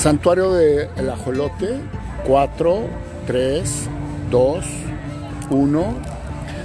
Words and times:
Santuario 0.00 0.54
del 0.54 1.10
Ajolote, 1.10 1.78
4, 2.26 2.78
3, 3.26 3.88
2, 4.30 4.64
1. 5.50 5.94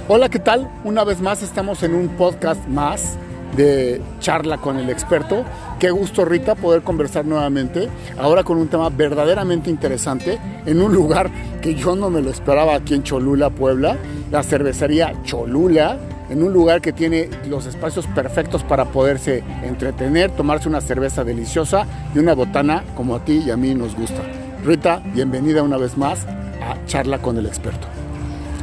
Hola, 0.08 0.30
¿qué 0.30 0.38
tal? 0.38 0.70
Una 0.84 1.04
vez 1.04 1.20
más 1.20 1.42
estamos 1.42 1.82
en 1.82 1.94
un 1.94 2.08
podcast 2.16 2.66
más 2.66 3.18
de 3.54 4.00
charla 4.20 4.56
con 4.56 4.78
el 4.78 4.88
experto. 4.88 5.44
Qué 5.78 5.90
gusto, 5.90 6.24
Rita, 6.24 6.54
poder 6.54 6.80
conversar 6.80 7.26
nuevamente, 7.26 7.90
ahora 8.16 8.42
con 8.42 8.56
un 8.56 8.68
tema 8.68 8.88
verdaderamente 8.88 9.68
interesante, 9.68 10.38
en 10.64 10.80
un 10.80 10.94
lugar 10.94 11.30
que 11.60 11.74
yo 11.74 11.94
no 11.94 12.08
me 12.08 12.22
lo 12.22 12.30
esperaba 12.30 12.74
aquí 12.74 12.94
en 12.94 13.02
Cholula, 13.02 13.50
Puebla, 13.50 13.98
la 14.30 14.42
cervecería 14.44 15.12
Cholula, 15.24 15.98
en 16.28 16.42
un 16.42 16.52
lugar 16.52 16.80
que 16.80 16.92
tiene 16.92 17.28
los 17.48 17.66
espacios 17.66 18.06
perfectos 18.08 18.62
para 18.62 18.86
poderse 18.86 19.42
entretener, 19.62 20.30
tomarse 20.30 20.68
una 20.68 20.80
cerveza 20.80 21.24
deliciosa 21.24 21.86
y 22.14 22.18
una 22.18 22.34
botana 22.34 22.84
como 22.94 23.14
a 23.14 23.24
ti 23.24 23.42
y 23.46 23.50
a 23.50 23.56
mí 23.56 23.74
nos 23.74 23.94
gusta. 23.94 24.22
Rita, 24.64 25.02
bienvenida 25.14 25.62
una 25.62 25.76
vez 25.76 25.96
más 25.96 26.26
a 26.62 26.76
Charla 26.86 27.18
con 27.18 27.38
el 27.38 27.46
experto. 27.46 27.86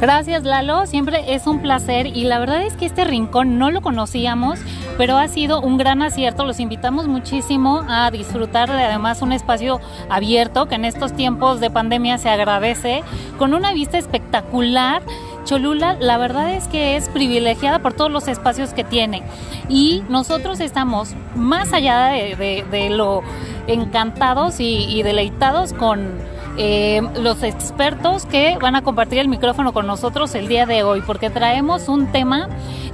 Gracias 0.00 0.42
Lalo, 0.42 0.86
siempre 0.86 1.34
es 1.34 1.46
un 1.46 1.62
placer 1.62 2.08
y 2.08 2.24
la 2.24 2.38
verdad 2.38 2.66
es 2.66 2.74
que 2.74 2.84
este 2.84 3.04
rincón 3.04 3.58
no 3.58 3.70
lo 3.70 3.80
conocíamos, 3.80 4.58
pero 4.98 5.16
ha 5.16 5.28
sido 5.28 5.60
un 5.60 5.78
gran 5.78 6.02
acierto. 6.02 6.44
Los 6.44 6.60
invitamos 6.60 7.06
muchísimo 7.06 7.82
a 7.88 8.10
disfrutar 8.10 8.70
de 8.70 8.82
además 8.82 9.22
un 9.22 9.32
espacio 9.32 9.80
abierto 10.10 10.66
que 10.66 10.74
en 10.74 10.84
estos 10.84 11.14
tiempos 11.14 11.60
de 11.60 11.70
pandemia 11.70 12.18
se 12.18 12.28
agradece, 12.28 13.02
con 13.38 13.54
una 13.54 13.72
vista 13.72 13.96
espectacular 13.96 15.00
Cholula, 15.44 15.96
la 16.00 16.18
verdad 16.18 16.52
es 16.52 16.68
que 16.68 16.96
es 16.96 17.08
privilegiada 17.08 17.78
por 17.78 17.92
todos 17.92 18.10
los 18.10 18.28
espacios 18.28 18.72
que 18.72 18.84
tiene. 18.84 19.22
Y 19.68 20.02
nosotros 20.08 20.60
estamos 20.60 21.14
más 21.34 21.72
allá 21.72 22.08
de, 22.08 22.90
lo 22.90 23.22
encantados 23.66 24.56
y, 24.58 25.02
deleitados 25.02 25.72
con 25.72 26.12
eh, 26.56 27.02
los 27.20 27.42
expertos 27.42 28.26
que 28.26 28.58
van 28.60 28.76
a 28.76 28.82
compartir 28.82 29.18
el 29.18 29.28
micrófono 29.28 29.72
con 29.72 29.86
nosotros 29.86 30.34
el 30.34 30.48
día 30.48 30.66
de 30.66 30.82
hoy, 30.82 31.02
porque 31.02 31.30
traemos 31.30 31.88
un 31.88 32.06
tema 32.08 32.48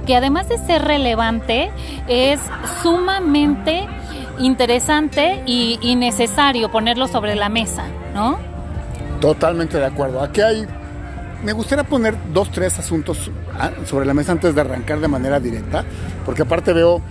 que 0.05 0.15
además 0.15 0.49
de 0.49 0.57
ser 0.57 0.81
relevante, 0.83 1.71
es 2.07 2.39
sumamente 2.81 3.87
interesante 4.39 5.43
y, 5.45 5.77
y 5.81 5.95
necesario 5.95 6.71
ponerlo 6.71 7.07
sobre 7.07 7.35
la 7.35 7.49
mesa, 7.49 7.83
¿no? 8.15 8.39
Totalmente 9.19 9.77
de 9.77 9.85
acuerdo. 9.85 10.21
Aquí 10.23 10.41
hay 10.41 10.65
me 11.43 11.53
gustaría 11.53 11.83
poner 11.83 12.15
dos, 12.33 12.51
tres 12.51 12.77
asuntos 12.79 13.31
ah, 13.57 13.71
sobre 13.85 14.05
la 14.05 14.13
mesa 14.13 14.31
antes 14.31 14.53
de 14.53 14.61
arrancar 14.61 14.99
de 14.99 15.07
manera 15.07 15.39
directa, 15.39 15.83
porque 16.25 16.43
aparte 16.43 16.73
veo 16.73 17.01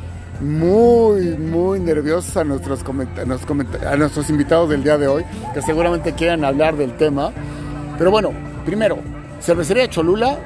muy, 0.41 1.36
muy 1.36 1.81
nerviosos 1.81 2.36
a 2.36 2.45
nuestros, 2.45 2.81
a 3.86 3.97
nuestros 3.97 4.31
invitados 4.31 4.70
del 4.70 4.83
día 4.83 4.97
de 4.97 5.08
hoy, 5.08 5.25
que 5.53 5.62
seguramente 5.62 6.12
quieran 6.14 6.45
hablar 6.45 6.77
del 6.77 6.97
tema. 6.97 7.33
Pero 7.98 8.11
bueno, 8.11 8.33
primero, 8.64 8.98
Cervecería 9.41 9.89
Cholula 9.89 10.39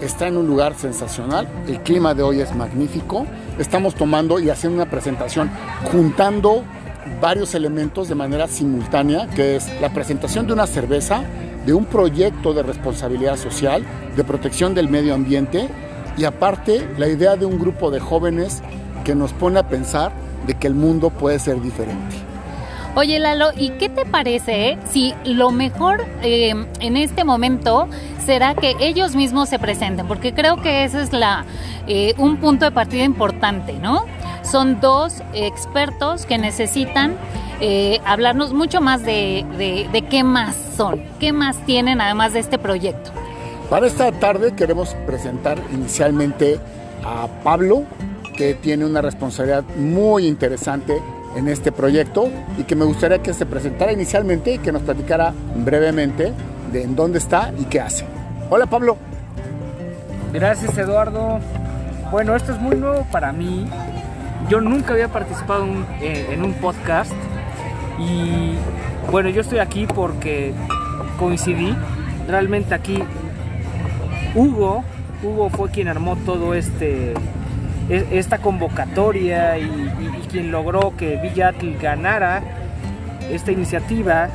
está 0.00 0.28
en 0.28 0.36
un 0.36 0.46
lugar 0.46 0.74
sensacional, 0.76 1.48
el 1.66 1.80
clima 1.80 2.14
de 2.14 2.22
hoy 2.22 2.40
es 2.40 2.54
magnífico, 2.54 3.26
estamos 3.58 3.94
tomando 3.94 4.38
y 4.38 4.48
haciendo 4.50 4.82
una 4.82 4.90
presentación 4.90 5.50
juntando 5.90 6.62
varios 7.20 7.54
elementos 7.54 8.08
de 8.08 8.14
manera 8.14 8.46
simultánea, 8.46 9.28
que 9.34 9.56
es 9.56 9.68
la 9.80 9.92
presentación 9.92 10.46
de 10.46 10.52
una 10.52 10.66
cerveza, 10.66 11.22
de 11.66 11.74
un 11.74 11.84
proyecto 11.84 12.52
de 12.54 12.62
responsabilidad 12.62 13.36
social, 13.36 13.84
de 14.16 14.24
protección 14.24 14.74
del 14.74 14.88
medio 14.88 15.14
ambiente 15.14 15.68
y 16.16 16.24
aparte 16.24 16.88
la 16.98 17.08
idea 17.08 17.36
de 17.36 17.46
un 17.46 17.58
grupo 17.58 17.90
de 17.90 18.00
jóvenes 18.00 18.62
que 19.04 19.14
nos 19.14 19.32
pone 19.32 19.58
a 19.58 19.68
pensar 19.68 20.12
de 20.46 20.54
que 20.54 20.66
el 20.66 20.74
mundo 20.74 21.10
puede 21.10 21.38
ser 21.38 21.60
diferente. 21.60 22.16
Oye 22.96 23.20
Lalo, 23.20 23.50
¿y 23.56 23.70
qué 23.70 23.88
te 23.88 24.04
parece 24.04 24.70
eh, 24.70 24.78
si 24.90 25.14
lo 25.24 25.52
mejor 25.52 26.04
eh, 26.22 26.54
en 26.80 26.96
este 26.96 27.22
momento 27.22 27.88
será 28.26 28.54
que 28.54 28.74
ellos 28.80 29.14
mismos 29.14 29.48
se 29.48 29.60
presenten? 29.60 30.08
Porque 30.08 30.34
creo 30.34 30.60
que 30.60 30.84
ese 30.84 31.02
es 31.02 31.12
la, 31.12 31.44
eh, 31.86 32.14
un 32.18 32.38
punto 32.38 32.64
de 32.64 32.72
partida 32.72 33.04
importante, 33.04 33.74
¿no? 33.74 34.04
Son 34.42 34.80
dos 34.80 35.22
expertos 35.34 36.26
que 36.26 36.36
necesitan 36.38 37.16
eh, 37.62 38.00
hablarnos 38.06 38.54
mucho 38.54 38.80
más 38.80 39.02
de, 39.02 39.44
qué 40.08 40.24
más 40.24 40.56
son, 40.76 41.02
qué 41.18 41.32
más 41.32 41.58
tienen 41.66 42.00
además 42.00 42.32
de 42.32 42.40
este 42.40 42.58
proyecto. 42.58 43.10
Para 43.68 43.86
esta 43.86 44.10
tarde 44.12 44.54
queremos 44.54 44.94
presentar 45.06 45.58
inicialmente 45.72 46.58
a 47.04 47.28
Pablo, 47.44 47.84
que 48.34 48.54
tiene 48.54 48.86
una 48.86 49.02
responsabilidad 49.02 49.64
muy 49.76 50.26
interesante 50.26 51.02
en 51.36 51.48
este 51.48 51.70
proyecto 51.70 52.30
y 52.56 52.64
que 52.64 52.74
me 52.74 52.86
gustaría 52.86 53.22
que 53.22 53.34
se 53.34 53.44
presentara 53.44 53.92
inicialmente 53.92 54.54
y 54.54 54.58
que 54.58 54.72
nos 54.72 54.82
platicara 54.82 55.34
brevemente 55.56 56.32
de 56.72 56.82
en 56.82 56.96
dónde 56.96 57.18
está 57.18 57.52
y 57.58 57.64
qué 57.64 57.80
hace. 57.80 58.06
Hola 58.48 58.66
Pablo. 58.66 58.96
Gracias 60.32 60.78
Eduardo. 60.78 61.40
Bueno, 62.10 62.34
esto 62.34 62.52
es 62.52 62.58
muy 62.58 62.76
nuevo 62.76 63.06
para 63.12 63.32
mí. 63.32 63.68
Yo 64.48 64.62
nunca 64.62 64.94
había 64.94 65.08
participado 65.08 65.66
en 66.00 66.42
un 66.42 66.54
podcast 66.54 67.12
y 67.98 68.54
bueno, 69.10 69.28
yo 69.28 69.40
estoy 69.40 69.58
aquí 69.58 69.86
porque 69.86 70.52
coincidí. 71.18 71.74
Realmente 72.28 72.74
aquí 72.74 72.98
Hugo, 74.34 74.84
Hugo 75.22 75.50
fue 75.50 75.70
quien 75.70 75.88
armó 75.88 76.16
todo 76.16 76.54
este 76.54 77.14
e, 77.88 78.06
esta 78.12 78.38
convocatoria 78.38 79.58
y, 79.58 79.68
quien 80.30 80.52
logró 80.52 80.94
que 80.96 81.16
Villatl 81.16 81.72
ganara 81.82 82.40
esta 83.32 83.50
iniciativa 83.50 84.28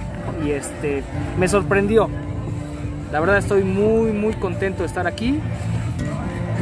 y 0.46 0.52
este 0.52 1.04
me 1.40 1.48
sorprendió. 1.48 2.10
La 3.14 3.22
verdad 3.22 3.38
estoy 3.38 3.64
muy 3.64 4.12
muy 4.12 4.34
contento 4.34 4.84
de 4.84 4.88
estar 4.88 5.08
aquí. 5.08 5.40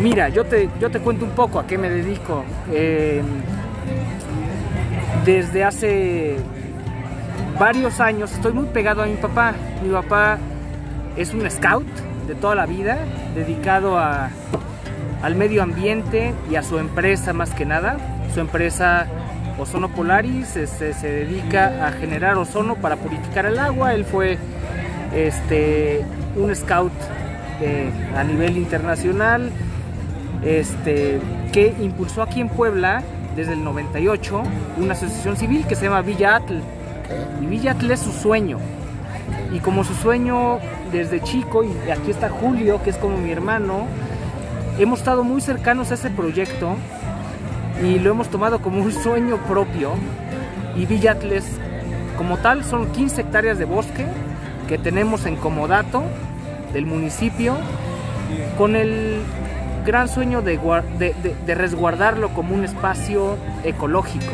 Mira, 0.02 0.30
yo 0.30 0.46
te, 0.46 0.70
yo 0.80 0.92
te 0.92 1.00
cuento 1.00 1.26
un 1.26 1.32
poco 1.32 1.60
a 1.60 1.66
qué 1.66 1.80
me 1.80 1.90
dedico. 1.90 2.44
Eh, 2.72 3.24
desde 5.26 5.64
hace 5.64 6.38
varios 7.60 8.00
años 8.00 8.32
estoy 8.32 8.54
muy 8.54 8.66
pegado 8.68 9.04
a 9.04 9.06
mi 9.06 9.16
papá. 9.16 9.54
Mi 9.84 9.90
papá 9.90 10.38
es 11.18 11.34
un 11.34 11.50
scout 11.50 11.88
de 12.28 12.36
toda 12.36 12.56
la 12.56 12.66
vida, 12.66 12.98
dedicado 13.36 13.98
a, 13.98 14.30
al 15.22 15.36
medio 15.36 15.64
ambiente 15.64 16.34
y 16.50 16.56
a 16.56 16.64
su 16.64 16.80
empresa 16.80 17.34
más 17.34 17.52
que 17.52 17.66
nada. 17.66 17.98
Su 18.34 18.40
empresa 18.40 19.08
Ozono 19.60 19.90
Polaris 19.90 20.56
este, 20.56 20.94
se 20.94 21.10
dedica 21.10 21.88
a 21.88 21.92
generar 21.92 22.38
ozono 22.38 22.76
para 22.76 22.96
purificar 22.96 23.46
el 23.46 23.60
agua. 23.60 23.94
Él 23.94 24.06
fue 24.06 24.38
este, 25.14 26.04
un 26.36 26.56
scout 26.56 26.94
a 28.18 28.24
nivel 28.26 28.58
internacional 28.58 29.50
este, 30.44 31.22
que 31.54 31.74
impulsó 31.80 32.22
aquí 32.22 32.42
en 32.42 32.50
Puebla 32.50 33.04
desde 33.38 33.54
el 33.54 33.64
98 33.64 34.44
una 34.78 34.94
asociación 34.94 35.38
civil 35.38 35.66
que 35.66 35.76
se 35.76 35.86
llama 35.86 36.02
Villa 36.02 36.36
Atl 36.36 36.56
y 37.42 37.46
Villa 37.46 37.76
es 37.90 38.00
su 38.00 38.12
sueño. 38.12 38.58
Y 39.52 39.60
como 39.60 39.84
su 39.84 39.94
sueño 39.94 40.60
desde 40.92 41.22
chico, 41.22 41.64
y 41.64 41.92
aquí 41.92 42.12
está 42.12 42.30
Julio, 42.30 42.82
que 42.84 42.90
es 42.90 42.98
como 42.98 43.18
mi 43.18 43.32
hermano, 43.32 43.86
hemos 44.80 45.00
estado 45.00 45.24
muy 45.24 45.42
cercanos 45.42 45.92
a 45.92 45.94
ese 45.96 46.10
proyecto 46.10 46.76
y 47.84 48.00
lo 48.00 48.12
hemos 48.12 48.30
tomado 48.30 48.62
como 48.62 48.82
un 48.82 48.92
sueño 48.92 49.38
propio. 49.48 49.92
Y 50.76 50.86
Villa 50.86 51.18
como 52.18 52.38
tal, 52.38 52.64
son 52.64 52.92
15 52.92 53.22
hectáreas 53.22 53.58
de 53.60 53.66
bosque 53.66 54.06
que 54.68 54.78
tenemos 54.78 55.26
en 55.26 55.36
Comodato, 55.36 56.04
del 56.72 56.86
municipio, 56.86 57.56
con 58.58 58.76
el 58.76 59.22
gran 59.86 60.08
sueño 60.08 60.42
de 60.42 61.56
resguardarlo 61.56 62.30
como 62.30 62.56
un 62.56 62.64
espacio 62.64 63.36
ecológico 63.64 64.32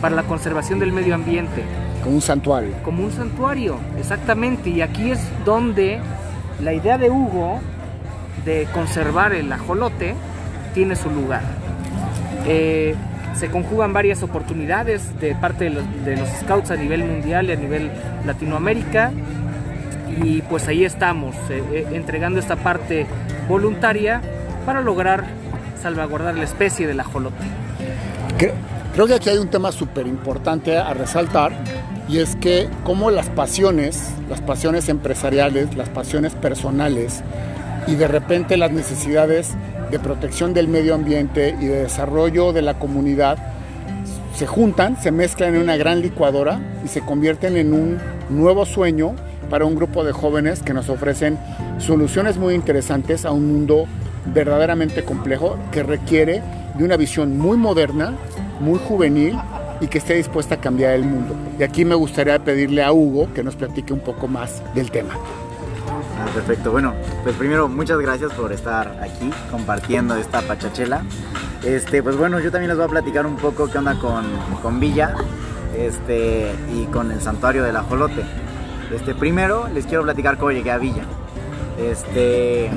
para 0.00 0.14
la 0.14 0.22
conservación 0.24 0.78
del 0.78 0.92
medio 0.92 1.14
ambiente. 1.14 1.62
Como 2.02 2.16
un 2.16 2.22
santuario. 2.22 2.72
Como 2.82 3.04
un 3.04 3.12
santuario, 3.12 3.78
exactamente. 3.98 4.70
Y 4.70 4.80
aquí 4.82 5.10
es 5.10 5.20
donde 5.44 6.00
la 6.60 6.72
idea 6.72 6.98
de 6.98 7.10
Hugo 7.10 7.60
de 8.44 8.66
conservar 8.72 9.32
el 9.32 9.52
ajolote 9.52 10.14
tiene 10.74 10.96
su 10.96 11.10
lugar. 11.10 11.42
Eh, 12.46 12.94
se 13.34 13.48
conjugan 13.48 13.92
varias 13.92 14.22
oportunidades 14.22 15.18
de 15.20 15.34
parte 15.34 15.64
de 15.70 16.16
los, 16.16 16.28
scouts 16.40 16.70
a 16.70 16.76
nivel 16.76 17.04
mundial 17.04 17.48
y 17.48 17.52
a 17.52 17.56
nivel 17.56 17.90
Latinoamérica. 18.26 19.12
Y 20.22 20.42
pues 20.42 20.68
ahí 20.68 20.84
estamos, 20.84 21.34
eh, 21.48 21.62
eh, 21.72 21.86
entregando 21.92 22.38
esta 22.38 22.56
parte 22.56 23.06
voluntaria 23.48 24.20
para 24.66 24.80
lograr 24.80 25.24
salvaguardar 25.80 26.34
la 26.36 26.44
especie 26.44 26.86
del 26.86 27.00
ajolote. 27.00 27.44
Creo 28.92 29.06
que 29.06 29.14
aquí 29.14 29.30
hay 29.30 29.38
un 29.38 29.48
tema 29.48 29.72
súper 29.72 30.06
importante 30.06 30.76
a 30.76 30.92
resaltar 30.92 31.52
y 32.10 32.18
es 32.18 32.36
que 32.36 32.68
como 32.84 33.10
las 33.10 33.30
pasiones, 33.30 34.10
las 34.28 34.42
pasiones 34.42 34.90
empresariales, 34.90 35.74
las 35.76 35.88
pasiones 35.88 36.34
personales 36.34 37.22
y 37.86 37.94
de 37.94 38.06
repente 38.06 38.58
las 38.58 38.70
necesidades 38.70 39.52
de 39.90 39.98
protección 39.98 40.52
del 40.52 40.68
medio 40.68 40.94
ambiente 40.94 41.56
y 41.58 41.66
de 41.66 41.84
desarrollo 41.84 42.52
de 42.52 42.60
la 42.60 42.78
comunidad 42.78 43.38
se 44.34 44.46
juntan, 44.46 45.00
se 45.00 45.10
mezclan 45.10 45.54
en 45.54 45.62
una 45.62 45.78
gran 45.78 46.02
licuadora 46.02 46.60
y 46.84 46.88
se 46.88 47.00
convierten 47.00 47.56
en 47.56 47.72
un 47.72 47.98
nuevo 48.28 48.66
sueño 48.66 49.14
para 49.48 49.64
un 49.64 49.74
grupo 49.74 50.04
de 50.04 50.12
jóvenes 50.12 50.62
que 50.62 50.74
nos 50.74 50.90
ofrecen 50.90 51.38
soluciones 51.78 52.36
muy 52.36 52.54
interesantes 52.54 53.24
a 53.24 53.30
un 53.30 53.50
mundo 53.50 53.86
verdaderamente 54.26 55.02
complejo 55.02 55.56
que 55.70 55.82
requiere 55.82 56.42
de 56.76 56.84
una 56.84 56.96
visión 56.96 57.38
muy 57.38 57.56
moderna, 57.56 58.14
muy 58.62 58.78
juvenil 58.78 59.38
y 59.80 59.88
que 59.88 59.98
esté 59.98 60.14
dispuesta 60.14 60.54
a 60.54 60.58
cambiar 60.58 60.94
el 60.94 61.04
mundo. 61.04 61.34
Y 61.58 61.62
aquí 61.62 61.84
me 61.84 61.94
gustaría 61.94 62.38
pedirle 62.38 62.82
a 62.82 62.92
Hugo 62.92 63.28
que 63.34 63.42
nos 63.42 63.56
platique 63.56 63.92
un 63.92 64.00
poco 64.00 64.28
más 64.28 64.62
del 64.74 64.90
tema. 64.90 65.14
Ah, 66.18 66.26
perfecto, 66.32 66.70
bueno, 66.70 66.94
pues 67.24 67.34
primero 67.34 67.68
muchas 67.68 67.98
gracias 67.98 68.32
por 68.32 68.52
estar 68.52 68.96
aquí 69.02 69.30
compartiendo 69.50 70.14
esta 70.14 70.40
pachachela. 70.42 71.02
Este, 71.64 72.02
pues 72.02 72.16
bueno, 72.16 72.38
yo 72.38 72.50
también 72.50 72.68
les 72.68 72.76
voy 72.76 72.86
a 72.86 72.88
platicar 72.88 73.26
un 73.26 73.36
poco 73.36 73.68
qué 73.68 73.78
onda 73.78 73.98
con, 73.98 74.24
con 74.62 74.78
Villa 74.78 75.14
este, 75.76 76.52
y 76.74 76.84
con 76.86 77.10
el 77.10 77.20
santuario 77.20 77.64
del 77.64 77.76
ajolote. 77.76 78.22
Este, 78.94 79.14
primero 79.14 79.68
les 79.68 79.86
quiero 79.86 80.04
platicar 80.04 80.38
cómo 80.38 80.52
llegué 80.52 80.70
a 80.70 80.78
Villa. 80.78 81.04
Este, 81.78 82.70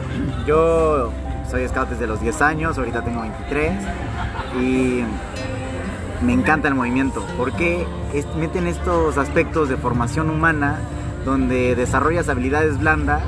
yo 0.48 1.12
soy 1.50 1.68
scout 1.68 1.90
desde 1.90 2.08
los 2.08 2.22
10 2.22 2.42
años, 2.42 2.78
ahorita 2.78 3.04
tengo 3.04 3.22
23 3.22 3.74
y 4.60 5.04
me 6.22 6.34
encanta 6.34 6.68
el 6.68 6.76
movimiento 6.76 7.26
porque 7.38 7.86
meten 8.38 8.68
estos 8.68 9.18
aspectos 9.18 9.70
de 9.70 9.78
formación 9.78 10.30
humana 10.30 10.80
donde 11.26 11.76
desarrollas 11.76 12.30
habilidades 12.30 12.80
blandas 12.80 13.24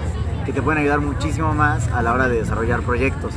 que 0.46 0.54
te 0.54 0.62
pueden 0.62 0.80
ayudar 0.80 1.02
muchísimo 1.02 1.54
más 1.54 1.88
a 1.90 2.02
la 2.02 2.14
hora 2.14 2.30
de 2.30 2.40
desarrollar 2.40 2.82
proyectos. 2.82 3.34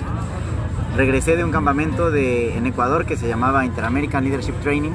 Regresé 0.96 1.36
de 1.36 1.44
un 1.44 1.50
campamento 1.50 2.10
de, 2.10 2.56
en 2.56 2.66
Ecuador 2.66 3.06
que 3.06 3.16
se 3.16 3.26
llamaba 3.26 3.64
Interamerican 3.64 4.22
Leadership 4.22 4.54
Training 4.62 4.92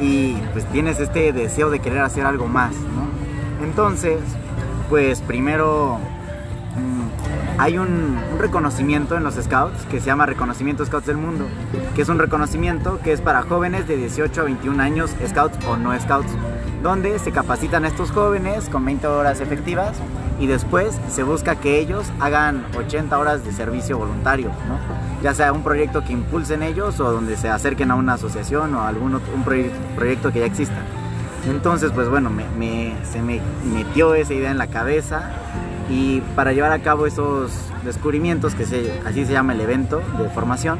y 0.00 0.34
pues 0.52 0.64
tienes 0.66 1.00
este 1.00 1.32
deseo 1.32 1.70
de 1.70 1.80
querer 1.80 2.00
hacer 2.00 2.24
algo 2.26 2.46
más. 2.46 2.74
Entonces, 3.62 4.20
pues 4.88 5.20
primero 5.22 5.98
hay 7.58 7.78
un, 7.78 8.18
reconocimiento 8.38 9.16
en 9.16 9.24
los 9.24 9.34
Scouts 9.34 9.84
que 9.86 10.00
se 10.00 10.06
llama 10.06 10.26
Reconocimiento 10.26 10.84
Scouts 10.84 11.06
del 11.06 11.16
Mundo, 11.16 11.46
que 11.94 12.02
es 12.02 12.08
un 12.08 12.18
reconocimiento 12.18 12.98
que 13.02 13.12
es 13.12 13.20
para 13.20 13.42
jóvenes 13.42 13.86
de 13.86 13.96
18 13.96 14.40
a 14.40 14.44
21 14.44 14.82
años, 14.82 15.10
Scouts 15.26 15.64
o 15.66 15.76
no 15.76 15.98
Scouts, 15.98 16.32
donde 16.82 17.18
se 17.18 17.32
capacitan 17.32 17.84
a 17.84 17.88
estos 17.88 18.10
jóvenes 18.10 18.68
con 18.68 18.84
20 18.84 19.06
horas 19.06 19.40
efectivas 19.40 19.96
y 20.40 20.46
después 20.46 20.98
se 21.08 21.22
busca 21.22 21.56
que 21.56 21.78
ellos 21.78 22.10
hagan 22.18 22.66
80 22.76 23.16
horas 23.16 23.44
de 23.44 23.52
servicio 23.52 23.98
voluntario, 23.98 24.50
ya 25.22 25.32
sea 25.32 25.52
un 25.52 25.62
proyecto 25.62 26.04
que 26.04 26.12
impulsen 26.12 26.62
ellos 26.62 26.98
o 26.98 27.12
donde 27.12 27.36
se 27.36 27.48
acerquen 27.48 27.90
a 27.90 27.94
una 27.94 28.14
asociación 28.14 28.74
o 28.74 28.82
algún 28.82 29.14
otro, 29.14 29.32
un 29.32 29.44
proyecto 29.44 30.32
que 30.32 30.40
ya 30.40 30.46
exista. 30.46 30.82
Entonces, 31.48 31.92
pues 31.92 32.08
bueno, 32.08 32.30
se 33.04 33.22
me 33.22 33.40
metió 33.72 34.14
esa 34.14 34.32
idea 34.32 34.50
en 34.50 34.58
la 34.58 34.66
cabeza 34.66 35.30
y 35.88 36.20
para 36.34 36.52
llevar 36.52 36.72
a 36.72 36.78
cabo 36.80 37.06
esos 37.06 37.52
descubrimientos, 37.84 38.54
que 38.54 38.64
así 39.04 39.24
se 39.26 39.32
llama 39.32 39.52
el 39.52 39.60
evento 39.60 40.00
de 40.18 40.28
formación, 40.30 40.78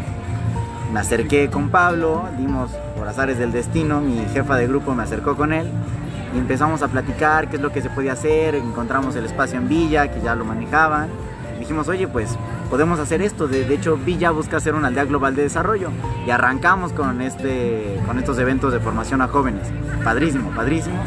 me 0.92 1.00
acerqué 1.00 1.50
con 1.50 1.70
Pablo, 1.70 2.24
dimos 2.38 2.70
por 2.96 3.08
azares 3.08 3.38
del 3.38 3.52
destino, 3.52 4.00
mi 4.00 4.24
jefa 4.32 4.56
de 4.56 4.66
grupo 4.66 4.94
me 4.94 5.02
acercó 5.02 5.36
con 5.36 5.52
él 5.52 5.68
y 6.34 6.38
empezamos 6.38 6.82
a 6.82 6.88
platicar 6.88 7.48
qué 7.48 7.56
es 7.56 7.62
lo 7.62 7.72
que 7.72 7.82
se 7.82 7.90
podía 7.90 8.12
hacer, 8.12 8.54
encontramos 8.54 9.16
el 9.16 9.24
espacio 9.24 9.58
en 9.58 9.68
Villa, 9.68 10.08
que 10.08 10.20
ya 10.20 10.34
lo 10.34 10.44
manejaban, 10.44 11.08
dijimos, 11.58 11.88
oye, 11.88 12.08
pues 12.08 12.36
podemos 12.70 12.98
hacer 12.98 13.22
esto, 13.22 13.46
de, 13.46 13.72
hecho 13.74 13.96
Villa 13.96 14.30
busca 14.30 14.56
hacer 14.56 14.74
una 14.74 14.88
aldea 14.88 15.04
global 15.04 15.34
de 15.34 15.42
desarrollo 15.42 15.90
y 16.26 16.30
arrancamos 16.30 16.92
con, 16.92 17.20
este, 17.20 18.00
con 18.06 18.18
estos 18.18 18.38
eventos 18.38 18.72
de 18.72 18.80
formación 18.80 19.20
a 19.20 19.28
jóvenes, 19.28 19.68
padrísimo, 20.02 20.50
padrísimo, 20.50 21.02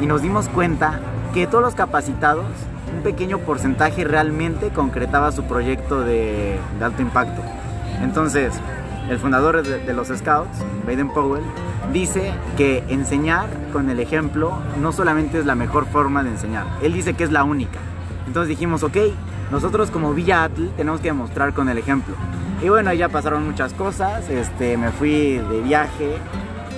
y 0.00 0.06
nos 0.06 0.22
dimos 0.22 0.48
cuenta 0.48 1.00
que 1.32 1.46
todos 1.46 1.62
los 1.62 1.74
capacitados 1.74 2.46
un 2.94 3.02
pequeño 3.02 3.38
porcentaje 3.38 4.04
realmente 4.04 4.70
concretaba 4.70 5.32
su 5.32 5.44
proyecto 5.44 6.02
de, 6.02 6.58
alto 6.80 7.02
impacto. 7.02 7.42
Entonces, 8.02 8.54
el 9.08 9.18
fundador 9.18 9.62
de, 9.62 9.92
los 9.92 10.08
Scouts, 10.08 10.58
Baden 10.86 11.08
Powell, 11.08 11.42
dice 11.92 12.32
que 12.56 12.84
enseñar 12.88 13.48
con 13.72 13.90
el 13.90 14.00
ejemplo 14.00 14.58
no 14.80 14.92
solamente 14.92 15.38
es 15.38 15.46
la 15.46 15.54
mejor 15.54 15.86
forma 15.86 16.22
de 16.22 16.30
enseñar, 16.30 16.66
él 16.82 16.92
dice 16.92 17.14
que 17.14 17.24
es 17.24 17.32
la 17.32 17.44
única. 17.44 17.78
Entonces 18.26 18.48
dijimos, 18.48 18.82
ok, 18.82 18.96
nosotros 19.50 19.90
como 19.90 20.14
Villa 20.14 20.44
Atl 20.44 20.68
tenemos 20.76 21.00
que 21.00 21.08
demostrar 21.08 21.52
con 21.52 21.68
el 21.68 21.78
ejemplo. 21.78 22.14
Y 22.62 22.68
bueno, 22.68 22.92
ya 22.92 23.08
pasaron 23.08 23.44
muchas 23.44 23.72
cosas, 23.72 24.28
este, 24.28 24.76
me 24.76 24.90
fui 24.90 25.38
de 25.38 25.60
viaje 25.62 26.18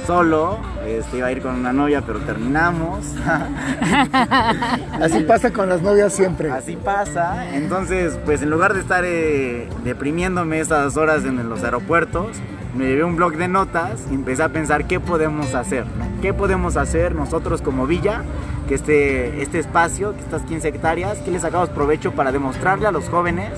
solo, 0.06 0.58
este, 0.87 1.19
iba 1.19 1.28
a 1.28 1.32
ir 1.32 1.43
con 1.43 1.54
una 1.54 1.72
novia, 1.72 2.02
pero 2.02 2.20
terminamos. 2.20 3.14
Así 5.00 5.20
pasa 5.20 5.52
con 5.52 5.69
las 5.69 5.82
novias 5.82 6.12
siempre. 6.12 6.50
Así 6.50 6.76
pasa. 6.76 7.54
Entonces, 7.54 8.19
pues 8.25 8.43
en 8.43 8.50
lugar 8.50 8.75
de 8.75 8.81
estar 8.81 9.04
eh, 9.04 9.69
deprimiéndome 9.84 10.60
esas 10.60 10.96
horas 10.96 11.25
en 11.25 11.49
los 11.49 11.62
aeropuertos, 11.64 12.37
me 12.75 12.87
llevé 12.87 13.04
un 13.04 13.16
blog 13.16 13.37
de 13.37 13.49
notas 13.49 14.06
y 14.10 14.14
empecé 14.14 14.43
a 14.43 14.49
pensar 14.49 14.87
qué 14.87 14.99
podemos 14.99 15.54
hacer. 15.54 15.84
¿Qué 16.22 16.32
podemos 16.32 16.76
hacer 16.76 17.14
nosotros 17.14 17.60
como 17.60 17.87
villa? 17.87 18.22
Que 18.69 18.75
este, 18.75 19.43
este 19.43 19.58
espacio, 19.58 20.14
que 20.14 20.20
estas 20.20 20.43
15 20.43 20.69
hectáreas, 20.69 21.19
que 21.19 21.31
les 21.31 21.43
sacamos 21.43 21.69
provecho 21.69 22.12
para 22.12 22.32
demostrarle 22.32 22.87
a 22.87 22.93
los 22.93 23.08
jóvenes 23.08 23.50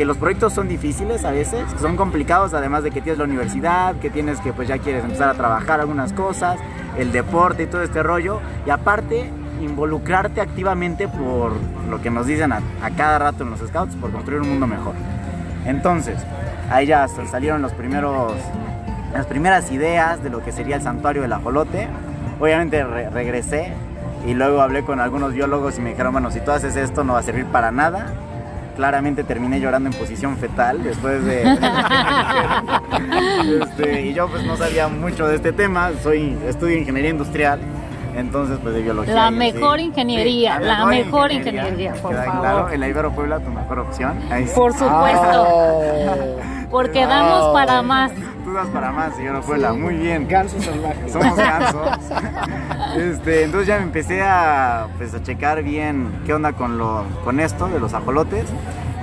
que 0.00 0.06
los 0.06 0.16
proyectos 0.16 0.54
son 0.54 0.66
difíciles 0.66 1.26
a 1.26 1.30
veces, 1.30 1.62
son 1.78 1.94
complicados, 1.94 2.54
además 2.54 2.82
de 2.82 2.90
que 2.90 3.02
tienes 3.02 3.18
la 3.18 3.24
universidad, 3.24 3.96
que 3.96 4.08
tienes 4.08 4.40
que 4.40 4.54
pues 4.54 4.66
ya 4.66 4.78
quieres 4.78 5.04
empezar 5.04 5.28
a 5.28 5.34
trabajar 5.34 5.78
algunas 5.78 6.14
cosas, 6.14 6.58
el 6.96 7.12
deporte 7.12 7.64
y 7.64 7.66
todo 7.66 7.82
este 7.82 8.02
rollo, 8.02 8.40
y 8.66 8.70
aparte 8.70 9.30
involucrarte 9.60 10.40
activamente 10.40 11.06
por 11.06 11.52
lo 11.90 12.00
que 12.00 12.08
nos 12.08 12.24
dicen 12.26 12.50
a, 12.50 12.62
cada 12.96 13.18
rato 13.18 13.44
en 13.44 13.50
los 13.50 13.60
scouts, 13.60 13.94
por 13.96 14.10
construir 14.10 14.40
un 14.40 14.48
mundo 14.48 14.66
mejor. 14.66 14.94
Entonces, 15.66 16.16
ahí 16.70 16.86
ya 16.86 17.06
salieron 17.06 17.60
los 17.60 17.74
primeros, 17.74 18.32
las 19.12 19.26
primeras 19.26 19.70
ideas 19.70 20.22
de 20.22 20.30
lo 20.30 20.42
que 20.42 20.50
sería 20.50 20.76
el 20.76 20.82
santuario 20.82 21.20
del 21.20 21.32
ajolote. 21.34 21.88
Obviamente 22.40 22.82
regresé 22.84 23.74
y 24.26 24.32
luego 24.32 24.62
hablé 24.62 24.82
con 24.82 24.98
algunos 24.98 25.34
biólogos 25.34 25.76
y 25.76 25.82
me 25.82 25.90
dijeron, 25.90 26.12
bueno, 26.12 26.30
si 26.30 26.40
tú 26.40 26.52
haces 26.52 26.74
esto 26.76 27.04
no 27.04 27.12
va 27.12 27.18
a 27.18 27.22
servir 27.22 27.44
para 27.44 27.70
nada, 27.70 28.14
claramente 28.76 29.24
terminé 29.24 29.60
llorando 29.60 29.90
en 29.90 29.96
posición 29.96 30.36
fetal 30.36 30.82
después 30.82 31.24
de... 31.24 31.42
Este, 33.62 34.02
y 34.02 34.14
yo 34.14 34.28
pues 34.28 34.44
no 34.44 34.56
sabía 34.56 34.88
mucho 34.88 35.26
de 35.26 35.36
este 35.36 35.52
tema, 35.52 35.90
soy 36.02 36.36
estudio 36.46 36.76
ingeniería 36.76 37.10
industrial, 37.10 37.58
entonces 38.14 38.58
pues 38.62 38.74
de 38.74 38.82
biología. 38.82 39.14
La 39.14 39.30
mejor 39.30 39.80
ingeniería, 39.80 40.60
la, 40.60 40.84
mejor, 40.86 41.32
ingeniería, 41.32 41.92
por 41.94 42.14
favor. 42.14 42.40
Claro, 42.40 42.70
en 42.70 42.80
la 42.80 42.88
Ibero 42.88 43.12
Puebla 43.12 43.40
tu 43.40 43.50
mejor 43.50 43.80
opción. 43.80 44.18
Por 44.54 44.72
supuesto. 44.72 45.46
Oh. 45.48 46.40
Porque 46.70 47.04
damos 47.06 47.52
para 47.52 47.82
más. 47.82 48.12
Tú 48.44 48.52
das 48.52 48.68
para 48.68 48.92
más, 48.92 49.18
Ibero 49.18 49.40
Puebla, 49.42 49.72
muy 49.72 49.96
bien. 49.96 50.26
Gansos 50.28 50.64
salvajes. 50.64 51.12
Somos 51.12 51.36
gansos. 51.36 51.88
este, 52.96 53.44
entonces 53.44 53.68
ya 53.68 53.76
me 53.78 53.82
empecé 53.82 54.22
a, 54.22 54.88
pues, 54.96 55.12
a 55.14 55.22
checar 55.22 55.62
bien 55.62 56.22
qué 56.24 56.32
onda 56.32 56.52
con, 56.52 56.78
lo, 56.78 57.04
con 57.24 57.40
esto 57.40 57.68
de 57.68 57.80
los 57.80 57.92
ajolotes 57.94 58.46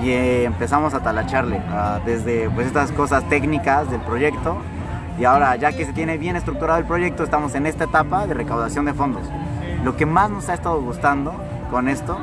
y 0.02 0.10
eh, 0.10 0.44
empezamos 0.44 0.94
a 0.94 1.00
talacharle 1.02 1.62
desde 2.06 2.50
pues 2.52 2.68
estas 2.68 2.92
cosas 2.92 3.28
técnicas 3.30 3.90
del 3.90 4.02
proyecto 4.02 4.58
y 5.20 5.26
ahora 5.26 5.56
ya 5.56 5.72
que 5.72 5.86
se 5.86 5.94
tiene 5.94 6.18
bien 6.18 6.36
estructurado 6.36 6.80
el 6.80 6.86
proyecto 6.86 7.24
estamos 7.24 7.56
en 7.56 7.66
esta 7.66 7.86
etapa 7.86 8.28
de 8.28 8.34
recaudación 8.34 8.86
de 8.86 8.94
fondos. 8.94 9.24
Lo 9.84 9.96
que 9.98 10.06
más 10.06 10.30
nos 10.30 10.50
ha 10.50 10.54
estado 10.54 10.82
gustando 10.82 11.34
con 11.72 11.88
esto 11.90 12.20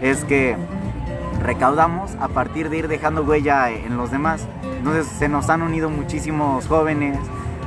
es 0.00 0.24
que 0.24 0.56
recaudamos 1.42 2.14
a 2.20 2.28
partir 2.28 2.70
de 2.70 2.78
ir 2.78 2.88
dejando 2.88 3.22
huella 3.22 3.70
en 3.70 3.96
los 3.96 4.10
demás. 4.10 4.46
Entonces 4.78 5.06
se 5.06 5.28
nos 5.28 5.48
han 5.50 5.62
unido 5.62 5.90
muchísimos 5.90 6.66
jóvenes 6.66 7.18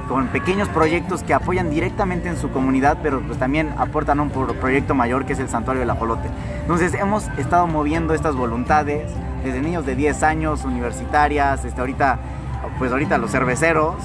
con 0.09 0.27
pequeños 0.27 0.67
proyectos 0.69 1.21
que 1.21 1.35
apoyan 1.35 1.69
directamente 1.69 2.29
en 2.29 2.37
su 2.37 2.49
comunidad, 2.49 2.97
pero 3.03 3.21
pues 3.21 3.37
también 3.37 3.71
aportan 3.77 4.19
un 4.19 4.31
proyecto 4.31 4.95
mayor 4.95 5.25
que 5.25 5.33
es 5.33 5.39
el 5.39 5.49
Santuario 5.49 5.81
del 5.81 5.89
Ajolote. 5.91 6.27
Entonces 6.61 6.95
hemos 6.95 7.27
estado 7.37 7.67
moviendo 7.67 8.15
estas 8.15 8.35
voluntades 8.35 9.11
desde 9.43 9.61
niños 9.61 9.85
de 9.85 9.95
10 9.95 10.23
años, 10.23 10.65
universitarias, 10.65 11.63
este, 11.63 11.79
ahorita, 11.79 12.17
pues 12.79 12.91
ahorita 12.91 13.19
los 13.19 13.31
cerveceros, 13.31 13.95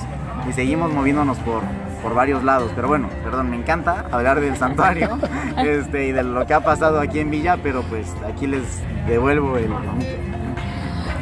y 0.49 0.53
seguimos 0.53 0.93
moviéndonos 0.93 1.39
por, 1.39 1.63
por 2.03 2.15
varios 2.15 2.45
lados. 2.45 2.71
Pero 2.77 2.87
bueno, 2.87 3.09
perdón, 3.25 3.51
me 3.51 3.57
encanta 3.57 4.05
hablar 4.13 4.41
del 4.41 4.57
santuario 4.57 5.19
este, 5.57 6.09
y 6.09 6.13
de 6.13 6.23
lo 6.23 6.47
que 6.47 6.53
ha 6.53 6.61
pasado 6.61 7.01
aquí 7.01 7.19
en 7.21 7.31
Villa, 7.31 7.57
pero 7.63 7.83
pues 7.83 8.15
aquí 8.29 8.47
les 8.47 8.63
devuelvo 9.07 9.57
el... 9.57 9.71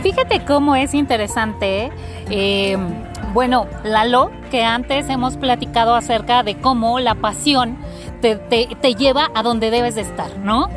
Fíjate 0.03 0.45
cómo 0.45 0.75
es 0.75 0.95
interesante. 0.95 1.91
Eh, 2.31 2.77
bueno, 3.33 3.67
Lalo, 3.85 4.31
que 4.51 4.65
antes 4.65 5.09
hemos 5.09 5.37
platicado 5.37 5.95
acerca 5.95 6.43
de 6.43 6.57
cómo 6.57 7.01
la 7.01 7.15
pasión 7.15 7.79
te, 8.21 8.37
te, 8.37 8.69
te 8.81 8.95
lleva 8.95 9.31
a 9.35 9.43
donde 9.43 9.71
debes 9.71 9.95
de 9.95 10.03
estar, 10.03 10.37
¿no? 10.39 10.69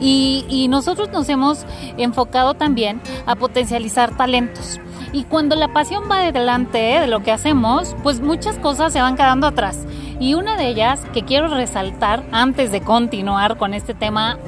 Y, 0.00 0.66
nosotros 0.70 1.10
nos 1.10 1.28
hemos 1.28 1.66
enfocado 1.98 2.54
también 2.54 3.00
a 3.26 3.34
potencializar 3.34 4.16
talentos. 4.16 4.80
Y 5.12 5.24
cuando 5.24 5.56
la 5.56 5.72
pasión 5.72 6.04
va 6.10 6.30
delante 6.30 6.78
de 6.78 7.06
lo 7.06 7.22
que 7.22 7.32
hacemos, 7.32 7.96
pues 8.02 8.20
muchas 8.20 8.56
cosas 8.58 8.92
se 8.92 9.00
van 9.00 9.16
quedando 9.16 9.48
atrás. 9.48 9.86
Y 10.20 10.34
una 10.34 10.56
de 10.56 10.68
ellas 10.68 11.00
que 11.14 11.22
quiero 11.22 11.48
resaltar 11.48 12.22
antes 12.30 12.70
de 12.70 12.82
continuar 12.82 13.56
con 13.56 13.72
este 13.72 13.94
tema 13.94 14.38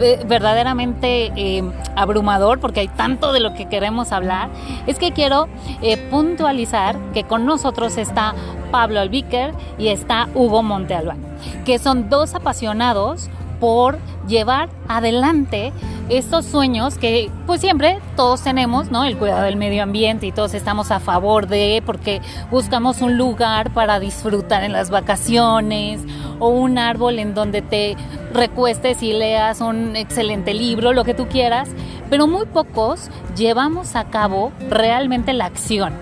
eh, 0.00 0.22
verdaderamente 0.26 1.32
eh, 1.36 1.62
abrumador, 1.94 2.58
porque 2.58 2.80
hay 2.80 2.88
tanto 2.88 3.32
de 3.32 3.38
lo 3.38 3.54
que 3.54 3.68
queremos 3.68 4.10
hablar, 4.10 4.50
es 4.88 4.98
que 4.98 5.12
quiero 5.12 5.48
eh, 5.82 5.96
puntualizar 6.10 6.98
que 7.14 7.22
con 7.22 7.46
nosotros 7.46 7.96
está 7.96 8.34
Pablo 8.72 9.00
Albiker 9.00 9.54
y 9.78 9.88
está 9.88 10.28
Hugo 10.34 10.64
Montealbán, 10.64 11.18
que 11.64 11.78
son 11.78 12.10
dos 12.10 12.34
apasionados 12.34 13.30
por 13.60 13.98
llevar 14.26 14.70
adelante 14.88 15.72
estos 16.08 16.44
sueños 16.44 16.98
que 16.98 17.30
pues 17.46 17.60
siempre 17.60 18.00
todos 18.16 18.42
tenemos, 18.42 18.90
¿no? 18.90 19.04
El 19.04 19.16
cuidado 19.16 19.42
del 19.42 19.56
medio 19.56 19.84
ambiente 19.84 20.26
y 20.26 20.32
todos 20.32 20.54
estamos 20.54 20.90
a 20.90 20.98
favor 20.98 21.46
de 21.46 21.82
porque 21.86 22.20
buscamos 22.50 23.00
un 23.00 23.16
lugar 23.16 23.72
para 23.72 24.00
disfrutar 24.00 24.64
en 24.64 24.72
las 24.72 24.90
vacaciones 24.90 26.00
o 26.40 26.48
un 26.48 26.78
árbol 26.78 27.20
en 27.20 27.34
donde 27.34 27.62
te 27.62 27.96
recuestes 28.32 29.02
y 29.02 29.12
leas 29.12 29.60
un 29.60 29.94
excelente 29.94 30.52
libro, 30.52 30.92
lo 30.92 31.04
que 31.04 31.14
tú 31.14 31.28
quieras, 31.28 31.68
pero 32.08 32.26
muy 32.26 32.46
pocos 32.46 33.08
llevamos 33.36 33.94
a 33.94 34.04
cabo 34.04 34.52
realmente 34.68 35.32
la 35.32 35.46
acción. 35.46 35.92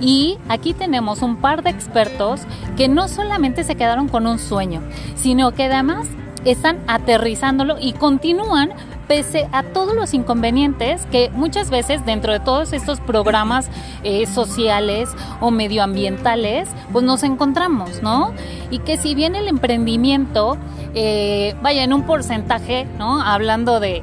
Y 0.00 0.38
aquí 0.48 0.72
tenemos 0.72 1.22
un 1.22 1.36
par 1.36 1.62
de 1.62 1.70
expertos 1.70 2.42
que 2.76 2.88
no 2.88 3.08
solamente 3.08 3.64
se 3.64 3.74
quedaron 3.74 4.08
con 4.08 4.26
un 4.26 4.38
sueño, 4.38 4.80
sino 5.16 5.52
que 5.52 5.64
además 5.64 6.06
están 6.44 6.78
aterrizándolo 6.86 7.76
y 7.80 7.92
continúan 7.92 8.72
pese 9.08 9.48
a 9.52 9.62
todos 9.62 9.96
los 9.96 10.12
inconvenientes 10.14 11.06
que 11.06 11.30
muchas 11.30 11.70
veces 11.70 12.04
dentro 12.04 12.32
de 12.32 12.40
todos 12.40 12.72
estos 12.74 13.00
programas 13.00 13.70
eh, 14.04 14.26
sociales 14.26 15.08
o 15.40 15.50
medioambientales, 15.50 16.68
pues 16.92 17.04
nos 17.04 17.22
encontramos, 17.22 18.02
¿no? 18.02 18.34
Y 18.70 18.80
que 18.80 18.98
si 18.98 19.14
bien 19.14 19.34
el 19.34 19.48
emprendimiento, 19.48 20.58
eh, 20.94 21.56
vaya 21.62 21.82
en 21.84 21.94
un 21.94 22.02
porcentaje, 22.02 22.86
¿no? 22.98 23.20
Hablando 23.22 23.80
de, 23.80 24.02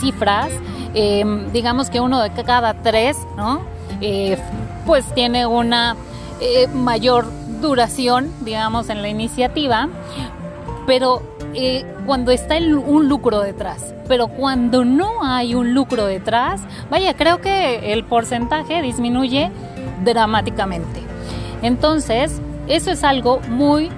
cifras, 0.00 0.50
em, 0.94 1.50
digamos 1.52 1.90
que 1.90 2.00
uno 2.00 2.22
de 2.22 2.30
cada 2.30 2.74
tres, 2.74 3.18
¿no? 3.36 3.60
Eh, 4.00 4.38
pues 4.86 5.04
tiene 5.14 5.46
una 5.46 5.96
mayor 6.74 7.26
duración, 7.60 8.32
digamos, 8.40 8.88
en 8.88 9.00
la 9.00 9.08
iniciativa, 9.08 9.88
pero 10.86 11.22
eh, 11.54 11.84
cuando 12.06 12.30
está 12.30 12.56
un 12.56 13.08
lucro 13.08 13.40
detrás. 13.40 13.94
Pero 14.08 14.28
cuando 14.28 14.84
no 14.84 15.24
hay 15.24 15.54
un 15.54 15.74
lucro 15.74 16.06
detrás, 16.06 16.60
vaya, 16.90 17.14
creo 17.14 17.40
que 17.40 17.92
el 17.92 18.04
porcentaje 18.04 18.82
disminuye 18.82 19.50
dramáticamente. 20.04 21.00
Entonces, 21.62 22.40
eso 22.66 22.90
es 22.90 23.04
algo 23.04 23.40
muy 23.48 23.90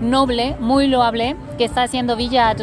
noble, 0.00 0.56
muy 0.60 0.86
loable 0.86 1.36
que 1.56 1.64
está 1.64 1.82
haciendo 1.82 2.16
Villa 2.16 2.54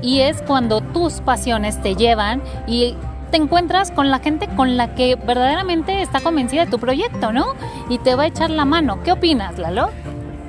y 0.00 0.20
es 0.20 0.42
cuando 0.42 0.80
tus 0.80 1.14
pasiones 1.14 1.80
te 1.82 1.96
llevan 1.96 2.42
y 2.66 2.94
te 3.30 3.38
encuentras 3.38 3.90
con 3.90 4.10
la 4.10 4.20
gente 4.20 4.48
con 4.54 4.76
la 4.76 4.94
que 4.94 5.16
verdaderamente 5.16 6.02
está 6.02 6.20
convencida 6.20 6.66
de 6.66 6.70
tu 6.70 6.78
proyecto, 6.78 7.32
¿no? 7.32 7.54
Y 7.88 7.98
te 7.98 8.14
va 8.14 8.24
a 8.24 8.26
echar 8.26 8.50
la 8.50 8.64
mano. 8.64 9.02
¿Qué 9.02 9.10
opinas, 9.10 9.58
Lalo? 9.58 9.90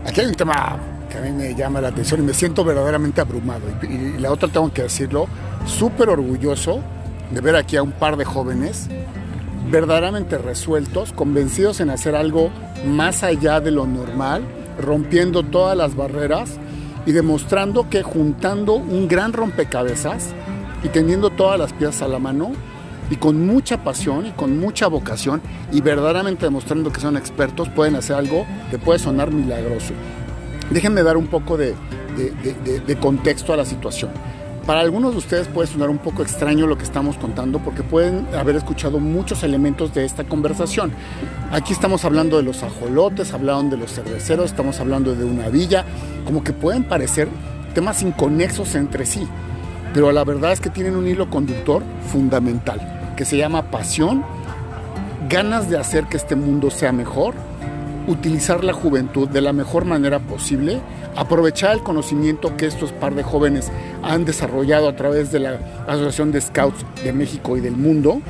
Aquí 0.06 0.22
hay 0.22 0.28
un 0.28 0.36
tema 0.36 0.78
a 1.18 1.22
mí 1.22 1.32
me 1.32 1.56
llama 1.56 1.82
la 1.82 1.90
atención 1.90 2.22
y 2.22 2.24
me 2.24 2.34
siento 2.34 2.64
verdaderamente 2.64 3.22
abrumado. 3.22 3.62
Y, 3.84 4.20
la 4.20 4.32
otra 4.32 4.50
tengo 4.50 4.72
que 4.74 4.84
decirlo, 4.84 5.28
súper 5.66 6.10
orgulloso 6.10 6.82
de 7.32 7.42
ver 7.42 7.56
aquí 7.56 7.78
a 7.78 7.84
un 7.84 7.92
par 7.92 8.18
de 8.18 8.26
jóvenes 8.26 8.90
verdaderamente 9.70 10.38
resueltos, 10.38 11.12
convencidos 11.12 11.80
en 11.80 11.90
hacer 11.90 12.16
algo 12.16 12.52
más 12.86 13.24
allá 13.24 13.60
de 13.60 13.72
lo 13.72 13.88
normal, 13.88 14.44
rompiendo 14.80 15.44
todas 15.44 15.76
las 15.76 15.96
barreras 15.96 16.58
y 17.06 17.12
demostrando 17.12 17.90
que 17.90 18.04
juntando 18.04 18.76
un 18.76 19.08
gran 19.08 19.34
rompecabezas 19.34 20.30
y 20.84 20.90
teniendo 20.90 21.30
todas 21.30 21.60
las 21.60 21.74
piezas 21.74 22.04
a 22.04 22.08
la 22.08 22.20
mano 22.20 22.52
y 23.10 23.16
con 23.18 23.46
mucha 23.46 23.84
pasión 23.84 24.26
y 24.26 24.32
con 24.32 24.60
mucha 24.60 24.88
vocación 24.88 25.42
y 25.72 25.82
verdaderamente 25.82 26.46
demostrando 26.46 26.92
que 26.92 27.00
son 27.00 27.18
expertos, 27.18 27.70
pueden 27.70 27.96
hacer 27.96 28.16
algo 28.16 28.46
que 28.72 28.78
puede 28.78 29.00
sonar 29.00 29.32
milagroso. 29.32 29.94
Déjenme 30.70 31.04
dar 31.04 31.18
un 31.18 31.28
poco 31.28 31.58
de, 31.58 31.76
contexto 33.00 33.54
a 33.54 33.58
la 33.58 33.66
situación. 33.66 34.12
Para 34.66 34.80
algunos 34.80 35.12
de 35.12 35.20
ustedes 35.20 35.48
puede 35.48 35.68
sonar 35.68 35.92
un 35.92 36.00
poco 36.00 36.24
extraño 36.24 36.66
lo 36.66 36.76
que 36.76 36.86
estamos 36.86 37.18
contando 37.18 37.60
porque 37.60 37.84
pueden 37.84 38.26
haber 38.36 38.56
escuchado 38.56 39.00
muchos 39.00 39.44
elementos 39.44 39.94
de 39.94 40.06
esta 40.06 40.24
conversación. 40.24 40.92
Aquí 41.52 41.72
estamos 41.72 42.04
hablando 42.04 42.38
de 42.38 42.44
los 42.44 42.64
ajolotes, 42.64 43.32
hablaron 43.34 43.70
de 43.70 43.78
los 43.78 43.94
cerveceros, 43.94 44.48
estamos 44.48 44.80
hablando 44.80 45.14
de 45.14 45.24
una 45.24 45.50
villa, 45.50 45.86
como 46.26 46.44
que 46.44 46.52
pueden 46.52 46.84
parecer 46.84 47.28
temas 47.76 48.02
inconexos 48.02 48.74
entre 48.74 49.06
sí, 49.06 49.28
pero 49.94 50.12
la 50.12 50.24
verdad 50.24 50.52
es 50.52 50.62
que 50.62 50.72
tienen 50.72 50.96
un 50.96 51.08
hilo 51.08 51.30
conductor 51.30 51.84
fundamental 52.12 53.14
que 53.16 53.24
se 53.24 53.38
llama 53.38 53.70
pasión, 53.70 54.24
ganas 55.30 55.70
de 55.70 55.78
hacer 55.78 56.06
que 56.06 56.18
este 56.18 56.36
mundo 56.36 56.72
sea 56.72 56.92
mejor 56.92 57.36
utilizar 58.08 58.64
la 58.64 58.74
juventud 58.74 59.28
de 59.28 59.42
la 59.42 59.54
mejor 59.54 59.86
manera 59.86 60.20
posible, 60.20 60.80
aprovechar 61.16 61.74
el 61.74 61.84
conocimiento 61.84 62.56
que 62.58 62.66
estos 62.66 62.92
par 62.92 63.16
de 63.16 63.24
jóvenes 63.24 63.72
han 64.04 64.26
desarrollado 64.26 64.90
a 64.90 64.96
través 64.96 65.32
de 65.32 65.40
la 65.40 65.60
Asociación 65.88 66.32
de 66.32 66.42
Scouts 66.42 66.86
de 67.04 67.14
México 67.14 67.58
y 67.58 67.62
del 67.62 67.76
mundo, 67.76 68.22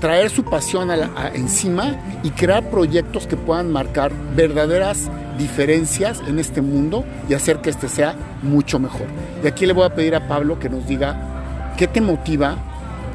traer 0.00 0.30
su 0.30 0.44
pasión 0.44 0.90
encima 1.34 1.96
y 2.22 2.30
crear 2.30 2.68
proyectos 2.68 3.26
que 3.26 3.36
puedan 3.36 3.72
marcar 3.72 4.12
verdaderas 4.36 5.10
diferencias 5.38 6.22
en 6.28 6.38
este 6.38 6.60
mundo 6.60 7.04
y 7.28 7.34
hacer 7.34 7.58
que 7.58 7.70
este 7.70 7.88
sea 7.88 8.14
mucho 8.42 8.78
mejor. 8.78 9.06
Y 9.42 9.46
aquí 9.46 9.66
le 9.66 9.72
voy 9.72 9.84
a 9.84 9.94
pedir 9.94 10.14
a 10.14 10.28
Pablo 10.28 10.58
que 10.58 10.68
nos 10.68 10.86
diga 10.86 11.72
qué 11.76 11.86
te 11.86 12.00
motiva 12.00 12.56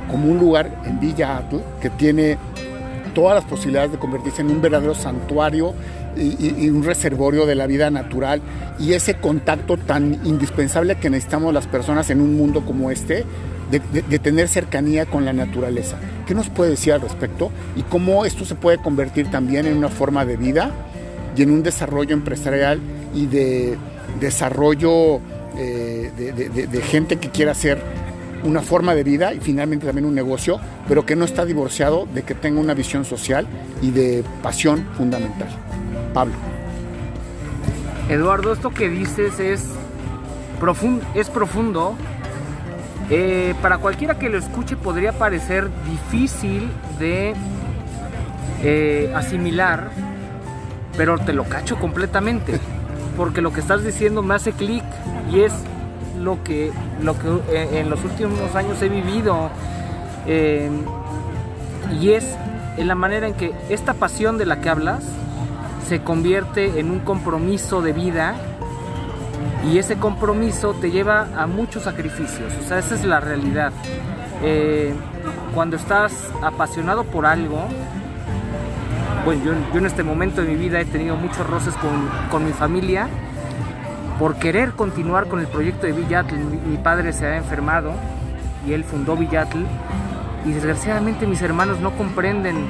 como 0.09 0.31
un 0.31 0.39
lugar 0.39 0.81
en 0.85 0.99
Villa 0.99 1.37
Atl 1.37 1.57
que 1.79 1.89
tiene 1.91 2.37
todas 3.13 3.35
las 3.35 3.45
posibilidades 3.45 3.91
de 3.91 3.97
convertirse 3.97 4.41
en 4.41 4.49
un 4.49 4.61
verdadero 4.61 4.95
santuario 4.95 5.73
y, 6.17 6.69
un 6.69 6.83
reservorio 6.83 7.45
de 7.45 7.55
la 7.55 7.67
vida 7.67 7.89
natural 7.89 8.41
y 8.79 8.93
ese 8.93 9.15
contacto 9.15 9.77
tan 9.77 10.25
indispensable 10.25 10.95
que 10.95 11.09
necesitamos 11.09 11.53
las 11.53 11.67
personas 11.67 12.09
en 12.09 12.21
un 12.21 12.35
mundo 12.35 12.65
como 12.65 12.91
este, 12.91 13.25
de, 13.71 14.19
tener 14.19 14.47
cercanía 14.47 15.05
con 15.05 15.25
la 15.25 15.33
naturaleza. 15.33 15.97
¿Qué 16.27 16.33
nos 16.33 16.49
puede 16.49 16.71
decir 16.71 16.93
al 16.93 17.01
respecto? 17.01 17.51
Y 17.75 17.83
cómo 17.83 18.25
esto 18.25 18.45
se 18.45 18.55
puede 18.55 18.77
convertir 18.79 19.29
también 19.29 19.65
en 19.65 19.77
una 19.77 19.89
forma 19.89 20.25
de 20.25 20.37
vida 20.37 20.71
y 21.35 21.43
en 21.43 21.51
un 21.51 21.63
desarrollo 21.63 22.13
empresarial 22.13 22.79
y 23.13 23.27
de 23.27 23.77
desarrollo 24.19 25.19
eh, 25.57 26.11
de, 26.15 26.81
gente 26.81 27.17
que 27.17 27.29
quiera 27.29 27.53
ser 27.53 27.79
una 28.43 28.61
forma 28.61 28.95
de 28.95 29.03
vida 29.03 29.33
y 29.33 29.39
finalmente 29.39 29.85
también 29.85 30.05
un 30.05 30.15
negocio, 30.15 30.59
pero 30.87 31.05
que 31.05 31.15
no 31.15 31.25
está 31.25 31.45
divorciado 31.45 32.07
de 32.13 32.23
que 32.23 32.35
tenga 32.35 32.59
una 32.59 32.73
visión 32.73 33.05
social 33.05 33.47
y 33.81 33.91
de 33.91 34.23
pasión 34.41 34.85
fundamental. 34.97 35.47
Pablo. 36.13 36.33
Eduardo, 38.09 38.53
esto 38.53 38.71
que 38.71 38.89
dices 38.89 39.39
es, 39.39 39.65
profundo, 40.59 41.05
es 41.13 41.29
profundo. 41.29 41.95
Eh, 43.11 43.55
para 43.61 43.79
cualquiera 43.79 44.19
que 44.19 44.29
lo 44.29 44.37
escuche 44.37 44.75
podría 44.75 45.13
parecer 45.13 45.67
difícil 45.89 46.69
de 46.99 47.33
eh, 48.63 49.11
asimilar, 49.15 49.89
pero 50.95 51.17
te 51.17 51.33
lo 51.33 51.43
cacho 51.45 51.77
completamente, 51.77 52.59
porque 53.17 53.41
lo 53.41 53.51
que 53.51 53.61
estás 53.61 53.83
diciendo 53.83 54.21
me 54.21 54.35
hace 54.35 54.51
clic 54.51 54.83
y 55.31 55.41
es 55.41 55.53
lo 56.19 56.43
que, 56.43 56.71
lo 57.01 57.17
que 57.17 57.27
eh, 57.51 57.79
en 57.79 57.89
los 57.89 58.03
últimos 58.03 58.55
años 58.55 58.81
he 58.81 58.89
vivido. 58.89 59.49
y 62.01 62.11
es 62.11 62.25
en 62.77 62.87
la 62.87 62.95
manera 62.95 63.27
en 63.27 63.33
que 63.33 63.53
esta 63.69 63.93
pasión 63.93 64.37
de 64.37 64.45
la 64.45 64.61
que 64.61 64.69
hablas 64.69 65.03
se 65.87 66.01
convierte 66.01 66.79
en 66.79 66.91
un 66.91 66.99
compromiso 66.99 67.81
de 67.81 67.93
vida 67.93 68.35
y 69.69 69.77
ese 69.77 69.97
compromiso 69.97 70.73
te 70.73 70.91
lleva 70.91 71.27
a 71.35 71.47
muchos 71.47 71.83
sacrificios. 71.83 72.53
O 72.63 72.67
sea, 72.67 72.79
esa 72.79 72.95
es 72.95 73.03
la 73.03 73.19
realidad. 73.19 73.73
Eh, 74.43 74.93
cuando 75.53 75.75
estás 75.75 76.13
apasionado 76.41 77.03
por 77.03 77.25
algo, 77.25 77.65
bueno, 79.25 79.43
yo, 79.43 79.51
yo, 79.73 79.79
en 79.79 79.85
este 79.85 80.03
momento 80.03 80.41
de 80.41 80.47
mi 80.47 80.55
vida 80.55 80.79
he 80.79 80.85
tenido 80.85 81.15
muchos 81.17 81.45
roces 81.45 81.73
con, 81.75 82.09
con 82.31 82.45
mi 82.45 82.53
familia 82.53 83.09
por 84.19 84.35
querer 84.35 84.73
continuar 84.73 85.27
con 85.27 85.39
el 85.39 85.47
proyecto 85.47 85.87
de 85.87 85.93
Villatl. 85.93 86.35
Mi, 86.35 86.77
padre 86.77 87.13
se 87.13 87.25
ha 87.25 87.37
enfermado 87.37 87.93
y 88.67 88.73
él 88.73 88.83
fundó 88.83 89.15
Villatl 89.15 89.59
y 90.45 90.51
desgraciadamente 90.51 91.25
mis 91.25 91.41
hermanos 91.41 91.79
no 91.79 91.91
comprenden 91.91 92.67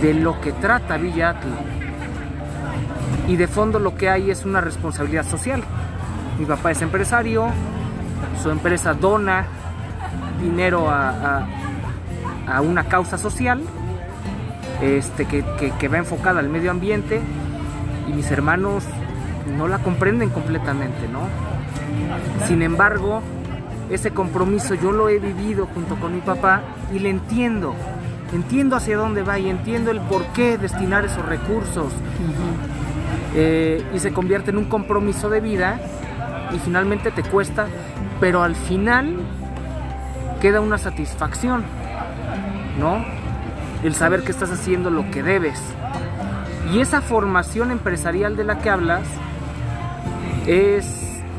de 0.00 0.14
lo 0.14 0.40
que 0.40 0.52
trata 0.52 0.96
Villatl. 0.96 1.48
Y 3.28 3.36
de 3.36 3.46
fondo 3.46 3.78
lo 3.78 3.94
que 3.94 4.08
hay 4.08 4.30
es 4.30 4.46
una 4.46 4.62
responsabilidad 4.62 5.26
social. 5.26 5.62
Mi 6.38 6.46
papá 6.46 6.70
es 6.70 6.80
empresario 6.80 7.48
su 8.42 8.50
empresa 8.50 8.94
dona 8.94 9.46
dinero 10.40 10.88
a, 10.88 11.46
a, 12.46 12.60
una 12.60 12.84
causa 12.84 13.18
social 13.18 13.60
este, 14.80 15.26
que, 15.26 15.44
que, 15.78 15.88
va 15.88 15.98
enfocada 15.98 16.40
al 16.40 16.48
medio 16.48 16.70
ambiente 16.70 17.20
y 18.08 18.12
mis 18.12 18.30
hermanos 18.30 18.84
no 19.56 19.68
la 19.68 19.78
comprenden 19.78 20.30
completamente, 20.30 21.08
¿no? 21.08 21.20
Sin 22.46 22.62
embargo, 22.62 23.22
ese 23.90 24.10
compromiso 24.10 24.74
yo 24.74 24.92
lo 24.92 25.08
he 25.08 25.18
vivido 25.18 25.66
junto 25.72 25.96
con 25.96 26.14
mi 26.14 26.20
papá 26.20 26.62
y 26.92 26.98
le 26.98 27.10
entiendo. 27.10 27.74
Entiendo 28.32 28.76
hacia 28.76 28.96
dónde 28.96 29.22
va 29.22 29.38
y 29.38 29.48
entiendo 29.48 29.90
el 29.90 30.00
por 30.00 30.24
qué 30.28 30.58
destinar 30.58 31.04
esos 31.04 31.24
recursos. 31.24 31.92
Eh, 33.34 33.84
y 33.94 33.98
se 33.98 34.12
convierte 34.12 34.50
en 34.50 34.58
un 34.58 34.64
compromiso 34.64 35.28
de 35.28 35.40
vida 35.40 35.78
y 36.52 36.58
finalmente 36.58 37.10
te 37.10 37.22
cuesta, 37.22 37.66
pero 38.18 38.42
al 38.42 38.56
final 38.56 39.16
queda 40.40 40.60
una 40.60 40.78
satisfacción, 40.78 41.62
¿no? 42.80 43.04
El 43.84 43.94
saber 43.94 44.22
que 44.22 44.32
estás 44.32 44.50
haciendo 44.50 44.90
lo 44.90 45.10
que 45.10 45.22
debes. 45.22 45.60
Y 46.72 46.80
esa 46.80 47.00
formación 47.00 47.70
empresarial 47.70 48.36
de 48.36 48.44
la 48.44 48.58
que 48.58 48.70
hablas 48.70 49.02
es 50.46 50.86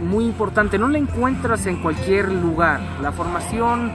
muy 0.04 0.26
importante. 0.26 0.78
No 0.78 0.88
la 0.88 0.98
encuentras 0.98 1.66
en 1.66 1.82
cualquier 1.82 2.32
lugar. 2.32 2.80
La 3.02 3.12
formación 3.12 3.92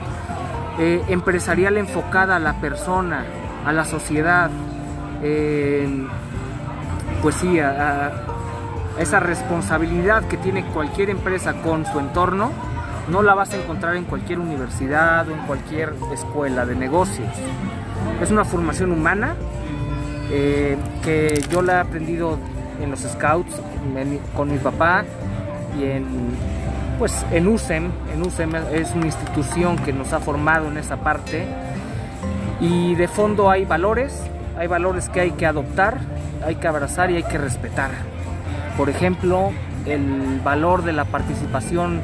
eh, 0.79 1.03
empresarial 1.07 1.77
enfocada 1.77 2.37
a 2.37 2.39
la 2.39 2.59
persona, 2.59 3.25
a 3.65 3.71
la 3.71 3.85
sociedad, 3.85 4.49
eh, 5.21 5.87
pues 7.21 7.35
sí, 7.35 7.59
a, 7.59 8.11
esa 8.99 9.19
responsabilidad 9.19 10.27
que 10.27 10.37
tiene 10.37 10.65
cualquier 10.65 11.09
empresa 11.09 11.53
con 11.61 11.85
su 11.85 11.99
entorno, 11.99 12.51
no 13.09 13.21
la 13.21 13.33
vas 13.33 13.51
a 13.53 13.57
encontrar 13.57 13.95
en 13.95 14.05
cualquier 14.05 14.39
universidad 14.39 15.27
o 15.27 15.31
en 15.31 15.39
cualquier 15.45 15.93
escuela 16.13 16.65
de 16.65 16.75
negocios. 16.75 17.29
Es 18.21 18.31
una 18.31 18.45
formación 18.45 18.91
humana 18.91 19.35
eh, 20.31 20.77
que 21.03 21.43
yo 21.49 21.61
la 21.61 21.73
he 21.73 21.79
aprendido 21.79 22.37
en 22.83 22.91
los 22.91 23.01
scouts, 23.01 23.55
con 24.35 24.51
mi 24.51 24.57
papá 24.57 25.03
y 25.79 25.85
en, 25.85 26.05
pues, 26.99 27.25
en 27.31 27.47
USEM. 27.47 27.89
En 28.13 28.21
USEM 28.21 28.55
es 28.73 28.91
una 28.93 29.05
institución 29.05 29.77
que 29.77 29.93
nos 29.93 30.13
ha 30.13 30.19
formado 30.19 30.67
en 30.67 30.77
esa 30.77 30.97
parte. 30.97 31.45
Y 32.59 32.95
de 32.95 33.07
fondo 33.07 33.49
hay 33.49 33.65
valores, 33.65 34.21
hay 34.57 34.67
valores 34.67 35.09
que 35.09 35.21
hay 35.21 35.31
que 35.31 35.45
adoptar, 35.45 35.97
hay 36.45 36.55
que 36.55 36.67
abrazar 36.67 37.11
y 37.11 37.15
hay 37.15 37.23
que 37.23 37.37
respetar. 37.37 37.91
Por 38.77 38.89
ejemplo, 38.89 39.51
el 39.85 40.39
valor 40.43 40.83
de 40.83 40.93
la 40.93 41.05
participación 41.05 42.01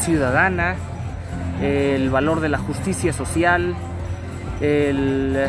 ciudadana, 0.00 0.74
el 1.62 2.10
valor 2.10 2.40
de 2.40 2.48
la 2.48 2.58
justicia 2.58 3.12
social, 3.12 3.74
el 4.60 5.48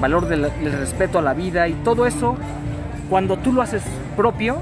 valor 0.00 0.26
del, 0.26 0.50
respeto 0.78 1.18
a 1.18 1.22
la 1.22 1.34
vida 1.34 1.68
y 1.68 1.74
todo 1.74 2.06
eso, 2.06 2.36
cuando 3.10 3.36
tú 3.36 3.52
lo 3.52 3.60
haces 3.60 3.82
propio, 4.16 4.58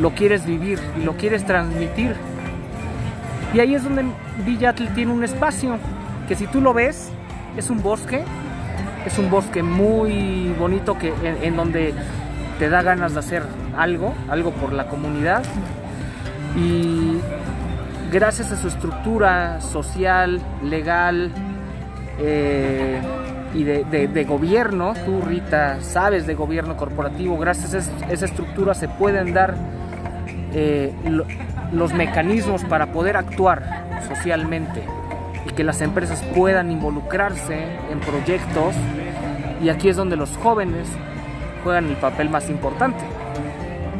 lo 0.00 0.10
quieres 0.10 0.46
vivir 0.46 0.78
y 0.98 1.04
lo 1.04 1.16
quieres 1.16 1.44
transmitir. 1.44 2.14
Y 3.52 3.60
ahí 3.60 3.74
es 3.74 3.84
donde 3.84 4.04
Villatl 4.46 4.86
tiene 4.94 5.12
un 5.12 5.24
espacio 5.24 5.78
que 6.28 6.36
si 6.36 6.46
tú 6.46 6.60
lo 6.60 6.72
ves, 6.72 7.10
es 7.56 7.70
un 7.70 7.82
bosque, 7.82 8.24
es 9.04 9.18
un 9.18 9.30
bosque 9.30 9.62
muy 9.62 10.54
bonito 10.58 10.96
que, 10.96 11.12
en 11.42 11.56
donde 11.56 11.92
te 12.58 12.68
da 12.68 12.82
ganas 12.82 13.14
de 13.14 13.18
hacer 13.18 13.42
algo, 13.76 14.14
algo 14.30 14.52
por 14.52 14.72
la 14.72 14.86
comunidad. 14.86 15.42
Y 16.56 17.18
gracias 18.12 18.52
a 18.52 18.56
su 18.56 18.68
estructura 18.68 19.60
social, 19.60 20.40
legal 20.62 21.32
eh, 22.18 23.00
y 23.54 23.62
de, 23.62 24.24
gobierno, 24.24 24.94
tú 25.04 25.20
Rita 25.20 25.80
sabes 25.80 26.26
de 26.26 26.34
gobierno 26.34 26.76
corporativo, 26.76 27.38
gracias 27.38 27.88
a 28.02 28.12
esa 28.12 28.24
estructura 28.24 28.74
se 28.74 28.88
pueden 28.88 29.32
dar 29.32 29.54
eh, 30.52 30.92
los 31.72 31.94
mecanismos 31.94 32.64
para 32.64 32.92
poder 32.92 33.16
actuar 33.16 33.84
socialmente 34.08 34.82
y 35.46 35.50
que 35.50 35.62
las 35.62 35.80
empresas 35.80 36.22
puedan 36.34 36.70
involucrarse 36.70 37.64
en 37.90 38.00
proyectos 38.00 38.74
y 39.62 39.68
aquí 39.68 39.88
es 39.88 39.96
donde 39.96 40.16
los 40.16 40.36
jóvenes 40.36 40.88
juegan 41.62 41.86
el 41.86 41.96
papel 41.96 42.28
más 42.28 42.50
importante. 42.50 43.04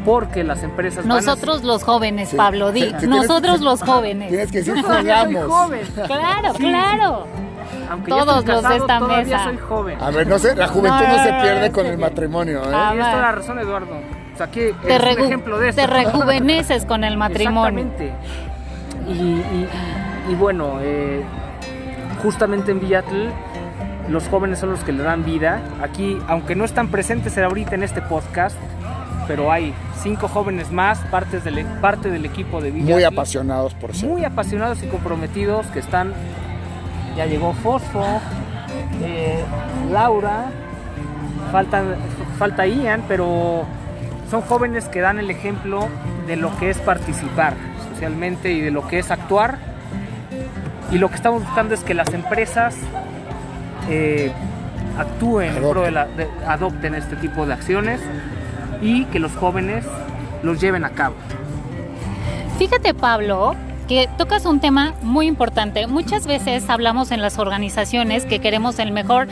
Porque 0.05 0.43
las 0.43 0.61
empresas. 0.61 1.03
Nosotros 1.03 1.63
los 1.63 1.83
jóvenes, 1.83 2.31
Pablo, 2.35 2.71
di. 2.71 2.93
Nosotros 3.07 3.61
los 3.61 3.81
jóvenes. 3.81 4.29
Tienes 4.29 4.51
que 4.51 4.59
decir 4.59 4.75
jugamos. 4.83 5.89
Claro, 6.05 6.53
claro. 6.53 7.44
Todos 8.07 8.45
los 8.45 8.63
de 8.63 8.75
esta 8.77 8.99
mesa. 8.99 9.43
soy 9.43 9.57
joven. 9.57 10.01
A 10.01 10.11
ver, 10.11 10.27
no 10.27 10.39
sé, 10.39 10.55
la 10.55 10.67
juventud 10.67 11.05
no, 11.05 11.23
se 11.23 11.33
pierde 11.41 11.71
con 11.71 11.85
el 11.85 11.97
matrimonio. 11.97 12.61
¿eh? 12.63 12.95
Y 12.95 12.99
esto 12.99 13.17
la 13.17 13.31
razón, 13.31 13.59
Eduardo. 13.59 13.95
O 14.33 14.37
sea, 14.37 14.47
aquí 14.47 14.61
te, 14.83 14.95
es 14.95 15.17
un 15.17 15.25
ejemplo 15.25 15.59
de 15.59 15.69
esto. 15.69 15.81
te 15.81 15.87
rejuveneces 15.87 16.85
con 16.85 17.03
el 17.03 17.17
matrimonio. 17.17 17.85
Exactamente. 17.85 18.13
Y, 19.07 20.31
y, 20.31 20.35
bueno, 20.35 20.79
eh, 20.81 21.23
justamente 22.21 22.71
en 22.71 22.79
Villatl 22.79 23.29
los 24.09 24.27
jóvenes 24.27 24.59
son 24.59 24.71
los 24.71 24.83
que 24.83 24.91
le 24.91 25.03
dan 25.03 25.23
vida. 25.23 25.61
Aquí, 25.81 26.17
aunque 26.27 26.55
no 26.55 26.65
están 26.65 26.89
presentes 26.89 27.37
ahorita 27.37 27.75
en 27.75 27.83
este 27.83 28.01
podcast, 28.01 28.57
pero 29.27 29.51
hay 29.51 29.73
cinco 30.01 30.27
jóvenes 30.27 30.71
más, 30.71 30.99
partes 31.11 31.43
del, 31.43 31.65
parte 31.81 32.09
del 32.09 32.25
equipo 32.25 32.61
de 32.61 32.71
Villa. 32.71 32.93
Muy 32.93 33.03
apasionados, 33.03 33.73
por 33.73 33.95
ser. 33.95 34.09
Muy 34.09 34.23
apasionados 34.23 34.83
y 34.83 34.87
comprometidos 34.87 35.65
que 35.67 35.79
están. 35.79 36.13
Ya 37.15 37.25
llegó 37.25 37.53
Fosfo, 37.53 38.03
eh, 39.01 39.43
Laura, 39.91 40.45
falta, 41.51 41.83
falta 42.37 42.67
Ian, 42.67 43.03
pero 43.07 43.65
son 44.29 44.41
jóvenes 44.41 44.85
que 44.85 44.99
dan 44.99 45.19
el 45.19 45.29
ejemplo 45.29 45.87
de 46.27 46.35
lo 46.35 46.55
que 46.57 46.69
es 46.69 46.77
participar 46.79 47.53
socialmente 47.91 48.51
y 48.51 48.61
de 48.61 48.71
lo 48.71 48.87
que 48.87 48.99
es 48.99 49.11
actuar. 49.11 49.57
Y 50.91 50.97
lo 50.97 51.09
que 51.09 51.15
estamos 51.15 51.43
buscando 51.43 51.73
es 51.73 51.81
que 51.81 51.93
las 51.93 52.13
empresas 52.13 52.75
eh, 53.89 54.31
actúen, 54.97 55.53
adopten 56.47 56.95
este 56.95 57.15
tipo 57.15 57.45
de 57.45 57.53
acciones 57.53 58.01
y 58.81 59.05
que 59.05 59.19
los 59.19 59.33
jóvenes 59.35 59.85
los 60.43 60.59
lleven 60.59 60.83
a 60.83 60.89
cabo. 60.89 61.15
Fíjate 62.57 62.93
Pablo, 62.93 63.55
que 63.87 64.09
tocas 64.17 64.45
un 64.45 64.59
tema 64.59 64.93
muy 65.01 65.27
importante. 65.27 65.87
Muchas 65.87 66.27
veces 66.27 66.69
hablamos 66.69 67.11
en 67.11 67.21
las 67.21 67.37
organizaciones 67.37 68.25
que 68.25 68.39
queremos 68.39 68.79
el 68.79 68.91
mejor 68.91 69.27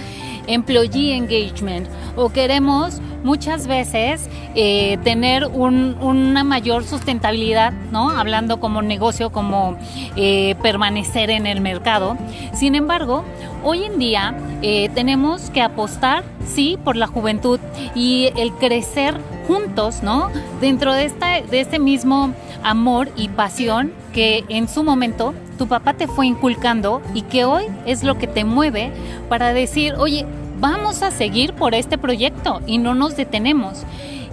employee 0.47 1.15
engagement 1.15 1.87
o 2.15 2.29
queremos 2.29 3.01
muchas 3.23 3.67
veces 3.67 4.29
eh, 4.55 4.97
tener 5.03 5.45
una 5.45 6.43
mayor 6.43 6.83
sustentabilidad, 6.83 7.73
¿no? 7.91 8.09
Hablando 8.09 8.59
como 8.59 8.81
negocio, 8.81 9.31
como 9.31 9.77
eh, 10.15 10.55
permanecer 10.61 11.29
en 11.29 11.47
el 11.47 11.61
mercado. 11.61 12.17
Sin 12.53 12.75
embargo, 12.75 13.23
hoy 13.63 13.83
en 13.83 13.97
día 13.97 14.35
eh, 14.61 14.89
tenemos 14.93 15.49
que 15.49 15.61
apostar, 15.61 16.23
sí, 16.45 16.77
por 16.83 16.95
la 16.95 17.07
juventud 17.07 17.59
y 17.95 18.29
el 18.35 18.51
crecer 18.53 19.15
juntos, 19.47 20.03
¿no? 20.03 20.29
Dentro 20.61 20.93
de, 20.93 21.05
esta, 21.05 21.41
de 21.41 21.61
este 21.61 21.79
mismo 21.79 22.33
amor 22.63 23.09
y 23.17 23.27
pasión 23.29 23.91
que 24.13 24.45
en 24.49 24.67
su 24.67 24.83
momento 24.83 25.33
tu 25.57 25.67
papá 25.67 25.93
te 25.93 26.07
fue 26.07 26.27
inculcando 26.27 27.01
y 27.13 27.23
que 27.23 27.45
hoy 27.45 27.65
es 27.85 28.03
lo 28.03 28.17
que 28.17 28.27
te 28.27 28.43
mueve 28.43 28.91
para 29.29 29.53
decir, 29.53 29.95
oye, 29.97 30.25
vamos 30.63 31.03
a 31.03 31.11
seguir 31.11 31.51
por 31.55 31.75
este 31.75 31.97
proyecto 31.97 32.61
y 32.65 32.77
no 32.77 32.95
nos 32.95 33.17
detenemos. 33.17 33.83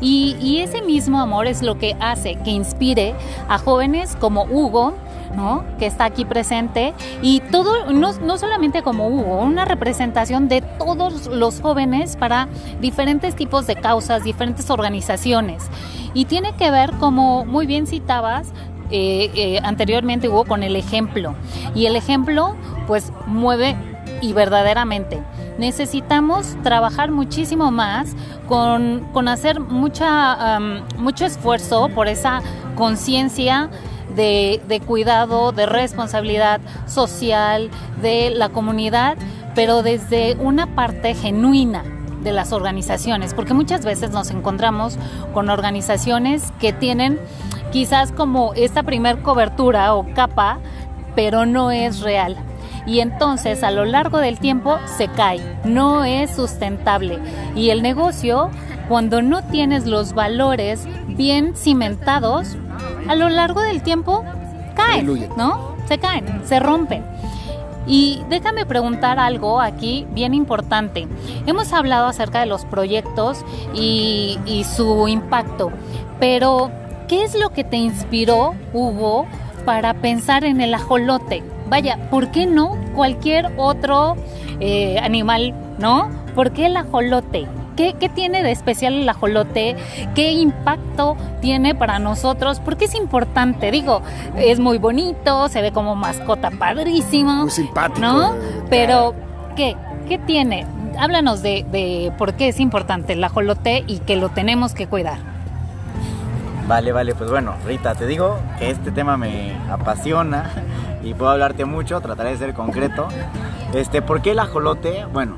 Y, 0.01 0.61
ese 0.61 0.81
mismo 0.81 1.21
amor 1.21 1.49
es 1.49 1.61
lo 1.61 1.77
que 1.77 1.97
hace 1.99 2.37
que 2.37 2.51
inspire 2.51 3.15
a 3.49 3.59
jóvenes 3.59 4.15
como 4.15 4.45
Hugo, 4.45 4.95
¿no? 5.35 5.65
que 5.81 5.87
está 5.87 6.05
aquí 6.05 6.25
presente, 6.25 6.95
y 7.21 7.41
todo, 7.41 7.93
no, 7.93 8.13
no, 8.13 8.39
solamente 8.39 8.83
como 8.83 9.09
Hugo, 9.09 9.41
una 9.41 9.65
representación 9.65 10.49
de 10.49 10.63
todos 10.63 11.27
los 11.27 11.61
jóvenes 11.61 12.17
para 12.17 12.47
diferentes 12.81 13.35
tipos 13.35 13.67
de 13.67 13.75
causas, 13.75 14.23
diferentes 14.23 14.71
organizaciones. 14.71 15.65
Y 16.15 16.27
tiene 16.27 16.53
que 16.53 16.71
ver, 16.71 16.93
como 16.93 17.45
muy 17.45 17.67
bien 17.67 17.89
citabas, 17.89 18.53
eh, 18.93 19.31
eh, 19.35 19.61
anteriormente 19.65 20.29
Hugo, 20.29 20.45
con 20.45 20.63
el 20.63 20.77
ejemplo. 20.77 21.35
Y 21.75 21.87
el 21.87 21.97
ejemplo, 21.97 22.55
pues, 22.87 23.13
mueve 23.27 23.75
y 24.23 24.33
verdaderamente 24.33 25.21
necesitamos 25.59 26.57
trabajar 26.63 27.11
muchísimo 27.11 27.71
más 27.71 28.15
con, 28.49 29.29
hacer 29.29 29.61
mucha, 29.61 30.59
mucho 30.99 31.27
esfuerzo 31.27 31.89
por 31.95 32.09
esa 32.09 32.43
conciencia 32.75 33.71
de, 34.15 34.61
de, 34.67 34.81
cuidado, 34.81 35.53
de 35.53 35.67
responsabilidad 35.67 36.61
social, 36.87 37.71
de 38.03 38.31
la 38.31 38.49
comunidad, 38.49 39.17
pero 39.55 39.83
desde 39.83 40.37
una 40.37 40.75
parte 40.75 41.15
genuina 41.15 41.85
de 42.23 42.33
las 42.33 42.53
organizaciones, 42.53 43.35
porque 43.35 43.55
muchas 43.55 43.85
veces 43.85 44.11
nos 44.11 44.31
encontramos 44.31 44.99
con 45.33 45.49
organizaciones 45.49 46.53
que 46.61 46.73
tienen 46.73 47.19
quizás 47.73 48.13
como 48.13 48.53
esta 48.55 48.83
primer 48.83 49.21
cobertura 49.21 49.95
o 49.95 50.07
capa, 50.15 50.59
pero 51.15 51.47
no 51.47 51.71
es 51.71 52.01
real. 52.01 52.37
Y 52.87 53.01
entonces 53.01 53.63
a 53.63 53.71
lo 53.71 53.85
largo 53.85 54.19
del 54.19 54.39
tiempo 54.39 54.79
se 54.97 55.09
cae, 55.09 55.41
no 55.65 56.05
es 56.05 56.31
sustentable. 56.31 57.19
Y 57.55 57.71
el 57.71 57.83
negocio, 57.83 58.51
cuando 58.89 59.23
no 59.23 59.43
tienes 59.43 59.87
los 59.87 60.13
valores 60.15 60.87
bien 61.09 61.55
cimentados, 61.57 62.57
a 63.09 63.15
lo 63.15 63.29
largo 63.29 63.61
del 63.61 63.83
tiempo 63.83 64.25
caen, 64.75 65.29
¿no? 65.37 65.77
Se 65.87 65.99
caen, 65.99 66.43
se 66.45 66.61
rompen. 66.61 67.05
Y 67.87 68.23
déjame 68.29 68.67
preguntar 68.67 69.19
algo 69.19 69.61
aquí 69.61 70.07
bien 70.13 70.35
importante. 70.35 71.09
Hemos 71.47 71.73
hablado 71.73 72.07
acerca 72.07 72.41
de 72.41 72.47
los 72.47 72.65
proyectos 72.65 73.45
y, 73.75 74.39
y 74.47 74.65
su 74.65 75.09
impacto, 75.09 75.73
pero 76.21 76.71
¿qué 77.09 77.25
es 77.25 77.35
lo 77.35 77.51
que 77.51 77.65
te 77.65 77.77
inspiró, 77.77 78.55
Hugo, 78.73 79.27
para 79.65 79.95
pensar 79.95 80.45
en 80.45 80.61
el 80.61 80.75
ajolote? 80.75 81.43
Vaya, 81.71 81.99
¿por 82.11 82.33
qué 82.33 82.47
no 82.47 82.77
cualquier 82.97 83.53
otro 83.57 84.17
eh, 84.59 84.99
animal, 84.99 85.55
no? 85.79 86.11
¿Por 86.35 86.51
qué 86.51 86.67
el 86.67 86.77
ajolote? 86.77 87.47
¿Qué, 87.77 87.95
¿Qué, 87.95 88.09
tiene 88.09 88.43
de 88.43 88.51
especial 88.51 88.95
el 88.95 89.09
ajolote? 89.09 89.77
¿Qué 90.17 90.33
impacto 90.33 91.17
tiene 91.41 91.77
para 91.77 92.01
nosotros? 92.01 92.59
Porque 92.59 92.87
es 92.87 92.95
importante, 92.97 93.71
digo, 93.71 94.03
es 94.37 94.59
muy 94.59 94.79
bonito, 94.79 95.49
se 95.49 95.63
ve 95.63 95.71
como 95.71 95.95
mascota 95.95 96.51
padrísimo. 96.51 97.43
Muy 97.43 97.51
simpático. 97.51 98.01
¿No? 98.01 98.35
Pero, 98.69 99.15
¿qué? 99.55 99.77
¿Qué 100.09 100.19
tiene? 100.19 100.67
Háblanos 100.99 101.41
de, 101.41 101.65
de 101.71 102.13
por 102.19 102.35
qué 102.35 102.49
es 102.49 102.59
importante 102.59 103.13
el 103.13 103.23
ajolote 103.23 103.85
y 103.87 104.01
que 104.01 104.17
lo 104.17 104.31
tenemos 104.31 104.75
que 104.75 104.89
cuidar. 104.89 105.19
Vale, 106.67 106.93
vale, 106.93 107.15
pues 107.15 107.31
bueno, 107.31 107.55
Rita, 107.67 107.95
te 107.95 108.07
digo 108.07 108.39
que 108.59 108.71
este 108.71 108.93
tema 108.93 109.17
me 109.17 109.57
apasiona 109.69 110.51
y 111.03 111.15
puedo 111.15 111.31
hablarte 111.31 111.65
mucho, 111.65 112.01
trataré 112.01 112.31
de 112.31 112.39
ser 112.39 112.55
concreto. 112.55 113.09
Este, 113.75 114.03
¿Por 114.03 114.23
qué 114.23 114.33
el 114.33 114.39
ajolote? 114.39 115.07
Bueno, 115.13 115.37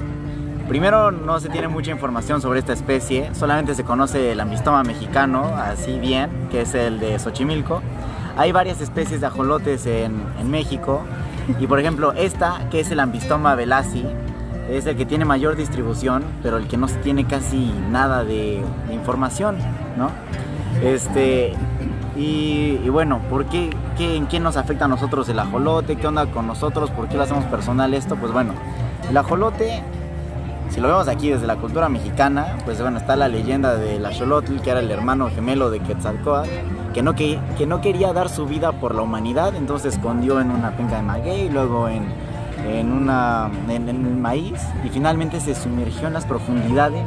primero 0.68 1.10
no 1.10 1.38
se 1.40 1.48
tiene 1.48 1.68
mucha 1.68 1.90
información 1.90 2.40
sobre 2.40 2.60
esta 2.60 2.72
especie, 2.72 3.34
solamente 3.34 3.74
se 3.74 3.84
conoce 3.84 4.32
el 4.32 4.40
ambistoma 4.40 4.82
mexicano, 4.82 5.44
así 5.56 5.98
bien, 5.98 6.30
que 6.50 6.62
es 6.62 6.74
el 6.74 6.98
de 6.98 7.18
Xochimilco. 7.18 7.82
Hay 8.36 8.52
varias 8.52 8.80
especies 8.80 9.20
de 9.20 9.26
ajolotes 9.26 9.84
en, 9.86 10.22
en 10.40 10.50
México 10.50 11.02
y 11.60 11.66
por 11.66 11.78
ejemplo 11.78 12.12
esta, 12.14 12.68
que 12.70 12.80
es 12.80 12.90
el 12.90 13.00
ambistoma 13.00 13.54
velasi, 13.54 14.06
es 14.70 14.86
el 14.86 14.96
que 14.96 15.04
tiene 15.04 15.24
mayor 15.24 15.56
distribución, 15.56 16.24
pero 16.42 16.56
el 16.56 16.66
que 16.66 16.76
no 16.76 16.86
tiene 16.86 17.26
casi 17.26 17.70
nada 17.90 18.24
de, 18.24 18.62
de 18.88 18.94
información, 18.94 19.56
¿no? 19.98 20.10
Este, 20.82 21.54
y, 22.14 22.88
bueno, 22.90 23.20
¿por 23.30 23.46
qué, 23.46 23.70
qué, 23.96 24.16
¿en 24.16 24.26
qué 24.26 24.38
nos 24.38 24.56
afecta 24.56 24.84
a 24.84 24.88
nosotros 24.88 25.28
el 25.28 25.38
ajolote? 25.38 25.96
¿Qué 25.96 26.06
onda 26.06 26.26
con 26.26 26.46
nosotros? 26.46 26.90
¿Por 26.90 27.08
qué 27.08 27.16
lo 27.16 27.22
hacemos 27.22 27.44
personal 27.46 27.94
esto? 27.94 28.16
Pues 28.16 28.32
bueno, 28.32 28.52
el 29.08 29.16
ajolote, 29.16 29.82
si 30.68 30.80
lo 30.80 30.88
vemos 30.88 31.08
aquí 31.08 31.30
desde 31.30 31.46
la 31.46 31.56
cultura 31.56 31.88
mexicana, 31.88 32.58
pues 32.64 32.80
bueno, 32.82 32.98
está 32.98 33.16
la 33.16 33.28
leyenda 33.28 33.76
del 33.76 34.04
axolotl, 34.04 34.60
que 34.60 34.70
era 34.70 34.80
el 34.80 34.90
hermano 34.90 35.30
gemelo 35.30 35.70
de 35.70 35.80
Quetzalcóatl, 35.80 36.50
que 36.92 37.02
no, 37.02 37.14
que, 37.14 37.38
que 37.56 37.66
no 37.66 37.80
quería 37.80 38.12
dar 38.12 38.28
su 38.28 38.44
vida 38.44 38.72
por 38.72 38.94
la 38.94 39.02
humanidad, 39.02 39.56
entonces 39.56 39.94
se 39.94 39.98
escondió 39.98 40.38
en 40.40 40.50
una 40.50 40.76
penca 40.76 40.96
de 40.96 41.02
maguey, 41.02 41.48
luego 41.48 41.88
en, 41.88 42.04
en, 42.66 42.92
una, 42.92 43.50
en 43.68 43.88
el 43.88 44.16
maíz, 44.16 44.60
y 44.84 44.90
finalmente 44.90 45.40
se 45.40 45.54
sumergió 45.54 46.08
en 46.08 46.12
las 46.12 46.26
profundidades 46.26 47.06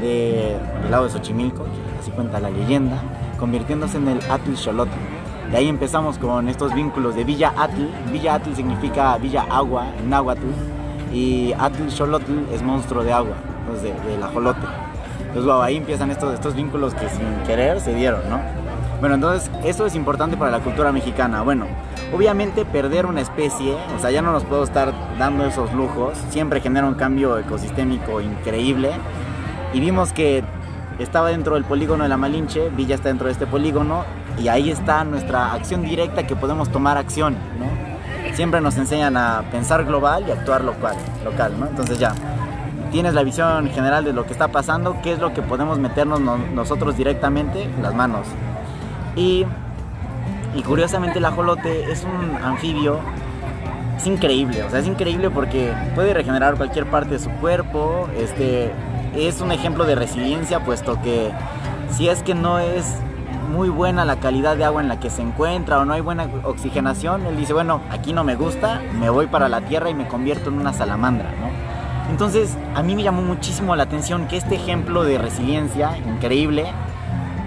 de, 0.00 0.56
del 0.82 0.90
lago 0.90 1.04
de 1.04 1.10
Xochimilco, 1.10 1.66
así 2.00 2.10
cuenta 2.12 2.40
la 2.40 2.48
leyenda, 2.48 3.02
convirtiéndose 3.40 3.96
en 3.96 4.08
el 4.08 4.20
Atl 4.30 4.54
Xolotl. 4.54 4.92
De 5.50 5.56
ahí 5.56 5.68
empezamos 5.68 6.18
con 6.18 6.48
estos 6.48 6.72
vínculos 6.74 7.16
de 7.16 7.24
Villa 7.24 7.52
Atl. 7.56 7.88
Villa 8.12 8.34
Atl 8.34 8.54
significa 8.54 9.16
Villa 9.16 9.46
Agua 9.50 9.88
en 9.98 10.10
náhuatl 10.10 10.46
y 11.12 11.52
Atl 11.58 11.88
Xolotl 11.90 12.52
es 12.52 12.62
monstruo 12.62 13.02
de 13.02 13.12
agua, 13.12 13.34
entonces 13.60 13.82
de, 13.82 14.10
del 14.10 14.22
ajolote. 14.22 14.60
Entonces 15.20 15.44
wow, 15.44 15.62
ahí 15.62 15.76
empiezan 15.76 16.10
estos, 16.10 16.34
estos 16.34 16.54
vínculos 16.54 16.94
que 16.94 17.08
sin 17.08 17.46
querer 17.46 17.80
se 17.80 17.94
dieron, 17.94 18.20
¿no? 18.28 18.40
Bueno, 19.00 19.14
entonces 19.14 19.50
eso 19.64 19.86
es 19.86 19.94
importante 19.94 20.36
para 20.36 20.50
la 20.50 20.60
cultura 20.60 20.92
mexicana. 20.92 21.42
Bueno, 21.42 21.66
obviamente 22.14 22.64
perder 22.64 23.06
una 23.06 23.22
especie, 23.22 23.74
o 23.96 23.98
sea, 23.98 24.10
ya 24.10 24.22
no 24.22 24.30
nos 24.30 24.44
puedo 24.44 24.62
estar 24.62 24.92
dando 25.18 25.46
esos 25.46 25.72
lujos, 25.72 26.18
siempre 26.28 26.60
genera 26.60 26.86
un 26.86 26.94
cambio 26.94 27.38
ecosistémico 27.38 28.20
increíble. 28.20 28.90
Y 29.72 29.80
vimos 29.80 30.12
que 30.12 30.44
estaba 31.02 31.28
dentro 31.30 31.54
del 31.54 31.64
polígono 31.64 32.02
de 32.02 32.08
la 32.08 32.16
Malinche, 32.16 32.68
Villa 32.70 32.94
está 32.94 33.08
dentro 33.08 33.26
de 33.26 33.32
este 33.32 33.46
polígono 33.46 34.04
y 34.38 34.48
ahí 34.48 34.70
está 34.70 35.04
nuestra 35.04 35.52
acción 35.52 35.82
directa 35.82 36.26
que 36.26 36.36
podemos 36.36 36.70
tomar 36.70 36.98
acción, 36.98 37.34
¿no? 37.58 38.34
Siempre 38.34 38.60
nos 38.60 38.76
enseñan 38.76 39.16
a 39.16 39.42
pensar 39.50 39.84
global 39.84 40.24
y 40.28 40.30
actuar 40.30 40.62
local, 40.62 40.96
local, 41.24 41.52
¿no? 41.58 41.66
Entonces 41.66 41.98
ya, 41.98 42.14
tienes 42.90 43.14
la 43.14 43.22
visión 43.22 43.68
general 43.70 44.04
de 44.04 44.12
lo 44.12 44.24
que 44.24 44.32
está 44.32 44.48
pasando, 44.48 44.96
qué 45.02 45.12
es 45.12 45.18
lo 45.18 45.32
que 45.32 45.42
podemos 45.42 45.78
meternos 45.78 46.20
no, 46.20 46.36
nosotros 46.36 46.96
directamente, 46.96 47.68
las 47.82 47.94
manos. 47.94 48.26
Y, 49.16 49.46
y 50.54 50.62
curiosamente 50.62 51.18
el 51.18 51.24
ajolote 51.24 51.90
es 51.90 52.04
un 52.04 52.36
anfibio, 52.42 52.98
es 53.96 54.06
increíble, 54.06 54.62
o 54.62 54.70
sea, 54.70 54.78
es 54.78 54.86
increíble 54.86 55.30
porque 55.30 55.72
puede 55.94 56.14
regenerar 56.14 56.56
cualquier 56.56 56.86
parte 56.86 57.10
de 57.10 57.18
su 57.18 57.30
cuerpo, 57.30 58.08
este, 58.18 58.72
es 59.14 59.40
un 59.40 59.52
ejemplo 59.52 59.84
de 59.84 59.94
resiliencia, 59.94 60.64
puesto 60.64 61.00
que 61.02 61.30
si 61.90 62.08
es 62.08 62.22
que 62.22 62.34
no 62.34 62.58
es 62.58 62.84
muy 63.50 63.68
buena 63.68 64.04
la 64.04 64.16
calidad 64.16 64.56
de 64.56 64.64
agua 64.64 64.80
en 64.80 64.88
la 64.88 65.00
que 65.00 65.10
se 65.10 65.22
encuentra 65.22 65.80
o 65.80 65.84
no 65.84 65.92
hay 65.92 66.00
buena 66.00 66.28
oxigenación, 66.44 67.26
él 67.26 67.36
dice, 67.36 67.52
bueno, 67.52 67.80
aquí 67.90 68.12
no 68.12 68.22
me 68.22 68.36
gusta, 68.36 68.80
me 68.98 69.10
voy 69.10 69.26
para 69.26 69.48
la 69.48 69.62
tierra 69.62 69.90
y 69.90 69.94
me 69.94 70.06
convierto 70.06 70.50
en 70.50 70.58
una 70.58 70.72
salamandra, 70.72 71.30
¿no? 71.32 71.50
Entonces, 72.10 72.56
a 72.74 72.82
mí 72.82 72.94
me 72.94 73.02
llamó 73.02 73.22
muchísimo 73.22 73.76
la 73.76 73.84
atención 73.84 74.26
que 74.26 74.36
este 74.36 74.56
ejemplo 74.56 75.04
de 75.04 75.18
resiliencia 75.18 75.96
increíble, 75.98 76.66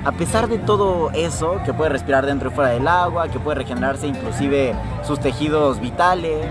a 0.05 0.11
pesar 0.11 0.47
de 0.47 0.57
todo 0.57 1.11
eso, 1.11 1.59
que 1.65 1.73
puede 1.73 1.89
respirar 1.89 2.25
dentro 2.25 2.49
y 2.49 2.53
fuera 2.53 2.69
del 2.71 2.87
agua, 2.87 3.29
que 3.29 3.39
puede 3.39 3.55
regenerarse 3.55 4.07
inclusive 4.07 4.73
sus 5.03 5.19
tejidos 5.19 5.79
vitales, 5.79 6.47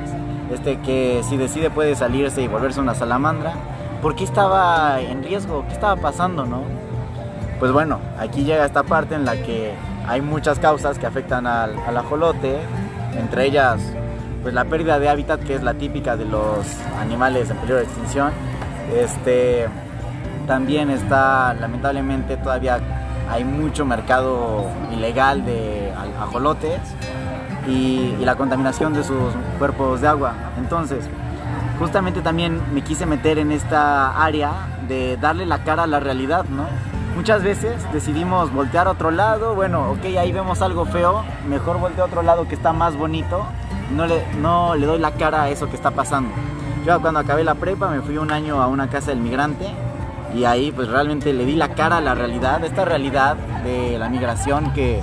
este 0.52 0.78
que 0.80 1.22
si 1.28 1.36
decide 1.36 1.70
puede 1.70 1.94
salirse 1.94 2.42
y 2.42 2.48
volverse 2.48 2.80
una 2.80 2.94
salamandra, 2.94 3.54
¿por 4.02 4.16
qué 4.16 4.24
estaba 4.24 5.00
en 5.00 5.22
riesgo? 5.22 5.64
¿Qué 5.68 5.74
estaba 5.74 5.96
pasando, 5.96 6.44
no? 6.44 6.64
Pues 7.60 7.70
bueno, 7.70 8.00
aquí 8.18 8.42
llega 8.42 8.66
esta 8.66 8.82
parte 8.82 9.14
en 9.14 9.24
la 9.24 9.36
que 9.36 9.72
hay 10.06 10.20
muchas 10.20 10.58
causas 10.58 10.98
que 10.98 11.06
afectan 11.06 11.46
al, 11.46 11.96
ajolote, 11.96 12.58
entre 13.16 13.46
ellas 13.46 13.80
pues 14.42 14.52
la 14.52 14.64
pérdida 14.64 14.98
de 14.98 15.08
hábitat 15.08 15.40
que 15.44 15.54
es 15.54 15.62
la 15.62 15.74
típica 15.74 16.16
de 16.16 16.24
los 16.24 16.66
animales 17.00 17.48
en 17.48 17.56
peligro 17.58 17.76
de 17.76 17.84
extinción. 17.84 18.32
Este 18.92 19.68
también 20.48 20.90
está 20.90 21.54
lamentablemente 21.54 22.36
todavía 22.36 22.80
hay 23.30 23.44
mucho 23.44 23.86
mercado 23.86 24.66
ilegal 24.92 25.46
de 25.46 25.92
ajolotes 26.20 26.80
y, 27.68 28.16
y 28.20 28.24
la 28.24 28.34
contaminación 28.34 28.92
de 28.92 29.04
sus 29.04 29.32
cuerpos 29.60 30.00
de 30.00 30.08
agua. 30.08 30.34
Entonces, 30.58 31.08
justamente 31.82 32.22
también 32.22 32.62
me 32.72 32.82
quise 32.82 33.06
meter 33.06 33.40
en 33.40 33.50
esta 33.50 34.22
área 34.22 34.52
de 34.86 35.16
darle 35.16 35.46
la 35.46 35.64
cara 35.64 35.82
a 35.82 35.86
la 35.88 35.98
realidad, 35.98 36.44
¿no? 36.44 36.66
Muchas 37.16 37.42
veces 37.42 37.74
decidimos 37.92 38.52
voltear 38.52 38.86
a 38.86 38.92
otro 38.92 39.10
lado, 39.10 39.56
bueno, 39.56 39.90
ok, 39.90 40.04
ahí 40.16 40.30
vemos 40.30 40.62
algo 40.62 40.84
feo, 40.84 41.24
mejor 41.48 41.80
volteo 41.80 42.04
a 42.04 42.06
otro 42.06 42.22
lado 42.22 42.46
que 42.46 42.54
está 42.54 42.72
más 42.72 42.96
bonito, 42.96 43.44
no 43.96 44.06
le, 44.06 44.24
no 44.40 44.76
le 44.76 44.86
doy 44.86 45.00
la 45.00 45.10
cara 45.10 45.42
a 45.42 45.50
eso 45.50 45.68
que 45.68 45.74
está 45.74 45.90
pasando. 45.90 46.30
Yo 46.86 47.00
cuando 47.00 47.18
acabé 47.18 47.42
la 47.42 47.56
prepa 47.56 47.88
me 47.88 48.00
fui 48.00 48.16
un 48.16 48.30
año 48.30 48.62
a 48.62 48.68
una 48.68 48.88
casa 48.88 49.10
del 49.10 49.18
migrante 49.18 49.66
y 50.36 50.44
ahí 50.44 50.70
pues 50.70 50.86
realmente 50.86 51.32
le 51.32 51.44
di 51.44 51.56
la 51.56 51.70
cara 51.70 51.96
a 51.96 52.00
la 52.00 52.14
realidad, 52.14 52.64
esta 52.64 52.84
realidad 52.84 53.34
de 53.64 53.98
la 53.98 54.08
migración 54.08 54.72
que 54.72 55.02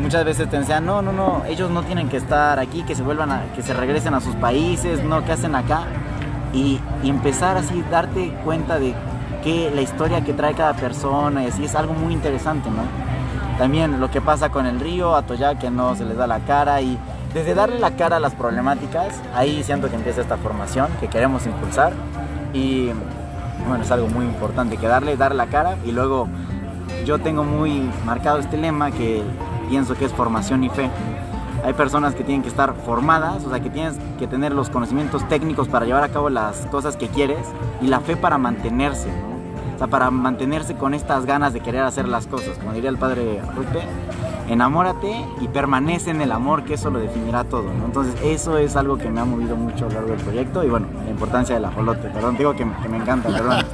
muchas 0.00 0.24
veces 0.24 0.48
te 0.48 0.56
enseñan, 0.56 0.86
no, 0.86 1.02
no, 1.02 1.12
no, 1.12 1.44
ellos 1.46 1.70
no 1.70 1.82
tienen 1.82 2.08
que 2.08 2.16
estar 2.16 2.58
aquí, 2.58 2.82
que 2.82 2.94
se 2.94 3.02
vuelvan 3.02 3.30
a, 3.30 3.42
que 3.54 3.62
se 3.62 3.74
regresen 3.74 4.14
a 4.14 4.20
sus 4.20 4.34
países, 4.36 5.02
no, 5.04 5.24
¿qué 5.24 5.32
hacen 5.32 5.54
acá? 5.54 5.84
Y, 6.52 6.80
empezar 7.04 7.56
así, 7.56 7.84
darte 7.90 8.32
cuenta 8.44 8.78
de 8.78 8.94
que 9.42 9.70
la 9.74 9.82
historia 9.82 10.22
que 10.22 10.32
trae 10.32 10.54
cada 10.54 10.74
persona 10.74 11.44
y 11.44 11.46
así 11.46 11.64
es 11.64 11.74
algo 11.74 11.94
muy 11.94 12.12
interesante, 12.12 12.68
¿no? 12.70 12.82
También 13.58 14.00
lo 14.00 14.10
que 14.10 14.20
pasa 14.20 14.50
con 14.50 14.66
el 14.66 14.80
río, 14.80 15.14
Atoyac, 15.14 15.58
que 15.58 15.70
no 15.70 15.94
se 15.94 16.04
les 16.04 16.16
da 16.16 16.26
la 16.26 16.40
cara 16.40 16.80
y 16.80 16.98
desde 17.32 17.54
darle 17.54 17.78
la 17.78 17.92
cara 17.92 18.16
a 18.16 18.20
las 18.20 18.34
problemáticas, 18.34 19.20
ahí 19.34 19.62
siento 19.62 19.88
que 19.88 19.96
empieza 19.96 20.20
esta 20.20 20.36
formación 20.36 20.88
que 20.98 21.08
queremos 21.08 21.46
impulsar 21.46 21.92
y 22.52 22.90
bueno, 23.68 23.84
es 23.84 23.90
algo 23.90 24.08
muy 24.08 24.24
importante 24.24 24.76
que 24.76 24.86
darle, 24.86 25.16
darle 25.16 25.36
la 25.36 25.46
cara 25.46 25.76
y 25.86 25.92
luego 25.92 26.26
yo 27.04 27.18
tengo 27.18 27.44
muy 27.44 27.88
marcado 28.04 28.38
este 28.38 28.56
lema 28.56 28.90
que 28.90 29.22
pienso 29.70 29.94
que 29.94 30.04
es 30.04 30.12
formación 30.12 30.64
y 30.64 30.68
fe. 30.68 30.90
Hay 31.64 31.72
personas 31.74 32.14
que 32.14 32.24
tienen 32.24 32.42
que 32.42 32.48
estar 32.48 32.74
formadas, 32.74 33.44
o 33.44 33.50
sea, 33.50 33.60
que 33.60 33.70
tienes 33.70 33.94
que 34.18 34.26
tener 34.26 34.52
los 34.52 34.68
conocimientos 34.68 35.26
técnicos 35.28 35.68
para 35.68 35.86
llevar 35.86 36.02
a 36.02 36.08
cabo 36.08 36.28
las 36.28 36.66
cosas 36.66 36.96
que 36.96 37.06
quieres 37.08 37.46
y 37.80 37.86
la 37.86 38.00
fe 38.00 38.16
para 38.16 38.36
mantenerse, 38.36 39.08
¿no? 39.08 39.74
O 39.76 39.78
sea, 39.78 39.86
para 39.86 40.10
mantenerse 40.10 40.74
con 40.74 40.92
estas 40.92 41.24
ganas 41.24 41.52
de 41.52 41.60
querer 41.60 41.82
hacer 41.82 42.08
las 42.08 42.26
cosas, 42.26 42.58
como 42.58 42.72
diría 42.72 42.90
el 42.90 42.98
padre 42.98 43.40
Rupe. 43.54 43.80
Enamórate 44.52 45.24
y 45.40 45.48
permanece 45.48 46.10
en 46.10 46.20
el 46.20 46.32
amor, 46.32 46.64
que 46.64 46.74
eso 46.74 46.90
lo 46.90 46.98
definirá 46.98 47.44
todo, 47.44 47.72
¿no? 47.72 47.86
Entonces 47.86 48.14
eso 48.24 48.58
es 48.58 48.74
algo 48.76 48.98
que 48.98 49.08
me 49.08 49.20
ha 49.20 49.24
movido 49.24 49.56
mucho 49.56 49.86
a 49.86 49.88
lo 49.88 49.94
largo 49.94 50.10
del 50.10 50.20
proyecto 50.20 50.64
y 50.64 50.68
bueno, 50.68 50.88
la 51.04 51.10
importancia 51.10 51.54
del 51.54 51.64
ajolote, 51.64 52.08
perdón, 52.08 52.36
digo 52.36 52.54
que, 52.54 52.64
me 52.64 52.96
encanta, 52.96 53.28
perdón. 53.28 53.64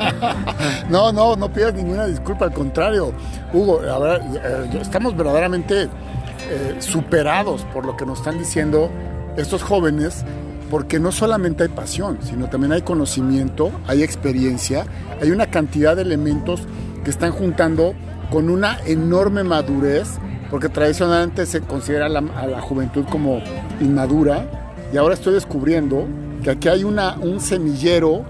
no, 0.90 1.12
no, 1.12 1.34
no 1.36 1.48
pidas 1.50 1.74
ninguna 1.74 2.06
disculpa, 2.06 2.44
al 2.44 2.52
contrario, 2.52 3.12
Hugo, 3.52 3.80
a 3.80 3.98
ver, 3.98 4.20
eh, 4.34 4.78
estamos 4.80 5.16
verdaderamente 5.16 5.84
eh, 5.84 6.76
superados 6.78 7.64
por 7.72 7.86
lo 7.86 7.96
que 7.96 8.04
nos 8.04 8.18
están 8.18 8.38
diciendo 8.38 8.90
estos 9.36 9.62
jóvenes 9.62 10.24
porque 10.70 10.98
no 10.98 11.12
solamente 11.12 11.62
hay 11.62 11.68
pasión, 11.68 12.18
sino 12.22 12.48
también 12.48 12.72
hay 12.72 12.82
conocimiento, 12.82 13.70
hay 13.86 14.02
experiencia, 14.02 14.84
hay 15.20 15.30
una 15.30 15.46
cantidad 15.46 15.96
de 15.96 16.02
elementos 16.02 16.62
que 17.04 17.10
están 17.10 17.32
juntando 17.32 17.94
con 18.30 18.50
una 18.50 18.78
enorme 18.86 19.44
madurez, 19.44 20.18
porque 20.50 20.68
tradicionalmente 20.68 21.46
se 21.46 21.60
considera 21.60 22.06
a 22.06 22.08
la 22.46 22.60
juventud 22.60 23.04
como 23.10 23.40
inmadura, 23.80 24.46
y 24.92 24.96
ahora 24.96 25.14
estoy 25.14 25.34
descubriendo 25.34 26.06
que 26.42 26.50
aquí 26.50 26.68
hay 26.68 26.84
un 26.84 27.40
semillero 27.40 28.24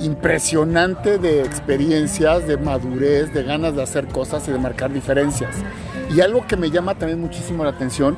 impresionante 0.00 1.18
de 1.18 1.42
experiencias, 1.42 2.46
de 2.46 2.56
madurez, 2.56 3.32
de 3.32 3.42
ganas 3.42 3.74
de 3.74 3.82
hacer 3.82 4.06
cosas 4.08 4.46
y 4.48 4.52
de 4.52 4.58
marcar 4.58 4.92
diferencias. 4.92 5.54
Y 6.14 6.20
algo 6.20 6.46
que 6.46 6.56
me 6.56 6.70
llama 6.70 6.94
también 6.94 7.20
muchísimo 7.20 7.64
la 7.64 7.70
atención 7.70 8.16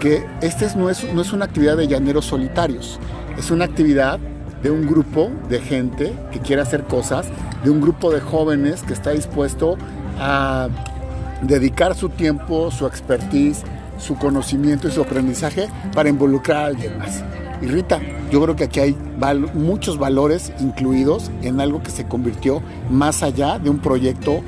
que 0.00 0.26
este 0.40 0.66
no 0.76 0.88
es, 0.88 1.12
no 1.12 1.20
es 1.20 1.32
una 1.32 1.44
actividad 1.44 1.76
de 1.76 1.86
llaneros 1.86 2.24
solitarios, 2.24 2.98
es 3.38 3.50
una 3.50 3.66
actividad 3.66 4.18
de 4.62 4.70
un 4.70 4.86
grupo 4.86 5.30
de 5.48 5.60
gente 5.60 6.12
que 6.32 6.40
quiere 6.40 6.62
hacer 6.62 6.84
cosas, 6.84 7.26
de 7.62 7.70
un 7.70 7.80
grupo 7.80 8.10
de 8.10 8.20
jóvenes 8.20 8.82
que 8.82 8.94
está 8.94 9.10
dispuesto 9.10 9.76
a 10.18 10.68
dedicar 11.42 11.94
su 11.94 12.08
tiempo, 12.08 12.70
su 12.70 12.86
expertise, 12.86 13.62
su 13.98 14.16
conocimiento 14.16 14.88
y 14.88 14.90
su 14.90 15.02
aprendizaje 15.02 15.68
para 15.94 16.08
involucrar 16.08 16.64
a 16.64 16.66
alguien 16.66 16.98
más. 16.98 17.22
Y 17.62 17.66
Rita, 17.66 18.00
yo 18.30 18.42
creo 18.42 18.56
que 18.56 18.64
aquí 18.64 18.80
hay 18.80 18.96
muchos 19.54 19.98
valores 19.98 20.52
incluidos 20.60 21.30
en 21.42 21.60
algo 21.60 21.82
que 21.82 21.90
se 21.90 22.06
convirtió 22.06 22.62
más 22.88 23.22
allá 23.22 23.58
de 23.58 23.68
un 23.68 23.78
proyecto 23.78 24.40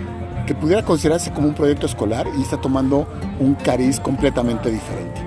que 0.47 0.55
pudiera 0.55 0.83
considerarse 0.83 1.31
como 1.31 1.49
un 1.49 1.55
proyecto 1.55 1.87
escolar 1.87 2.27
y 2.39 2.43
está 2.43 2.61
tomando 2.61 3.07
un 3.39 3.55
cariz 3.55 4.01
completamente 4.01 4.71
diferente. 4.71 5.21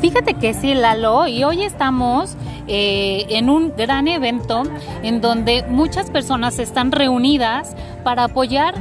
Fíjate 0.00 0.34
que 0.34 0.54
sí, 0.54 0.74
Lalo, 0.74 1.26
y 1.26 1.44
hoy 1.44 1.62
estamos 1.62 2.36
eh, 2.66 3.26
en 3.28 3.48
un 3.48 3.72
gran 3.76 4.08
evento 4.08 4.62
en 5.02 5.20
donde 5.20 5.64
muchas 5.68 6.10
personas 6.10 6.58
están 6.58 6.92
reunidas 6.92 7.74
para 8.02 8.24
apoyar 8.24 8.74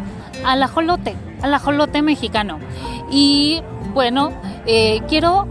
al 0.45 0.63
ajolote, 0.63 1.15
al 1.43 1.53
ajolote 1.53 2.01
mexicano. 2.01 2.57
Y 3.11 3.61
bueno, 3.93 4.31
eh, 4.65 5.01
quiero 5.07 5.45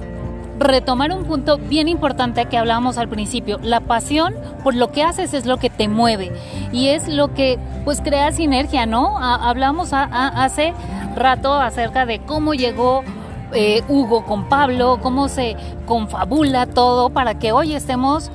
retomar 0.59 1.13
un 1.13 1.25
punto 1.25 1.59
bien 1.59 1.89
importante 1.89 2.47
que 2.47 2.59
hablábamos 2.59 2.99
al 2.99 3.09
principio. 3.09 3.59
La 3.63 3.81
pasión 3.81 4.35
por 4.65 4.75
lo 4.75 4.91
que 4.91 5.03
haces 5.03 5.35
es 5.35 5.47
lo 5.47 5.59
que 5.59 5.71
te 5.71 5.89
mueve 5.89 6.33
y 6.73 6.89
es 6.89 7.09
lo 7.09 7.35
que 7.35 7.59
pues 7.85 8.01
crea 8.01 8.33
sinergia, 8.33 8.87
¿no? 8.87 9.19
hablamos 9.19 9.91
hace 9.93 10.73
rato 11.17 11.53
acerca 11.53 12.07
de 12.07 12.21
cómo 12.21 12.55
llegó 12.55 13.03
eh, 13.53 13.83
Hugo 13.89 14.25
con 14.25 14.49
Pablo, 14.49 14.99
cómo 15.03 15.29
se 15.29 15.57
confabula 15.87 16.67
todo 16.67 17.11
para 17.11 17.39
que 17.39 17.53
hoy 17.53 17.75
estemos 17.75 18.31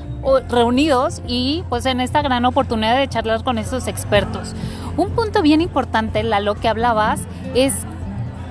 reunidos 0.49 1.21
y 1.27 1.63
pues 1.69 1.85
en 1.85 2.01
esta 2.01 2.21
gran 2.21 2.45
oportunidad 2.45 2.97
de 2.97 3.07
charlar 3.07 3.43
con 3.43 3.57
estos 3.57 3.87
expertos. 3.87 4.53
Un 4.97 5.11
punto 5.11 5.41
bien 5.41 5.61
importante, 5.61 6.23
Lalo, 6.23 6.55
que 6.55 6.67
hablabas, 6.67 7.21
es 7.55 7.73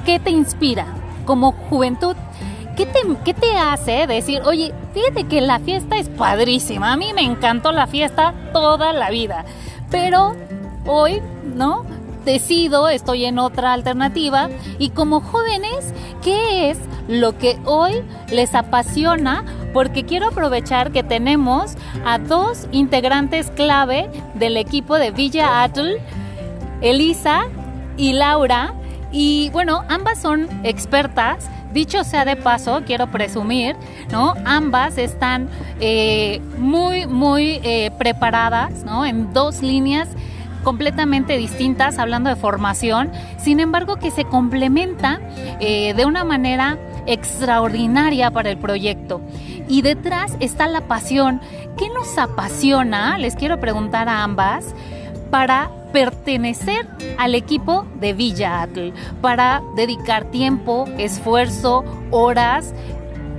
qué 0.05 0.21
te 0.21 0.31
inspira 0.31 0.87
como 1.25 1.53
juventud. 1.53 2.17
¿Qué 2.77 2.85
te, 2.85 3.01
¿Qué 3.25 3.33
te 3.33 3.57
hace 3.57 4.07
decir, 4.07 4.43
oye, 4.45 4.73
fíjate 4.93 5.25
que 5.25 5.41
la 5.41 5.59
fiesta 5.61 5.97
es 5.97 6.11
padrísima, 6.11 6.93
a 6.93 6.97
mí 6.99 7.13
me 7.15 7.23
encantó 7.23 7.73
la 7.73 7.87
fiesta 7.87 8.35
toda 8.53 8.93
la 8.93 9.09
vida, 9.09 9.47
pero 9.91 10.37
hoy, 10.87 11.23
¿no? 11.55 11.87
Decido, 12.27 12.91
estoy 12.91 13.25
en 13.25 13.39
otra 13.39 13.73
alternativa 13.73 14.51
y 14.79 14.91
como 14.91 15.23
jóvenes, 15.23 15.95
¿qué 16.23 16.69
es 16.69 16.79
lo 17.09 17.39
que 17.39 17.59
hoy 17.65 18.03
les 18.31 18.55
apasiona? 18.55 19.45
Porque 19.73 20.05
quiero 20.05 20.27
aprovechar 20.27 20.93
que 20.93 21.03
tenemos 21.03 21.77
a 22.05 22.19
dos 22.19 22.67
integrantes 22.73 23.51
clave 23.51 24.11
del 24.35 24.59
equipo 24.59 24.99
de 24.99 25.11
Villa 25.11 25.63
Atl, 25.63 25.97
Elisa 26.83 27.45
y 27.97 28.13
Laura. 28.13 28.75
Y 29.11 29.49
bueno, 29.51 29.85
ambas 29.89 30.21
son 30.21 30.49
expertas 30.65 31.49
Dicho 31.77 32.05
sea 32.05 32.25
de 32.25 32.37
paso, 32.37 32.81
quiero 32.87 33.09
presumir, 33.09 33.77
¿no? 34.11 34.33
Ambas 34.47 34.97
están 34.97 35.51
eh, 35.79 36.41
muy, 36.57 37.07
muy 37.07 37.61
eh, 37.63 37.91
preparadas, 37.99 38.83
¿no? 38.85 39.05
En 39.05 39.35
dos 39.35 39.61
líneas 39.61 40.09
completamente 40.67 41.39
distintas, 41.39 41.97
hablando 42.01 42.29
de 42.29 42.35
formación, 42.35 43.13
sin 43.39 43.61
embargo 43.61 43.99
que 43.99 44.11
se 44.11 44.25
complementa 44.25 45.21
eh, 45.61 45.95
de 45.95 46.05
una 46.05 46.25
manera 46.25 46.77
extraordinaria 47.07 48.33
para 48.33 48.51
el 48.51 48.59
proyecto. 48.59 49.21
Y 49.69 49.83
detrás 49.83 50.37
está 50.41 50.67
la 50.67 50.81
pasión. 50.89 51.41
¿Qué 51.79 51.89
nos 51.89 52.19
apasiona? 52.19 53.17
Les 53.17 53.37
quiero 53.37 53.61
preguntar 53.61 54.09
a 54.09 54.25
ambas 54.25 54.75
para 55.31 55.71
pertenecer 55.93 56.89
al 57.17 57.37
equipo 57.37 57.87
de 58.01 58.13
Villa 58.13 58.63
Atl, 58.63 58.91
para 59.21 59.63
dedicar 59.77 60.33
tiempo, 60.33 60.87
esfuerzo, 60.99 61.85
horas 62.11 62.75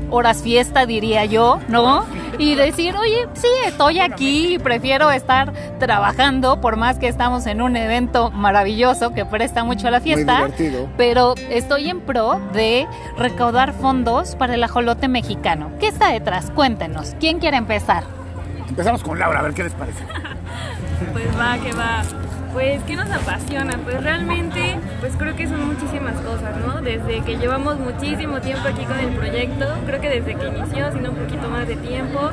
horas 0.10 0.42
fiesta, 0.42 0.86
diría 0.86 1.26
yo, 1.26 1.60
¿no? 1.68 2.06
Y 2.38 2.56
decir, 2.56 2.96
oye, 2.96 3.28
sí, 3.34 3.48
estoy 3.66 4.00
aquí 4.00 4.56
y 4.56 4.60
prefiero 4.60 5.12
estar 5.12 5.54
trabajando, 5.80 6.62
por 6.62 6.76
más 6.76 7.00
que 7.00 7.08
estamos 7.08 7.48
en 7.48 7.62
un 7.62 7.76
evento 7.76 8.30
maravilloso 8.32 9.14
que 9.14 9.26
presta 9.26 9.64
mucho 9.64 9.88
a 9.88 9.92
la 9.92 10.02
fiesta. 10.02 10.50
Pero 10.98 11.36
estoy 11.50 11.90
en 11.90 12.02
pro 12.02 12.40
de 12.54 12.88
recaudar 13.18 13.74
fondos 13.74 14.36
para 14.36 14.56
el 14.56 14.64
ajolote 14.64 15.08
mexicano. 15.08 15.72
¿Qué 15.80 15.88
está 15.88 16.12
detrás? 16.12 16.52
Cuéntenos. 16.52 17.16
¿Quién 17.20 17.40
quiere 17.40 17.58
empezar? 17.58 18.04
Empezamos 18.70 19.04
con 19.04 19.18
Laura, 19.18 19.40
a 19.40 19.44
ver 19.44 19.54
qué 19.54 19.64
les 19.64 19.74
parece. 19.74 20.04
pues 21.14 21.26
va, 21.40 21.58
que 21.58 21.74
va. 21.74 22.04
Pues, 22.54 22.82
¿qué 22.84 22.96
nos 22.96 23.10
apasiona? 23.12 23.78
Pues 23.84 24.04
realmente, 24.04 24.80
pues 25.00 25.14
creo 25.18 25.36
que 25.36 25.48
son 25.48 25.68
muchísimas 25.68 26.16
cosas, 26.22 26.56
¿no? 26.66 26.67
Desde 26.88 27.20
que 27.20 27.36
llevamos 27.36 27.78
muchísimo 27.80 28.40
tiempo 28.40 28.66
aquí 28.66 28.86
con 28.86 28.98
el 28.98 29.10
proyecto, 29.10 29.66
creo 29.86 30.00
que 30.00 30.08
desde 30.10 30.36
que 30.36 30.48
inició, 30.48 30.90
sino 30.94 31.10
un 31.10 31.18
poquito 31.18 31.50
más 31.50 31.68
de 31.68 31.76
tiempo, 31.76 32.32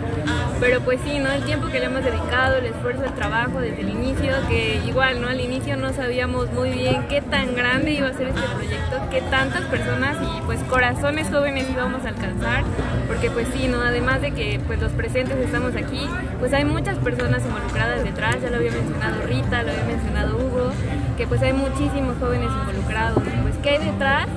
pero 0.61 0.81
pues 0.81 1.01
sí, 1.05 1.19
¿no? 1.19 1.33
El 1.33 1.43
tiempo 1.43 1.67
que 1.71 1.81
le 1.81 1.87
hemos 1.87 2.05
dedicado, 2.05 2.59
el 2.59 2.67
esfuerzo, 2.67 3.03
el 3.03 3.13
trabajo 3.15 3.59
desde 3.59 3.81
el 3.81 3.89
inicio, 3.89 4.33
que 4.49 4.81
igual, 4.87 5.21
¿no? 5.21 5.27
Al 5.27 5.41
inicio 5.41 5.77
no 5.77 5.93
sabíamos 5.93 6.53
muy 6.53 6.71
bien 6.71 7.05
qué 7.09 7.21
tan 7.21 7.57
grande 7.57 7.95
iba 7.95 8.07
a 8.07 8.13
ser 8.13 8.29
este 8.29 8.43
proyecto, 8.43 8.97
qué 9.11 9.23
tantas 9.23 9.63
personas 9.63 10.19
y 10.23 10.41
pues 10.43 10.63
corazones 10.71 11.29
jóvenes 11.31 11.67
íbamos 11.69 12.05
a 12.05 12.11
alcanzar, 12.11 12.63
porque 13.09 13.33
pues 13.33 13.49
sí, 13.53 13.67
¿no? 13.67 13.83
Además 13.83 14.21
de 14.21 14.31
que 14.31 14.61
pues 14.69 14.81
los 14.81 14.93
presentes 14.93 15.37
estamos 15.37 15.75
aquí, 15.75 16.09
pues 16.39 16.53
hay 16.53 16.65
muchas 16.65 16.97
personas 16.99 17.45
involucradas 17.45 18.05
detrás, 18.05 18.41
ya 18.41 18.51
lo 18.51 18.59
había 18.59 18.71
mencionado 18.71 19.21
Rita, 19.27 19.65
lo 19.65 19.73
había 19.73 19.85
mencionado 19.85 20.37
Hugo, 20.37 20.71
que 21.17 21.27
pues 21.27 21.43
hay 21.43 21.53
muchísimos 21.53 22.17
jóvenes 22.21 22.51
involucrados. 22.63 23.25
¿Qué 23.65 23.71
hay 23.71 23.79
detrás? 23.79 24.29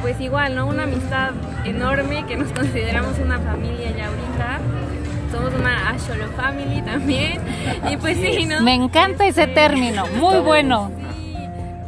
Pues 0.00 0.20
igual, 0.20 0.54
¿no? 0.54 0.66
Una 0.66 0.84
amistad 0.84 1.30
enorme 1.64 2.24
que 2.26 2.36
nos 2.36 2.52
consideramos 2.52 3.18
una 3.18 3.40
familia 3.40 3.90
ya 3.90 4.06
ahorita. 4.06 4.60
Somos 5.32 5.52
una 5.58 5.90
Asholo 5.90 6.28
Family 6.36 6.80
también. 6.82 7.40
Y 7.90 7.96
pues 7.96 8.16
sí, 8.16 8.46
¿no? 8.46 8.62
Me 8.62 8.74
encanta 8.74 9.26
ese 9.26 9.48
término, 9.48 10.06
muy 10.18 10.38
bueno. 10.38 10.92
Sí, 10.96 11.36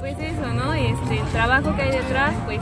pues 0.01 0.17
eso, 0.19 0.53
¿no? 0.53 0.75
Este, 0.75 1.21
el 1.21 1.27
trabajo 1.29 1.75
que 1.77 1.83
hay 1.83 1.93
detrás, 1.93 2.35
pues 2.45 2.59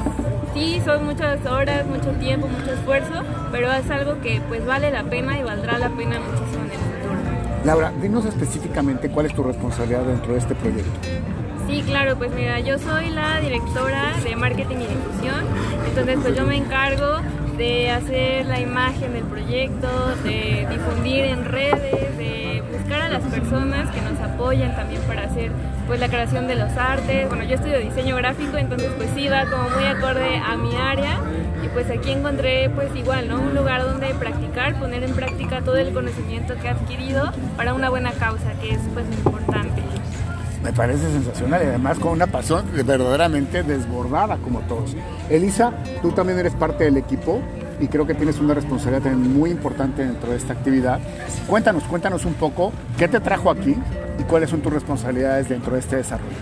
sí, 0.53 0.83
son 0.85 1.07
muchas 1.07 1.45
horas, 1.47 1.87
mucho 1.87 2.11
tiempo, 2.21 2.47
mucho 2.47 2.73
esfuerzo, 2.75 3.23
pero 3.51 3.73
es 3.73 3.91
algo 3.91 4.21
que 4.21 4.43
pues 4.49 4.67
vale 4.67 4.91
la 4.91 5.05
pena 5.05 5.39
y 5.39 5.43
valdrá 5.43 5.79
la 5.79 5.89
pena 5.89 6.21
muchísimo 6.21 6.65
en 6.65 6.73
el 6.73 7.67
Laura, 7.67 7.91
dinos 8.01 8.27
específicamente 8.27 9.09
cuál 9.09 9.27
es 9.27 9.35
tu 9.35 9.43
responsabilidad 9.43 10.03
dentro 10.03 10.35
de 10.35 10.39
este 10.39 10.55
proyecto. 10.55 11.01
Sí, 11.67 11.83
claro, 11.83 12.17
pues 12.17 12.31
mira, 12.33 12.61
yo 12.61 12.79
soy 12.79 13.11
la 13.11 13.41
directora 13.41 14.15
de 14.23 14.37
marketing 14.37 14.77
y 14.77 14.87
difusión, 14.87 15.45
entonces 15.89 16.19
pues 16.23 16.37
yo 16.37 16.47
me 16.47 16.57
encargo 16.57 17.21
de 17.57 17.91
hacer 17.91 18.47
la 18.47 18.61
imagen 18.61 19.15
del 19.15 19.25
proyecto, 19.25 19.89
de 20.23 20.67
difundir 20.71 21.25
en 21.25 21.45
redes, 21.45 22.17
de 22.19 22.63
buscar 22.71 23.03
a 23.03 23.09
las 23.09 23.23
personas 23.25 23.91
que 23.91 24.01
nos 24.03 24.21
apoyan 24.21 24.77
también 24.77 25.01
para 25.03 25.25
hacer 25.25 25.51
pues 25.87 25.99
la 25.99 26.09
creación 26.09 26.47
de 26.47 26.55
los 26.55 26.71
artes. 26.77 27.29
Bueno, 27.29 27.45
yo 27.45 27.55
estudio 27.55 27.79
diseño 27.81 28.17
gráfico, 28.17 28.57
entonces 28.59 28.91
pues 28.97 29.09
sí 29.15 29.29
va 29.29 29.47
como 29.47 29.71
muy 29.71 29.85
acorde 29.85 30.37
a 30.37 30.57
mi 30.57 30.77
área 30.77 31.19
y 31.65 31.69
pues 31.69 31.91
aquí 31.91 32.13
encontré 32.13 32.71
pues 32.71 32.95
igual, 32.95 33.29
¿no? 33.29 33.41
Un 33.41 33.55
lugar 33.55 33.83
donde 33.85 34.15
practicar, 34.15 34.79
poner 34.79 35.03
en 35.03 35.15
práctica 35.15 35.63
todo 35.63 35.77
el 35.77 35.93
conocimiento 35.93 36.55
que 36.61 36.69
he 36.69 36.71
adquirido 36.71 37.33
para 37.57 37.75
una 37.75 37.89
buena 37.89 38.13
causa, 38.13 38.53
que 38.61 38.71
es 38.71 38.81
pues 38.93 39.07
importante. 39.07 39.86
Me 40.67 40.73
parece 40.73 41.09
sensacional 41.13 41.63
y 41.63 41.67
además 41.67 41.97
con 42.01 42.11
una 42.11 42.27
pasión 42.27 42.67
verdaderamente 42.73 43.63
desbordada 43.63 44.37
como 44.39 44.63
todos. 44.63 44.97
Elisa, 45.31 45.73
tú 46.03 46.11
también 46.11 46.41
eres 46.41 46.55
parte 46.55 46.83
del 46.83 46.97
equipo 46.97 47.41
y 47.79 47.87
creo 47.87 48.05
que 48.05 48.15
tienes 48.15 48.41
una 48.41 48.53
responsabilidad 48.53 49.05
también 49.05 49.33
muy 49.33 49.51
importante 49.51 50.05
dentro 50.05 50.33
de 50.33 50.37
esta 50.37 50.55
actividad. 50.55 50.99
Cuéntanos, 51.47 51.85
cuéntanos 51.85 52.25
un 52.25 52.35
poco 52.35 52.73
qué 52.99 53.07
te 53.07 53.21
trajo 53.21 53.49
aquí 53.49 53.77
y 54.19 54.23
cuáles 54.25 54.51
son 54.51 54.61
tus 54.61 54.73
responsabilidades 54.73 55.49
dentro 55.49 55.75
de 55.75 55.79
este 55.79 55.95
desarrollo. 55.95 56.35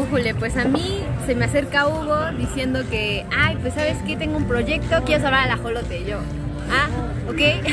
Újule, 0.00 0.32
pues 0.36 0.56
a 0.56 0.66
mí 0.66 1.02
se 1.26 1.34
me 1.34 1.46
acerca 1.46 1.88
Hugo 1.88 2.30
diciendo 2.38 2.82
que, 2.88 3.26
ay, 3.36 3.58
pues 3.60 3.74
sabes 3.74 3.98
que 4.06 4.16
tengo 4.16 4.36
un 4.36 4.44
proyecto, 4.44 5.02
quiero 5.04 5.20
salvar 5.20 5.48
al 5.48 5.50
ajolote. 5.50 6.02
Y 6.02 6.04
yo, 6.04 6.18
ah, 6.70 6.86
ok. 7.28 7.38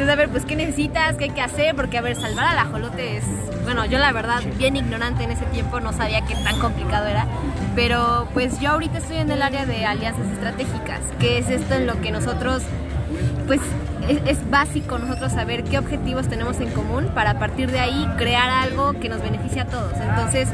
Entonces, 0.00 0.08
a 0.08 0.14
ver, 0.14 0.28
pues 0.28 0.44
qué 0.44 0.56
necesitas, 0.56 1.16
qué 1.16 1.24
hay 1.24 1.30
que 1.30 1.40
hacer, 1.40 1.74
porque 1.74 1.98
a 1.98 2.00
ver, 2.00 2.16
salvar 2.16 2.46
al 2.46 2.58
ajolote 2.58 3.18
es, 3.18 3.24
bueno, 3.64 3.84
yo 3.86 3.98
la 3.98 4.12
verdad, 4.12 4.42
bien 4.58 4.76
ignorante 4.76 5.24
en 5.24 5.30
ese 5.30 5.44
tiempo, 5.46 5.80
no 5.80 5.92
sabía 5.92 6.22
qué 6.22 6.34
tan 6.34 6.58
complicado 6.58 7.06
era. 7.06 7.26
Pero 7.74 8.28
pues 8.32 8.60
yo 8.60 8.70
ahorita 8.70 8.98
estoy 8.98 9.18
en 9.18 9.30
el 9.30 9.42
área 9.42 9.66
de 9.66 9.84
alianzas 9.84 10.26
estratégicas, 10.32 11.00
que 11.18 11.38
es 11.38 11.50
esto 11.50 11.74
en 11.74 11.86
lo 11.86 12.00
que 12.00 12.10
nosotros, 12.10 12.62
pues 13.46 13.60
es, 14.08 14.20
es, 14.26 14.50
básico 14.50 14.98
nosotros 14.98 15.32
saber 15.32 15.64
qué 15.64 15.78
objetivos 15.78 16.28
tenemos 16.28 16.58
en 16.60 16.70
común 16.70 17.08
para 17.14 17.30
a 17.32 17.38
partir 17.38 17.70
de 17.70 17.80
ahí 17.80 18.08
crear 18.16 18.48
algo 18.48 18.98
que 18.98 19.08
nos 19.08 19.22
beneficie 19.22 19.60
a 19.60 19.66
todos. 19.66 19.92
Entonces, 20.00 20.48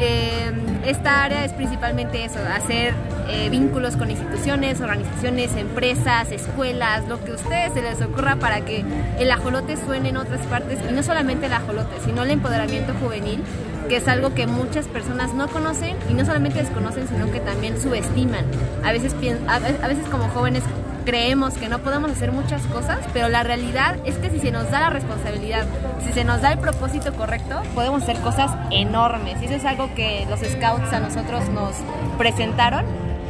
eh, 0.00 0.52
esta 0.86 1.24
área 1.24 1.44
es 1.44 1.52
principalmente 1.52 2.24
eso, 2.24 2.38
hacer 2.38 2.94
eh, 3.28 3.48
vínculos 3.50 3.96
con 3.96 4.10
instituciones, 4.10 4.80
organizaciones, 4.80 5.54
empresas, 5.56 6.30
escuelas, 6.30 7.06
lo 7.08 7.22
que 7.22 7.32
a 7.32 7.34
ustedes 7.34 7.72
se 7.72 7.82
les 7.82 8.00
ocurra 8.00 8.36
para 8.36 8.62
que 8.62 8.84
el 9.18 9.30
ajolote 9.30 9.76
suene 9.76 10.10
en 10.10 10.16
otras 10.16 10.40
partes 10.46 10.78
y 10.88 10.92
no 10.92 11.02
solamente 11.02 11.46
el 11.46 11.52
ajolote, 11.52 11.96
sino 12.04 12.22
el 12.22 12.30
empoderamiento 12.30 12.94
juvenil, 12.94 13.42
que 13.88 13.96
es 13.96 14.08
algo 14.08 14.34
que 14.34 14.46
muchas 14.46 14.86
personas 14.86 15.34
no 15.34 15.48
conocen 15.48 15.96
y 16.08 16.14
no 16.14 16.24
solamente 16.24 16.62
desconocen, 16.62 17.08
sino 17.08 17.30
que 17.30 17.40
también 17.40 17.80
subestiman. 17.80 18.44
A 18.84 18.92
veces, 18.92 19.14
a 19.46 19.88
veces 19.88 20.08
como 20.08 20.28
jóvenes 20.28 20.62
creemos 21.08 21.54
que 21.54 21.70
no 21.70 21.78
podemos 21.78 22.10
hacer 22.10 22.32
muchas 22.32 22.60
cosas, 22.66 22.98
pero 23.14 23.30
la 23.30 23.42
realidad 23.42 23.96
es 24.04 24.18
que 24.18 24.28
si 24.28 24.40
se 24.40 24.50
nos 24.50 24.70
da 24.70 24.80
la 24.80 24.90
responsabilidad, 24.90 25.64
si 26.04 26.12
se 26.12 26.22
nos 26.22 26.42
da 26.42 26.52
el 26.52 26.58
propósito 26.58 27.14
correcto, 27.14 27.62
podemos 27.74 28.02
hacer 28.02 28.18
cosas 28.18 28.50
enormes. 28.70 29.40
Y 29.40 29.46
eso 29.46 29.54
es 29.54 29.64
algo 29.64 29.88
que 29.94 30.26
los 30.28 30.40
scouts 30.40 30.92
a 30.92 31.00
nosotros 31.00 31.48
nos 31.48 31.76
presentaron, 32.18 32.84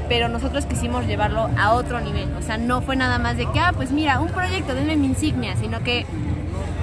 pero 0.08 0.28
nosotros 0.28 0.66
quisimos 0.66 1.06
llevarlo 1.06 1.48
a 1.56 1.72
otro 1.74 2.00
nivel. 2.00 2.28
O 2.36 2.42
sea, 2.42 2.58
no 2.58 2.82
fue 2.82 2.96
nada 2.96 3.20
más 3.20 3.36
de 3.36 3.46
que, 3.46 3.60
ah, 3.60 3.72
pues 3.72 3.92
mira, 3.92 4.18
un 4.18 4.30
proyecto, 4.30 4.74
denme 4.74 4.96
mi 4.96 5.06
insignia, 5.06 5.54
sino 5.54 5.80
que 5.84 6.04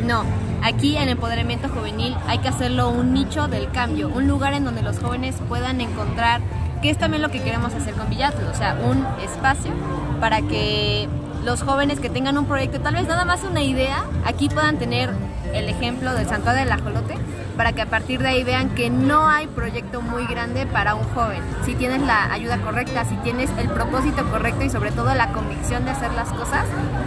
no. 0.05 0.23
Aquí 0.63 0.95
en 0.95 1.09
empoderamiento 1.09 1.67
juvenil 1.67 2.15
hay 2.25 2.37
que 2.37 2.47
hacerlo 2.47 2.89
un 2.89 3.13
nicho 3.13 3.49
del 3.49 3.69
cambio, 3.69 4.07
un 4.07 4.29
lugar 4.29 4.53
en 4.53 4.63
donde 4.63 4.81
los 4.81 4.99
jóvenes 4.99 5.35
puedan 5.49 5.81
encontrar 5.81 6.39
que 6.85 6.91
es 6.91 6.99
también 6.99 7.23
lo 7.23 7.29
que 7.29 7.41
queremos 7.41 7.73
hacer 7.73 7.95
con 7.95 8.07
Villatl, 8.11 8.43
o 8.45 8.53
sea, 8.53 8.75
un 8.75 9.03
espacio 9.19 9.71
para 10.19 10.43
que 10.43 11.09
los 11.43 11.63
jóvenes 11.63 11.99
que 11.99 12.11
tengan 12.11 12.37
un 12.37 12.45
proyecto, 12.45 12.79
tal 12.79 12.93
vez 12.93 13.07
nada 13.07 13.25
más 13.25 13.43
una 13.43 13.63
idea, 13.63 14.03
aquí 14.23 14.49
puedan 14.49 14.77
tener 14.77 15.09
el 15.51 15.67
ejemplo 15.67 16.13
del 16.13 16.27
santuario 16.27 16.63
del 16.63 16.71
ajolote, 16.71 17.15
para 17.55 17.73
que 17.73 17.81
a 17.81 17.85
partir 17.85 18.21
de 18.21 18.27
ahí 18.27 18.43
vean 18.43 18.69
que 18.69 18.89
no 18.89 19.27
hay 19.27 19.47
proyecto 19.47 20.01
muy 20.01 20.25
grande 20.27 20.65
para 20.65 20.95
un 20.95 21.03
joven. 21.13 21.41
Si 21.63 21.75
tienes 21.75 22.01
la 22.01 22.31
ayuda 22.31 22.57
correcta, 22.57 23.05
si 23.05 23.15
tienes 23.17 23.49
el 23.57 23.69
propósito 23.69 24.25
correcto 24.29 24.63
y 24.63 24.69
sobre 24.69 24.91
todo 24.91 25.13
la 25.15 25.31
convicción 25.31 25.85
de 25.85 25.91
hacer 25.91 26.11
las 26.13 26.29
cosas, 26.29 26.65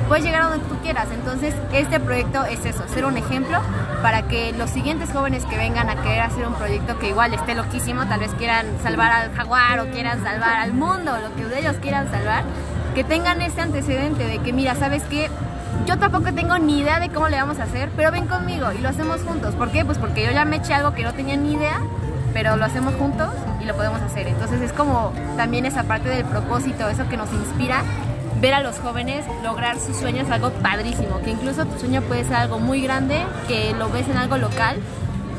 puedes 0.08 0.24
llegar 0.24 0.42
a 0.42 0.48
donde 0.48 0.66
tú 0.66 0.76
quieras. 0.82 1.08
Entonces, 1.12 1.54
este 1.72 2.00
proyecto 2.00 2.44
es 2.44 2.64
eso, 2.64 2.86
ser 2.88 3.04
un 3.04 3.16
ejemplo 3.16 3.60
para 4.02 4.22
que 4.22 4.52
los 4.52 4.70
siguientes 4.70 5.10
jóvenes 5.12 5.44
que 5.44 5.56
vengan 5.56 5.90
a 5.90 5.96
querer 5.96 6.20
hacer 6.20 6.46
un 6.46 6.54
proyecto 6.54 6.98
que 6.98 7.08
igual 7.08 7.34
esté 7.34 7.54
loquísimo, 7.54 8.06
tal 8.06 8.20
vez 8.20 8.30
quieran 8.34 8.66
salvar 8.82 9.12
al 9.12 9.34
jaguar 9.34 9.80
o 9.80 9.86
quieran 9.90 10.22
salvar 10.22 10.58
al 10.58 10.72
mundo, 10.72 11.12
lo 11.18 11.34
que 11.34 11.58
ellos 11.58 11.76
quieran 11.80 12.10
salvar, 12.10 12.44
que 12.94 13.04
tengan 13.04 13.42
ese 13.42 13.60
antecedente 13.60 14.24
de 14.26 14.38
que, 14.38 14.52
mira, 14.52 14.74
¿sabes 14.74 15.02
qué? 15.04 15.28
Yo 15.86 15.98
tampoco 15.98 16.32
tengo 16.34 16.58
ni 16.58 16.80
idea 16.80 17.00
de 17.00 17.08
cómo 17.08 17.28
le 17.28 17.36
vamos 17.36 17.58
a 17.58 17.64
hacer, 17.64 17.90
pero 17.96 18.10
ven 18.12 18.26
conmigo 18.26 18.72
y 18.72 18.78
lo 18.78 18.88
hacemos 18.88 19.22
juntos. 19.22 19.54
¿Por 19.54 19.70
qué? 19.70 19.84
Pues 19.84 19.98
porque 19.98 20.24
yo 20.24 20.32
ya 20.32 20.44
me 20.44 20.56
eché 20.56 20.74
algo 20.74 20.94
que 20.94 21.02
no 21.02 21.14
tenía 21.14 21.36
ni 21.36 21.54
idea, 21.54 21.80
pero 22.32 22.56
lo 22.56 22.64
hacemos 22.64 22.94
juntos 22.94 23.30
y 23.60 23.64
lo 23.64 23.74
podemos 23.74 24.00
hacer. 24.02 24.26
Entonces 24.28 24.60
es 24.60 24.72
como 24.72 25.12
también 25.36 25.66
esa 25.66 25.84
parte 25.84 26.08
del 26.08 26.24
propósito, 26.24 26.88
eso 26.88 27.08
que 27.08 27.16
nos 27.16 27.32
inspira, 27.32 27.82
ver 28.40 28.54
a 28.54 28.60
los 28.60 28.78
jóvenes 28.78 29.24
lograr 29.42 29.78
sus 29.78 29.96
sueños, 29.96 30.30
algo 30.30 30.50
padrísimo, 30.50 31.20
que 31.22 31.30
incluso 31.30 31.64
tu 31.66 31.78
sueño 31.78 32.02
puede 32.02 32.24
ser 32.24 32.34
algo 32.34 32.58
muy 32.58 32.80
grande, 32.82 33.20
que 33.48 33.74
lo 33.74 33.90
ves 33.90 34.08
en 34.08 34.16
algo 34.16 34.36
local, 34.36 34.76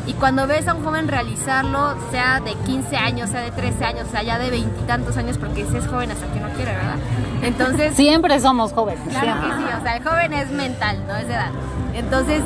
y 0.10 0.14
cuando 0.14 0.48
ves 0.48 0.68
a 0.68 0.74
un 0.74 0.84
joven 0.84 1.08
realizarlo, 1.08 1.94
sea 2.10 2.40
de 2.40 2.56
15 2.56 2.98
años, 2.98 3.30
sea 3.30 3.42
de 3.42 3.52
13 3.52 3.86
años, 3.86 4.08
sea 4.10 4.24
ya 4.24 4.40
de 4.40 4.50
veintitantos 4.50 5.16
años, 5.18 5.38
porque 5.38 5.62
ese 5.62 5.78
es 5.78 5.88
joven 5.88 6.10
hasta 6.10 6.26
que 6.34 6.40
no 6.40 6.50
quiere, 6.50 6.72
¿verdad? 6.72 6.96
Entonces... 7.44 7.96
Siempre 7.96 8.40
somos 8.40 8.74
jóvenes. 8.74 9.02
Claro 9.08 9.40
que 9.40 9.56
sí, 9.56 9.64
o 9.80 9.84
sea, 9.84 9.98
el 9.98 10.04
joven 10.04 10.34
es 10.34 10.50
mental, 10.50 10.98
no 11.08 11.16
es 11.16 11.28
de 11.28 11.36
edad. 11.36 11.52
Entonces, 11.94 12.42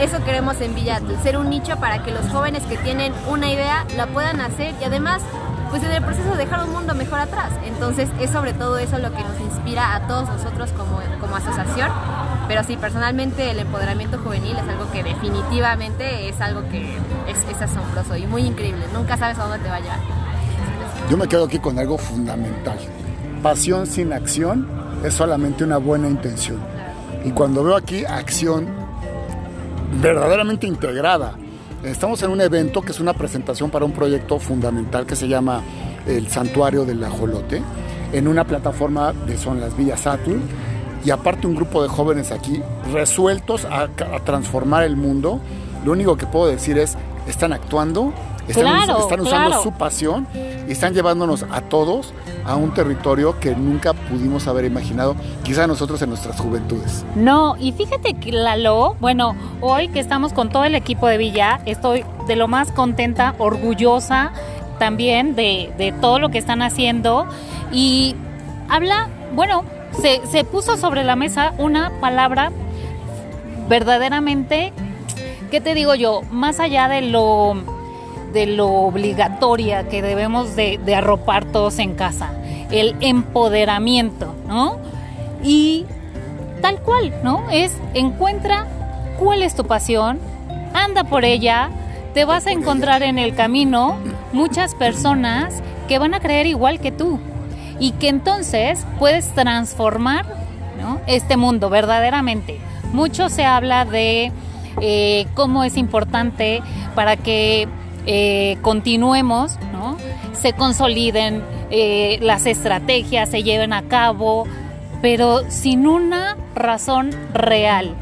eso 0.00 0.24
queremos 0.24 0.60
en 0.60 0.72
Villatl, 0.76 1.12
ser 1.20 1.36
un 1.36 1.50
nicho 1.50 1.76
para 1.78 2.00
que 2.04 2.12
los 2.12 2.28
jóvenes 2.28 2.62
que 2.62 2.76
tienen 2.76 3.12
una 3.28 3.50
idea 3.50 3.84
la 3.96 4.06
puedan 4.06 4.40
hacer 4.40 4.72
y 4.80 4.84
además, 4.84 5.20
pues 5.70 5.82
en 5.82 5.90
el 5.90 6.04
proceso 6.04 6.36
dejar 6.36 6.62
un 6.62 6.70
mundo 6.70 6.94
mejor 6.94 7.18
atrás. 7.18 7.50
Entonces, 7.64 8.08
es 8.20 8.30
sobre 8.30 8.52
todo 8.52 8.78
eso 8.78 8.98
lo 8.98 9.10
que 9.10 9.24
nos 9.24 9.40
inspira 9.40 9.96
a 9.96 10.06
todos 10.06 10.28
nosotros 10.28 10.70
como, 10.76 11.00
como 11.20 11.34
asociación 11.34 11.90
pero 12.50 12.64
sí, 12.64 12.76
personalmente 12.76 13.52
el 13.52 13.60
empoderamiento 13.60 14.18
juvenil 14.18 14.56
es 14.56 14.68
algo 14.68 14.90
que 14.90 15.04
definitivamente 15.04 16.28
es 16.28 16.40
algo 16.40 16.68
que 16.68 16.96
es, 17.28 17.62
asombroso 17.62 18.16
y 18.16 18.26
muy 18.26 18.42
increíble. 18.42 18.86
Nunca 18.92 19.16
sabes 19.16 19.38
a 19.38 19.44
dónde 19.44 19.60
te 19.60 19.68
va 19.68 19.76
a 19.76 19.80
llevar. 19.80 20.00
Yo 21.08 21.16
me 21.16 21.28
quedo 21.28 21.44
aquí 21.44 21.60
con 21.60 21.78
algo 21.78 21.96
fundamental. 21.96 22.76
Pasión 23.40 23.86
sin 23.86 24.12
acción 24.12 24.66
es 25.04 25.14
solamente 25.14 25.62
una 25.62 25.76
buena 25.76 26.08
intención. 26.08 26.58
Y 27.24 27.30
cuando 27.30 27.62
veo 27.62 27.76
aquí 27.76 28.04
acción 28.04 28.66
verdaderamente 30.02 30.66
integrada, 30.66 31.34
estamos 31.84 32.20
en 32.24 32.30
un 32.30 32.40
evento 32.40 32.82
que 32.82 32.90
es 32.90 32.98
una 32.98 33.14
presentación 33.14 33.70
para 33.70 33.84
un 33.84 33.92
proyecto 33.92 34.40
fundamental 34.40 35.06
que 35.06 35.14
se 35.14 35.28
llama 35.28 35.62
el 36.04 36.26
Santuario 36.26 36.84
del 36.84 37.04
Ajolote, 37.04 37.62
en 38.12 38.26
una 38.26 38.42
plataforma 38.42 39.12
de 39.12 39.38
Son 39.38 39.60
las 39.60 39.76
Villas 39.76 40.00
Saturn 40.00 40.42
y 41.04 41.10
aparte 41.10 41.46
un 41.46 41.54
grupo 41.54 41.82
de 41.82 41.88
jóvenes 41.88 42.32
aquí 42.32 42.62
resueltos 42.92 43.64
a, 43.64 43.88
transformar 44.24 44.84
el 44.84 44.96
mundo. 44.96 45.40
Lo 45.84 45.92
único 45.92 46.16
que 46.16 46.26
puedo 46.26 46.46
decir 46.46 46.78
es, 46.78 46.96
están 47.26 47.52
actuando, 47.52 48.12
están, 48.48 48.90
están 48.90 49.20
usando 49.20 49.62
su 49.62 49.72
pasión 49.72 50.26
y 50.34 50.72
están 50.72 50.92
llevándonos 50.92 51.44
a 51.50 51.62
todos 51.62 52.12
a 52.44 52.56
un 52.56 52.74
territorio 52.74 53.38
que 53.38 53.54
nunca 53.54 53.92
pudimos 53.92 54.46
haber 54.46 54.64
imaginado, 54.64 55.14
quizá 55.42 55.66
nosotros 55.66 56.02
en 56.02 56.10
nuestras 56.10 56.40
juventudes. 56.40 57.04
No, 57.14 57.56
y 57.58 57.72
fíjate 57.72 58.14
que 58.14 58.32
Lalo, 58.32 58.96
bueno, 59.00 59.36
hoy 59.60 59.88
que 59.88 60.00
estamos 60.00 60.32
con 60.32 60.50
todo 60.50 60.64
el 60.64 60.74
equipo 60.74 61.06
de 61.06 61.16
Villa, 61.16 61.60
estoy 61.64 62.04
de 62.26 62.36
lo 62.36 62.48
más 62.48 62.72
contenta, 62.72 63.34
orgullosa 63.38 64.32
también 64.78 65.34
de, 65.34 65.72
de 65.78 65.92
todo 65.92 66.18
lo 66.18 66.30
que 66.30 66.38
están 66.38 66.62
haciendo 66.62 67.26
y 67.72 68.16
habla, 68.68 69.08
bueno, 69.34 69.64
se, 69.92 70.44
puso 70.44 70.76
sobre 70.76 71.04
la 71.04 71.16
mesa 71.16 71.52
una 71.58 71.90
palabra 72.00 72.52
verdaderamente, 73.68 74.72
¿qué 75.50 75.60
te 75.60 75.74
digo 75.74 75.94
yo? 75.94 76.22
Más 76.30 76.60
allá 76.60 76.88
de 76.88 77.02
lo, 77.02 77.56
de 78.32 78.46
lo 78.46 78.68
obligatoria 78.68 79.88
que 79.88 80.02
debemos 80.02 80.56
de, 80.56 80.78
de 80.84 80.94
arropar 80.94 81.44
todos 81.44 81.78
en 81.78 81.94
casa, 81.94 82.32
el 82.70 82.96
empoderamiento, 83.00 84.34
¿no? 84.46 84.78
Y 85.42 85.86
tal 86.60 86.80
cual, 86.80 87.12
¿no? 87.22 87.48
Es 87.50 87.76
encuentra 87.94 88.66
cuál 89.18 89.42
es 89.42 89.54
tu 89.54 89.64
pasión, 89.64 90.18
anda 90.74 91.04
por 91.04 91.24
ella, 91.24 91.70
te 92.14 92.24
vas 92.24 92.46
a 92.46 92.52
encontrar 92.52 93.02
en 93.02 93.18
el 93.18 93.34
camino 93.34 93.96
muchas 94.32 94.74
personas 94.74 95.62
que 95.88 95.98
van 95.98 96.14
a 96.14 96.20
creer 96.20 96.46
igual 96.46 96.80
que 96.80 96.92
tú 96.92 97.20
y 97.80 97.92
que 97.92 98.08
entonces 98.08 98.86
puedes 98.98 99.34
transformar 99.34 100.26
este 101.06 101.36
mundo 101.36 101.70
verdaderamente. 101.70 102.60
Mucho 102.92 103.28
se 103.28 103.44
habla 103.44 103.84
de 103.84 104.32
eh, 104.80 105.26
cómo 105.34 105.64
es 105.64 105.76
importante 105.76 106.62
para 106.94 107.16
que 107.16 107.66
eh, 108.06 108.58
continuemos, 108.62 109.58
se 110.32 110.52
consoliden 110.52 111.42
eh, 111.70 112.18
las 112.22 112.46
estrategias, 112.46 113.28
se 113.28 113.42
lleven 113.42 113.72
a 113.72 113.82
cabo, 113.82 114.46
pero 115.02 115.42
sin 115.50 115.86
una 115.86 116.36
razón 116.54 117.10
real, 117.34 117.94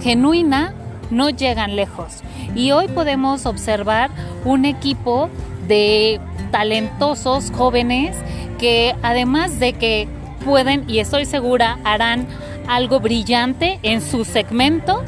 genuina, 0.00 0.74
no 1.10 1.30
llegan 1.30 1.76
lejos. 1.76 2.22
Y 2.54 2.70
hoy 2.72 2.88
podemos 2.88 3.46
observar 3.46 4.10
un 4.44 4.64
equipo 4.64 5.28
de 5.68 6.20
talentosos 6.50 7.50
jóvenes 7.50 8.16
que 8.58 8.94
además 9.02 9.58
de 9.58 9.74
que 9.74 10.08
pueden, 10.44 10.84
y 10.88 10.98
estoy 10.98 11.24
segura, 11.24 11.78
harán 11.84 12.26
algo 12.68 13.00
brillante 13.00 13.78
en 13.82 14.00
su 14.00 14.24
segmento, 14.24 15.02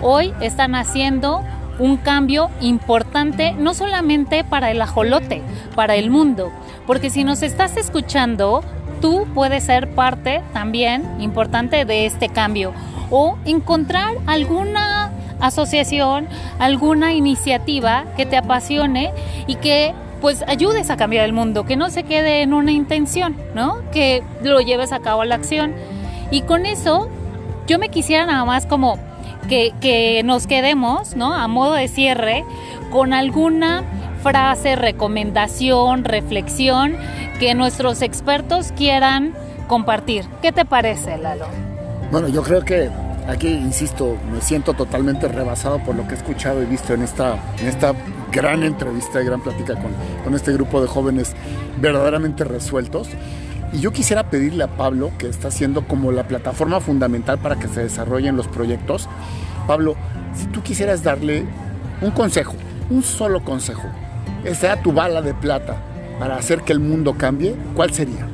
hoy 0.00 0.32
están 0.40 0.74
haciendo 0.74 1.42
un 1.78 1.96
cambio 1.96 2.50
importante, 2.60 3.52
no 3.52 3.74
solamente 3.74 4.44
para 4.44 4.70
el 4.70 4.80
ajolote, 4.82 5.42
para 5.74 5.96
el 5.96 6.10
mundo. 6.10 6.52
Porque 6.86 7.10
si 7.10 7.24
nos 7.24 7.42
estás 7.42 7.76
escuchando, 7.76 8.62
tú 9.00 9.26
puedes 9.34 9.64
ser 9.64 9.94
parte 9.94 10.42
también 10.52 11.04
importante 11.20 11.84
de 11.84 12.06
este 12.06 12.28
cambio 12.28 12.72
o 13.10 13.36
encontrar 13.44 14.14
alguna 14.26 15.10
asociación, 15.40 16.28
alguna 16.58 17.12
iniciativa 17.12 18.04
que 18.16 18.26
te 18.26 18.36
apasione 18.36 19.12
y 19.46 19.56
que 19.56 19.92
pues 20.22 20.44
ayudes 20.46 20.88
a 20.88 20.96
cambiar 20.96 21.24
el 21.24 21.32
mundo, 21.32 21.64
que 21.64 21.76
no 21.76 21.90
se 21.90 22.04
quede 22.04 22.42
en 22.42 22.54
una 22.54 22.70
intención, 22.70 23.36
¿no? 23.56 23.78
Que 23.90 24.22
lo 24.40 24.60
lleves 24.60 24.92
a 24.92 25.00
cabo 25.00 25.22
a 25.22 25.24
la 25.26 25.34
acción. 25.34 25.74
Y 26.30 26.42
con 26.42 26.64
eso 26.64 27.10
yo 27.66 27.80
me 27.80 27.88
quisiera 27.88 28.24
nada 28.24 28.44
más 28.44 28.64
como 28.64 28.98
que, 29.48 29.74
que 29.80 30.22
nos 30.24 30.46
quedemos, 30.46 31.16
¿no? 31.16 31.34
A 31.34 31.48
modo 31.48 31.74
de 31.74 31.88
cierre, 31.88 32.44
con 32.92 33.12
alguna 33.12 33.82
frase, 34.22 34.76
recomendación, 34.76 36.04
reflexión 36.04 36.96
que 37.40 37.54
nuestros 37.54 38.00
expertos 38.00 38.70
quieran 38.76 39.34
compartir. 39.66 40.24
¿Qué 40.40 40.52
te 40.52 40.64
parece, 40.64 41.18
Lalo? 41.18 41.46
Bueno, 42.12 42.28
yo 42.28 42.44
creo 42.44 42.64
que 42.64 42.88
aquí, 43.26 43.48
insisto, 43.48 44.16
me 44.32 44.40
siento 44.40 44.74
totalmente 44.74 45.26
rebasado 45.26 45.80
por 45.80 45.96
lo 45.96 46.06
que 46.06 46.14
he 46.14 46.16
escuchado 46.16 46.62
y 46.62 46.66
visto 46.66 46.94
en 46.94 47.02
esta, 47.02 47.34
en 47.58 47.66
esta 47.66 47.92
gran 48.32 48.62
entrevista 48.62 49.22
y 49.22 49.24
gran 49.26 49.40
plática 49.40 49.74
con, 49.74 49.92
con 50.24 50.34
este 50.34 50.52
grupo 50.52 50.80
de 50.80 50.88
jóvenes 50.88 51.34
verdaderamente 51.80 52.44
resueltos. 52.44 53.08
Y 53.72 53.80
yo 53.80 53.92
quisiera 53.92 54.28
pedirle 54.28 54.64
a 54.64 54.68
Pablo, 54.68 55.12
que 55.18 55.28
está 55.28 55.50
siendo 55.50 55.86
como 55.86 56.12
la 56.12 56.24
plataforma 56.24 56.80
fundamental 56.80 57.38
para 57.38 57.56
que 57.56 57.68
se 57.68 57.82
desarrollen 57.82 58.36
los 58.36 58.48
proyectos, 58.48 59.08
Pablo, 59.66 59.94
si 60.34 60.46
tú 60.46 60.62
quisieras 60.62 61.02
darle 61.02 61.44
un 62.00 62.10
consejo, 62.10 62.54
un 62.90 63.02
solo 63.02 63.42
consejo, 63.42 63.88
que 64.42 64.54
sea 64.54 64.82
tu 64.82 64.92
bala 64.92 65.22
de 65.22 65.34
plata 65.34 65.76
para 66.18 66.36
hacer 66.36 66.62
que 66.62 66.72
el 66.72 66.80
mundo 66.80 67.14
cambie, 67.16 67.54
¿cuál 67.74 67.92
sería? 67.92 68.26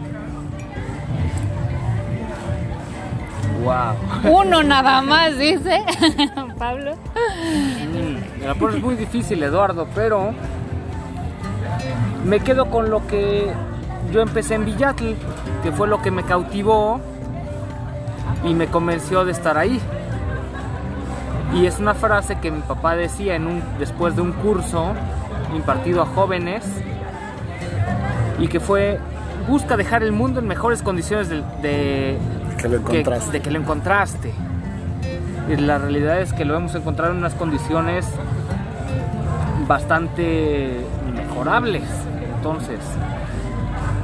Wow. 3.62 4.32
Uno 4.42 4.62
nada 4.62 5.02
más, 5.02 5.36
dice 5.38 5.82
Pablo. 6.58 6.92
Mm, 6.94 8.44
la 8.44 8.54
pones 8.54 8.82
muy 8.82 8.94
difícil, 8.96 9.42
Eduardo, 9.42 9.86
pero 9.94 10.32
me 12.24 12.40
quedo 12.40 12.66
con 12.70 12.90
lo 12.90 13.06
que 13.06 13.50
yo 14.12 14.20
empecé 14.20 14.54
en 14.54 14.64
Villatl, 14.64 15.12
que 15.62 15.72
fue 15.72 15.88
lo 15.88 16.02
que 16.02 16.10
me 16.10 16.24
cautivó 16.24 17.00
y 18.44 18.54
me 18.54 18.66
convenció 18.66 19.24
de 19.24 19.32
estar 19.32 19.56
ahí. 19.58 19.80
Y 21.54 21.66
es 21.66 21.78
una 21.78 21.94
frase 21.94 22.38
que 22.40 22.50
mi 22.50 22.60
papá 22.60 22.94
decía 22.94 23.34
en 23.36 23.46
un, 23.46 23.62
después 23.78 24.14
de 24.16 24.22
un 24.22 24.32
curso 24.32 24.92
impartido 25.54 26.02
a 26.02 26.06
jóvenes 26.06 26.64
y 28.38 28.48
que 28.48 28.60
fue 28.60 28.98
busca 29.48 29.76
dejar 29.78 30.02
el 30.02 30.12
mundo 30.12 30.40
en 30.40 30.46
mejores 30.46 30.82
condiciones 30.82 31.30
de, 31.30 31.42
de 31.62 32.18
Que 32.60 32.68
lo 32.68 32.76
encontraste. 32.76 33.30
de 33.32 33.40
que 33.40 33.50
lo 33.50 33.58
encontraste. 33.58 34.32
Y 35.48 35.56
la 35.56 35.78
realidad 35.78 36.20
es 36.20 36.32
que 36.32 36.44
lo 36.44 36.56
hemos 36.56 36.74
encontrado 36.74 37.12
en 37.12 37.18
unas 37.18 37.34
condiciones 37.34 38.06
bastante 39.66 40.84
mejorables. 41.14 41.84
Entonces, 42.36 42.80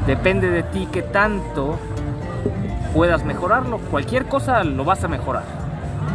depende 0.06 0.50
de 0.50 0.62
ti 0.62 0.88
que 0.90 1.02
tanto 1.02 1.78
puedas 2.94 3.24
mejorarlo. 3.24 3.78
Cualquier 3.90 4.26
cosa 4.26 4.64
lo 4.64 4.84
vas 4.84 5.04
a 5.04 5.08
mejorar. 5.08 5.44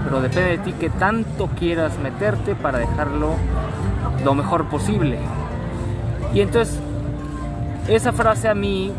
Pero 0.03 0.21
depende 0.21 0.51
de 0.51 0.57
ti 0.59 0.73
que 0.73 0.89
tanto 0.89 1.47
quieras 1.47 1.97
meterte 1.99 2.55
para 2.55 2.79
dejarlo 2.79 3.35
lo 4.23 4.33
mejor 4.33 4.65
posible. 4.65 5.19
Y 6.33 6.41
entonces, 6.41 6.79
esa 7.87 8.13
frase 8.13 8.47
a 8.47 8.55
mí 8.55 8.93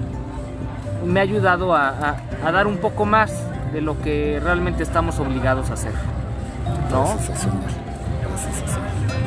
me 1.04 1.20
ha 1.20 1.22
ayudado 1.22 1.74
a, 1.74 2.16
dar 2.42 2.66
un 2.66 2.78
poco 2.78 3.06
más 3.06 3.32
de 3.72 3.80
lo 3.80 4.00
que 4.02 4.40
realmente 4.42 4.82
estamos 4.82 5.18
obligados 5.20 5.70
a 5.70 5.74
hacer. 5.74 5.92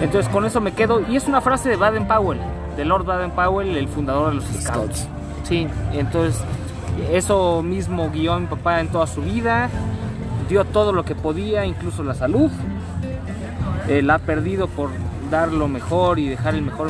Entonces 0.02 0.32
con 0.32 0.46
eso 0.46 0.62
me 0.62 0.74
quedo. 0.74 1.02
Y 1.10 1.16
es 1.16 1.28
una 1.28 1.42
frase 1.42 1.70
de 1.70 1.76
Baden 1.76 2.08
Powell, 2.08 2.40
de 2.76 2.86
Lord 2.86 3.06
Baden 3.06 3.32
Powell, 3.32 3.78
el 3.78 3.88
fundador 3.88 4.30
de 4.30 4.36
los 4.36 4.44
Scouts. 4.46 4.64
Scouts. 4.64 5.08
Sí, 5.44 5.68
entonces 5.94 6.42
eso 7.12 7.64
mismo 7.64 8.10
guió 8.12 8.34
a 8.34 8.40
mi 8.40 8.48
papá 8.48 8.80
en 8.82 8.90
toda 8.90 9.08
su 9.08 9.22
vida. 9.22 9.70
Dio 10.50 10.66
todo 10.66 10.92
lo 10.92 11.04
que 11.06 11.16
podía, 11.16 11.66
incluso 11.66 12.04
la 12.04 12.14
salud. 12.14 12.52
Eh, 13.88 14.02
la 14.02 14.16
ha 14.16 14.20
perdido 14.20 14.68
por 14.68 14.90
dar 15.32 15.52
lo 15.52 15.68
mejor 15.68 16.20
y 16.20 16.28
dejar 16.28 16.54
el, 16.54 16.62
mejor, 16.62 16.90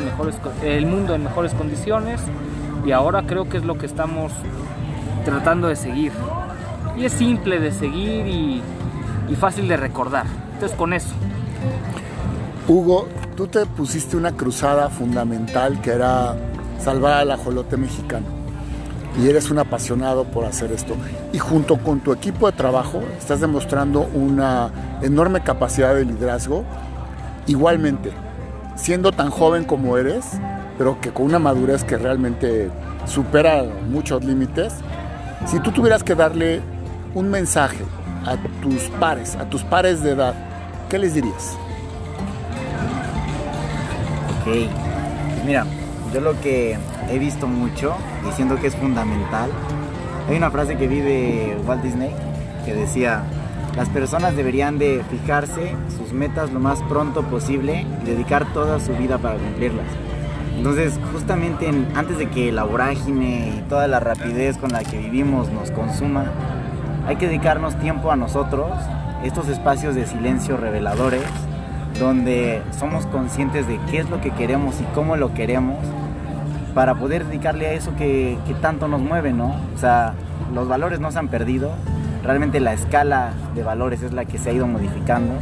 el 0.63 0.85
mundo 0.85 1.15
en 1.15 1.23
mejores 1.23 1.53
condiciones. 1.53 2.21
Y 2.85 2.91
ahora 2.91 3.23
creo 3.23 3.47
que 3.47 3.57
es 3.57 3.63
lo 3.63 3.77
que 3.77 3.85
estamos 3.85 4.31
tratando 5.23 5.67
de 5.67 5.75
seguir. 5.75 6.11
Y 6.97 7.05
es 7.05 7.13
simple 7.13 7.59
de 7.59 7.71
seguir 7.71 8.27
y, 8.27 8.61
y 9.29 9.35
fácil 9.35 9.67
de 9.67 9.77
recordar. 9.77 10.42
Con 10.71 10.93
eso. 10.93 11.09
Hugo, 12.69 13.09
tú 13.35 13.47
te 13.47 13.65
pusiste 13.65 14.15
una 14.15 14.31
cruzada 14.31 14.89
fundamental 14.89 15.81
que 15.81 15.91
era 15.91 16.37
salvar 16.79 17.13
al 17.13 17.31
ajolote 17.31 17.75
mexicano. 17.75 18.25
Y 19.21 19.27
eres 19.27 19.51
un 19.51 19.59
apasionado 19.59 20.23
por 20.23 20.45
hacer 20.45 20.71
esto. 20.71 20.95
Y 21.33 21.37
junto 21.37 21.77
con 21.77 21.99
tu 21.99 22.13
equipo 22.13 22.49
de 22.49 22.55
trabajo 22.55 23.01
estás 23.17 23.41
demostrando 23.41 24.09
una 24.13 24.71
enorme 25.01 25.41
capacidad 25.41 25.93
de 25.95 26.05
liderazgo. 26.05 26.63
Igualmente, 27.45 28.11
siendo 28.77 29.11
tan 29.11 29.31
joven 29.31 29.65
como 29.65 29.97
eres, 29.97 30.25
pero 30.77 31.01
que 31.01 31.11
con 31.11 31.25
una 31.25 31.39
madurez 31.39 31.83
que 31.83 31.97
realmente 31.97 32.71
supera 33.05 33.65
muchos 33.89 34.23
límites, 34.23 34.75
si 35.45 35.59
tú 35.59 35.71
tuvieras 35.71 36.03
que 36.03 36.15
darle 36.15 36.61
un 37.13 37.29
mensaje 37.29 37.83
a 38.25 38.37
tus 38.61 38.83
pares, 38.99 39.35
a 39.35 39.49
tus 39.49 39.61
pares 39.63 40.01
de 40.01 40.11
edad, 40.11 40.33
¿qué 40.93 40.99
les 40.99 41.15
dirías? 41.15 41.57
Ok, 44.41 44.45
pues 44.45 45.43
mira, 45.43 45.65
yo 46.13 46.21
lo 46.21 46.39
que 46.39 46.77
he 47.09 47.17
visto 47.17 47.47
mucho 47.47 47.95
y 48.29 48.31
siento 48.33 48.57
que 48.57 48.67
es 48.67 48.75
fundamental, 48.75 49.49
hay 50.29 50.37
una 50.37 50.51
frase 50.51 50.77
que 50.77 50.87
vi 50.87 50.99
de 50.99 51.57
Walt 51.65 51.81
Disney 51.81 52.11
que 52.63 52.75
decía, 52.75 53.23
las 53.75 53.89
personas 53.89 54.35
deberían 54.35 54.77
de 54.77 55.01
fijarse 55.09 55.71
sus 55.97 56.13
metas 56.13 56.51
lo 56.53 56.59
más 56.59 56.79
pronto 56.83 57.23
posible 57.23 57.87
y 58.03 58.05
dedicar 58.05 58.45
toda 58.53 58.79
su 58.79 58.93
vida 58.93 59.17
para 59.17 59.37
cumplirlas. 59.39 59.87
Entonces, 60.55 60.99
justamente 61.11 61.69
en- 61.69 61.87
antes 61.95 62.19
de 62.19 62.29
que 62.29 62.51
la 62.51 62.65
vorágine 62.65 63.51
y 63.57 63.61
toda 63.67 63.87
la 63.87 63.99
rapidez 63.99 64.59
con 64.59 64.71
la 64.71 64.83
que 64.83 64.99
vivimos 64.99 65.49
nos 65.49 65.71
consuma, 65.71 66.25
hay 67.07 67.15
que 67.15 67.25
dedicarnos 67.25 67.79
tiempo 67.79 68.11
a 68.11 68.15
nosotros, 68.15 68.69
estos 69.23 69.47
espacios 69.47 69.95
de 69.95 70.05
silencio 70.05 70.57
reveladores, 70.57 71.23
donde 71.99 72.61
somos 72.77 73.05
conscientes 73.07 73.67
de 73.67 73.79
qué 73.89 73.99
es 73.99 74.09
lo 74.09 74.21
que 74.21 74.31
queremos 74.31 74.79
y 74.81 74.83
cómo 74.95 75.15
lo 75.15 75.33
queremos, 75.33 75.77
para 76.73 76.95
poder 76.95 77.25
dedicarle 77.25 77.67
a 77.67 77.73
eso 77.73 77.95
que, 77.95 78.37
que 78.47 78.53
tanto 78.55 78.87
nos 78.87 79.01
mueve, 79.01 79.31
¿no? 79.31 79.55
O 79.75 79.77
sea, 79.77 80.13
los 80.53 80.67
valores 80.67 80.99
no 80.99 81.11
se 81.11 81.19
han 81.19 81.27
perdido, 81.27 81.71
realmente 82.23 82.59
la 82.59 82.73
escala 82.73 83.31
de 83.53 83.63
valores 83.63 84.01
es 84.01 84.13
la 84.13 84.25
que 84.25 84.37
se 84.37 84.49
ha 84.49 84.53
ido 84.53 84.67
modificando. 84.67 85.33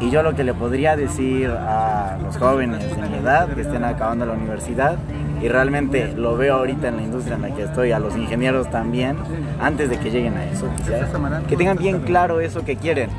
Y 0.00 0.10
yo 0.10 0.22
lo 0.22 0.34
que 0.34 0.42
le 0.42 0.52
podría 0.52 0.96
decir 0.96 1.48
a 1.48 2.18
los 2.22 2.36
jóvenes 2.36 2.96
de 2.96 3.08
mi 3.08 3.18
edad 3.18 3.48
que 3.48 3.60
estén 3.60 3.84
acabando 3.84 4.26
la 4.26 4.32
universidad, 4.32 4.96
y 5.42 5.48
realmente 5.48 6.12
lo 6.16 6.36
veo 6.36 6.54
ahorita 6.54 6.88
en 6.88 6.96
la 6.96 7.02
industria 7.02 7.36
en 7.36 7.42
la 7.42 7.50
que 7.54 7.64
estoy, 7.64 7.92
a 7.92 7.98
los 7.98 8.16
ingenieros 8.16 8.70
también, 8.70 9.16
antes 9.60 9.90
de 9.90 9.98
que 9.98 10.10
lleguen 10.10 10.36
a 10.36 10.44
eso, 10.44 10.68
quizás, 10.76 11.10
que 11.48 11.56
tengan 11.56 11.76
bien 11.76 12.00
claro 12.00 12.40
eso 12.40 12.64
que 12.64 12.76
quieren, 12.76 13.10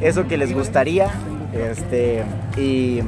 eso 0.00 0.26
que 0.28 0.36
les 0.36 0.52
gustaría, 0.52 1.08
este, 1.52 2.24
y, 2.56 3.00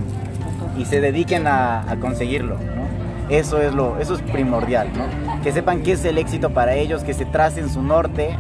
y 0.78 0.84
se 0.86 1.00
dediquen 1.00 1.46
a, 1.46 1.90
a 1.90 1.96
conseguirlo, 1.96 2.54
¿no? 2.54 2.80
Eso 3.28 3.60
es, 3.60 3.72
lo, 3.72 3.98
eso 4.00 4.14
es 4.14 4.22
primordial, 4.22 4.88
¿no? 4.96 5.40
Que 5.42 5.52
sepan 5.52 5.82
qué 5.82 5.92
es 5.92 6.04
el 6.04 6.18
éxito 6.18 6.50
para 6.50 6.74
ellos, 6.74 7.04
que 7.04 7.14
se 7.14 7.26
tracen 7.26 7.68
su 7.70 7.82
norte 7.82 8.36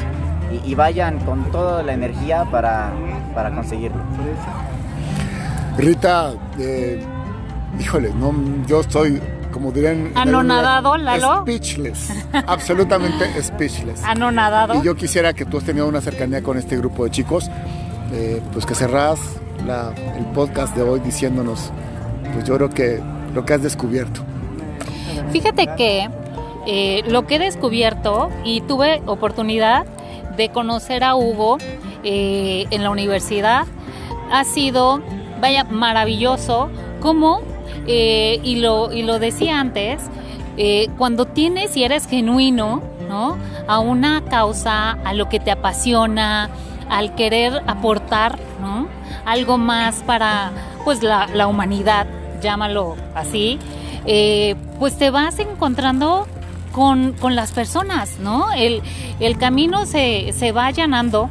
y, 0.50 0.72
y 0.72 0.74
vayan 0.74 1.18
con 1.20 1.44
toda 1.52 1.82
la 1.84 1.92
energía 1.92 2.44
para, 2.50 2.90
para 3.34 3.54
conseguirlo. 3.54 4.00
Rita, 5.78 6.32
eh, 6.58 7.00
híjole, 7.78 8.12
no, 8.18 8.34
yo 8.66 8.80
estoy, 8.80 9.20
como 9.60 9.72
dirían... 9.72 10.12
Anonadado, 10.14 10.96
Lalo. 10.96 11.42
Speechless, 11.42 12.10
absolutamente 12.46 13.26
speechless. 13.42 14.02
Anonadado. 14.04 14.74
Y 14.76 14.82
yo 14.82 14.96
quisiera 14.96 15.34
que 15.34 15.44
tú 15.44 15.58
has 15.58 15.64
tenido 15.64 15.86
una 15.86 16.00
cercanía 16.00 16.42
con 16.42 16.56
este 16.56 16.78
grupo 16.78 17.04
de 17.04 17.10
chicos, 17.10 17.50
eh, 18.12 18.40
pues 18.54 18.64
que 18.64 18.74
cerrás 18.74 19.20
la- 19.66 19.92
el 20.16 20.24
podcast 20.32 20.74
de 20.74 20.80
hoy 20.82 21.00
diciéndonos, 21.00 21.70
pues 22.32 22.46
yo 22.46 22.56
creo 22.56 22.70
que 22.70 23.02
lo 23.34 23.44
que 23.44 23.52
has 23.52 23.62
descubierto. 23.62 24.22
Fíjate 25.30 25.68
que 25.76 26.08
eh, 26.66 27.02
lo 27.06 27.26
que 27.26 27.34
he 27.36 27.38
descubierto 27.38 28.30
y 28.44 28.62
tuve 28.62 29.02
oportunidad 29.04 29.84
de 30.38 30.48
conocer 30.48 31.04
a 31.04 31.16
Hugo 31.16 31.58
eh, 32.02 32.64
en 32.70 32.82
la 32.82 32.88
universidad 32.88 33.66
ha 34.32 34.44
sido 34.44 35.02
vaya, 35.38 35.64
maravilloso, 35.64 36.70
como, 37.00 37.42
eh, 37.86 38.40
y, 38.42 38.56
lo, 38.56 38.92
y 38.92 39.02
lo 39.02 39.18
decía 39.18 39.60
antes, 39.60 40.02
eh, 40.56 40.88
cuando 40.98 41.26
tienes 41.26 41.76
y 41.76 41.84
eres 41.84 42.06
genuino, 42.06 42.82
¿no? 43.08 43.38
A 43.66 43.78
una 43.78 44.22
causa, 44.24 44.92
a 44.92 45.14
lo 45.14 45.28
que 45.28 45.40
te 45.40 45.50
apasiona, 45.50 46.50
al 46.88 47.14
querer 47.14 47.62
aportar, 47.66 48.38
¿no? 48.60 48.88
Algo 49.24 49.58
más 49.58 50.02
para, 50.02 50.50
pues, 50.84 51.02
la, 51.02 51.26
la 51.28 51.46
humanidad, 51.46 52.06
llámalo 52.42 52.96
así, 53.14 53.58
eh, 54.06 54.56
pues 54.78 54.96
te 54.96 55.10
vas 55.10 55.38
encontrando 55.38 56.26
con, 56.72 57.12
con 57.12 57.36
las 57.36 57.52
personas, 57.52 58.18
¿no? 58.20 58.52
El, 58.52 58.82
el 59.18 59.38
camino 59.38 59.86
se, 59.86 60.32
se 60.32 60.52
va 60.52 60.66
allanando 60.66 61.28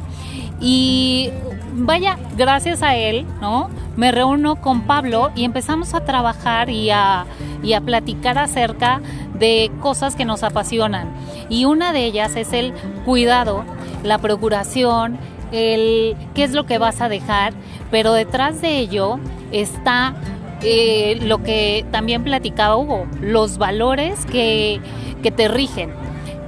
y 0.60 1.30
vaya, 1.72 2.18
gracias 2.36 2.82
a 2.82 2.96
él, 2.96 3.26
¿no? 3.40 3.70
Me 3.96 4.12
reúno 4.12 4.56
con 4.56 4.82
Pablo 4.82 5.30
y 5.34 5.44
empezamos 5.44 5.94
a 5.94 6.04
trabajar 6.04 6.70
y 6.70 6.90
a, 6.90 7.26
y 7.62 7.72
a 7.72 7.80
platicar 7.80 8.38
acerca 8.38 9.00
de 9.38 9.70
cosas 9.80 10.16
que 10.16 10.24
nos 10.24 10.42
apasionan. 10.42 11.12
Y 11.48 11.64
una 11.64 11.92
de 11.92 12.04
ellas 12.04 12.36
es 12.36 12.52
el 12.52 12.72
cuidado, 13.04 13.64
la 14.04 14.18
procuración, 14.18 15.18
el 15.52 16.16
qué 16.34 16.44
es 16.44 16.52
lo 16.52 16.64
que 16.64 16.78
vas 16.78 17.00
a 17.00 17.08
dejar, 17.08 17.52
pero 17.90 18.12
detrás 18.12 18.60
de 18.60 18.78
ello 18.78 19.18
está 19.50 20.14
eh, 20.62 21.18
lo 21.22 21.42
que 21.42 21.84
también 21.90 22.22
platicaba 22.22 22.76
Hugo, 22.76 23.06
los 23.20 23.58
valores 23.58 24.24
que, 24.26 24.80
que 25.22 25.30
te 25.30 25.48
rigen. 25.48 25.92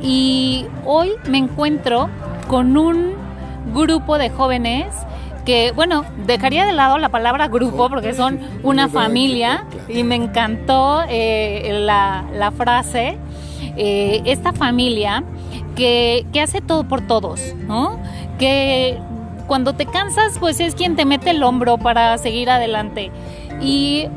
Y 0.01 0.67
hoy 0.85 1.13
me 1.29 1.39
encuentro 1.39 2.09
con 2.49 2.77
un 2.77 3.15
grupo 3.73 4.19
de 4.19 4.31
jóvenes 4.31 4.95
que, 5.45 5.73
bueno, 5.73 6.05
dejaría 6.27 6.67
de 6.67 6.73
lado 6.73 6.99
la 6.99 7.09
palabra 7.09 7.49
grupo 7.49 7.89
porque 7.89 8.15
son 8.15 8.41
una 8.63 8.89
familia 8.89 9.65
y 9.89 10.05
me 10.05 10.15
encantó 10.15 11.03
eh, 11.09 11.79
la, 11.81 12.25
la, 12.35 12.51
frase, 12.51 13.19
eh, 13.77 14.23
esta 14.25 14.53
familia 14.53 15.25
que, 15.75 16.27
que, 16.33 16.41
hace 16.41 16.61
todo 16.61 16.85
por 16.85 17.01
todos, 17.07 17.55
¿no? 17.67 17.99
Que 18.39 18.99
cuando 19.47 19.75
te 19.75 19.87
cansas, 19.87 20.39
pues 20.39 20.61
es 20.61 20.75
quien 20.75 20.97
te 20.97 21.05
mete 21.05 21.31
el 21.31 21.43
hombro 21.43 21.79
para 21.79 22.17
seguir 22.19 22.51
adelante. 22.51 23.11
Y 23.61 24.09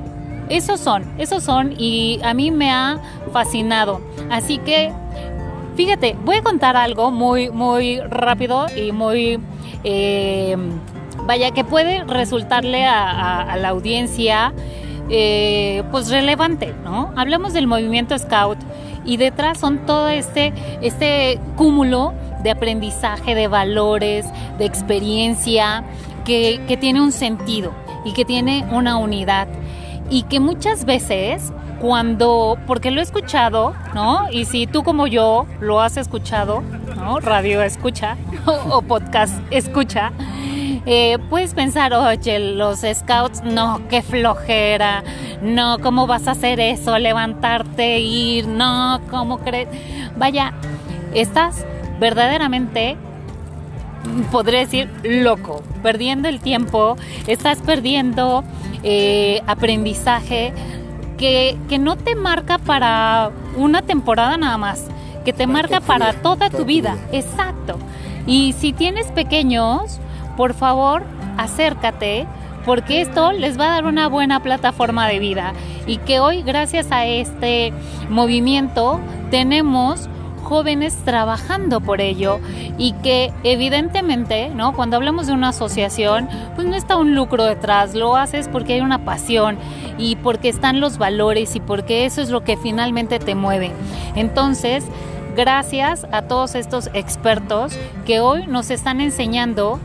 esos 0.50 0.80
son, 0.80 1.04
esos 1.18 1.44
son 1.44 1.74
y 1.78 2.20
a 2.24 2.34
mí 2.34 2.52
me 2.52 2.72
ha 2.72 3.00
fascinado. 3.34 4.02
Así 4.30 4.60
que, 4.60 4.92
fíjate, 5.76 6.16
voy 6.24 6.38
a 6.38 6.44
contar 6.44 6.78
algo 6.78 7.12
muy, 7.12 7.50
muy 7.50 8.00
rápido 8.02 8.68
y 8.76 8.92
muy... 8.92 9.40
Eh, 9.84 10.58
vaya, 11.26 11.52
que 11.52 11.64
puede 11.64 12.04
resultarle 12.04 12.86
a, 12.86 13.56
la 13.58 13.70
audiencia 13.70 14.54
eh, 15.10 15.84
pues 15.92 16.10
relevante, 16.10 16.74
¿no? 16.84 17.14
Hablamos 17.16 17.54
del 17.54 17.68
movimiento 17.68 18.18
Scout 18.18 18.58
y 19.06 19.18
detrás 19.18 19.60
son 19.60 19.86
todo 19.86 20.10
este, 20.10 20.54
este 20.82 21.40
cúmulo 21.56 22.14
de 22.44 22.52
aprendizaje, 22.52 23.36
de 23.36 23.48
valores, 23.48 24.26
de 24.58 24.66
experiencia, 24.66 25.84
que, 26.26 26.78
tiene 26.80 27.02
un 27.02 27.12
sentido 27.12 27.72
y 28.04 28.14
que 28.14 28.26
tiene 28.26 28.66
una 28.72 28.98
unidad 28.98 29.48
y 30.10 30.24
que 30.24 30.40
muchas 30.40 30.86
veces 30.86 31.54
cuando, 31.80 32.58
porque 32.68 32.92
lo 32.92 33.00
he 33.00 33.04
escuchado, 33.04 33.74
¿no? 33.94 34.30
Y 34.32 34.46
si 34.46 34.66
tú 34.68 34.84
como 34.84 35.08
yo 35.08 35.46
lo 35.60 35.82
has 35.82 35.98
escuchado, 35.98 36.62
¿no? 36.96 37.20
Radio 37.20 37.62
escucha 37.62 38.18
o, 38.46 38.82
podcast 38.82 39.36
escucha, 39.52 40.12
eh, 40.86 41.18
puedes 41.30 41.54
pensar, 41.54 41.94
oye, 41.94 42.40
los 42.40 42.82
scouts, 42.82 43.44
no, 43.44 43.82
qué 43.90 44.02
flojera, 44.02 45.04
no, 45.42 45.80
¿cómo 45.80 46.08
vas 46.08 46.28
a 46.28 46.32
hacer 46.32 46.60
eso? 46.60 46.98
Levantarte, 46.98 48.00
ir, 48.00 48.48
no, 48.48 49.02
¿cómo 49.10 49.40
crees? 49.40 49.68
Vaya, 50.16 50.54
estás 51.14 51.66
verdaderamente 52.00 52.98
podré 54.32 54.60
decir 54.60 54.90
loco, 55.04 55.64
perdiendo 55.82 56.30
el 56.30 56.40
tiempo, 56.40 56.96
estás 57.28 57.60
perdiendo 57.62 58.44
eh, 58.84 59.42
aprendizaje 59.48 60.54
que, 61.18 61.58
que, 61.70 61.80
no 61.80 61.96
te 61.96 62.16
marca 62.16 62.58
para 62.58 63.32
una 63.56 63.82
temporada 63.82 64.38
nada 64.38 64.58
más, 64.58 64.88
que 65.24 65.34
te 65.34 65.48
marca 65.48 65.80
para 65.82 66.14
toda 66.14 66.50
tu 66.50 66.66
vida. 66.66 66.98
Exacto. 67.12 67.80
Y 68.28 68.54
si 68.54 68.74
tienes 68.74 69.08
pequeños, 69.08 70.00
por 70.36 70.54
favor, 70.54 71.04
acércate 71.38 72.28
porque 72.66 73.02
esto 73.02 73.32
les 73.32 73.60
va 73.60 73.66
a 73.66 73.70
dar 73.76 73.86
una 73.86 74.08
buena 74.08 74.42
plataforma 74.42 75.08
de 75.08 75.20
vida 75.20 75.54
y 75.86 75.98
que 75.98 76.20
hoy 76.20 76.42
gracias 76.42 76.92
a 76.92 77.06
este 77.06 77.72
movimiento 78.10 79.00
tenemos 79.30 80.10
jóvenes 80.46 80.96
trabajando 81.04 81.82
por 81.82 82.02
ello 82.02 82.40
y 82.78 82.94
que 82.94 83.34
evidentemente, 83.44 84.50
¿no? 84.50 84.74
Cuando 84.74 84.96
hablamos 84.96 85.28
de 85.28 85.34
una 85.34 85.50
asociación, 85.50 86.30
pues 86.56 86.68
no 86.68 86.76
está 86.76 86.98
un 86.98 87.16
lucro 87.16 87.44
detrás, 87.46 87.96
lo 87.96 88.16
haces 88.16 88.48
porque 88.48 88.74
hay 88.74 88.82
una 88.82 89.04
pasión 89.06 89.58
y 89.98 90.16
porque 90.18 90.50
están 90.50 90.80
los 90.80 90.98
valores 90.98 91.56
y 91.56 91.60
porque 91.60 92.06
eso 92.06 92.22
es 92.22 92.30
lo 92.30 92.44
que 92.44 92.58
finalmente 92.58 93.20
te 93.20 93.34
mueve. 93.34 93.72
Entonces, 94.16 94.86
gracias 95.36 96.06
a 96.12 96.24
todos 96.24 96.56
estos 96.56 96.90
expertos 96.94 97.78
que 98.06 98.20
hoy 98.20 98.46
nos 98.48 98.70
están 98.70 99.02
enseñando 99.02 99.80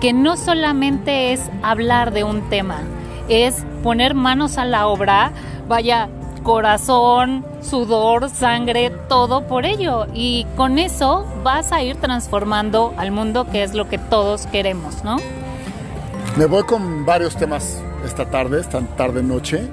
que 0.00 0.12
no 0.12 0.36
solamente 0.36 1.32
es 1.32 1.40
hablar 1.62 2.12
de 2.12 2.24
un 2.24 2.48
tema, 2.48 2.80
es 3.28 3.64
poner 3.82 4.14
manos 4.14 4.58
a 4.58 4.64
la 4.64 4.86
obra, 4.86 5.32
vaya, 5.68 6.08
corazón, 6.42 7.44
sudor, 7.60 8.30
sangre, 8.30 8.90
todo 9.08 9.48
por 9.48 9.66
ello. 9.66 10.06
Y 10.14 10.46
con 10.56 10.78
eso 10.78 11.26
vas 11.42 11.72
a 11.72 11.82
ir 11.82 11.96
transformando 11.96 12.94
al 12.96 13.10
mundo, 13.10 13.46
que 13.50 13.64
es 13.64 13.74
lo 13.74 13.88
que 13.88 13.98
todos 13.98 14.46
queremos, 14.46 15.02
¿no? 15.02 15.16
Me 16.36 16.46
voy 16.46 16.62
con 16.62 17.04
varios 17.04 17.34
temas 17.34 17.80
esta 18.04 18.30
tarde, 18.30 18.60
esta 18.60 18.80
tarde-noche. 18.80 19.66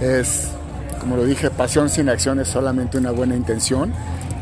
Es, 0.00 0.52
como 1.00 1.16
lo 1.16 1.24
dije, 1.24 1.50
pasión 1.50 1.90
sin 1.90 2.08
acción 2.08 2.40
es 2.40 2.48
solamente 2.48 2.96
una 2.96 3.10
buena 3.10 3.36
intención. 3.36 3.92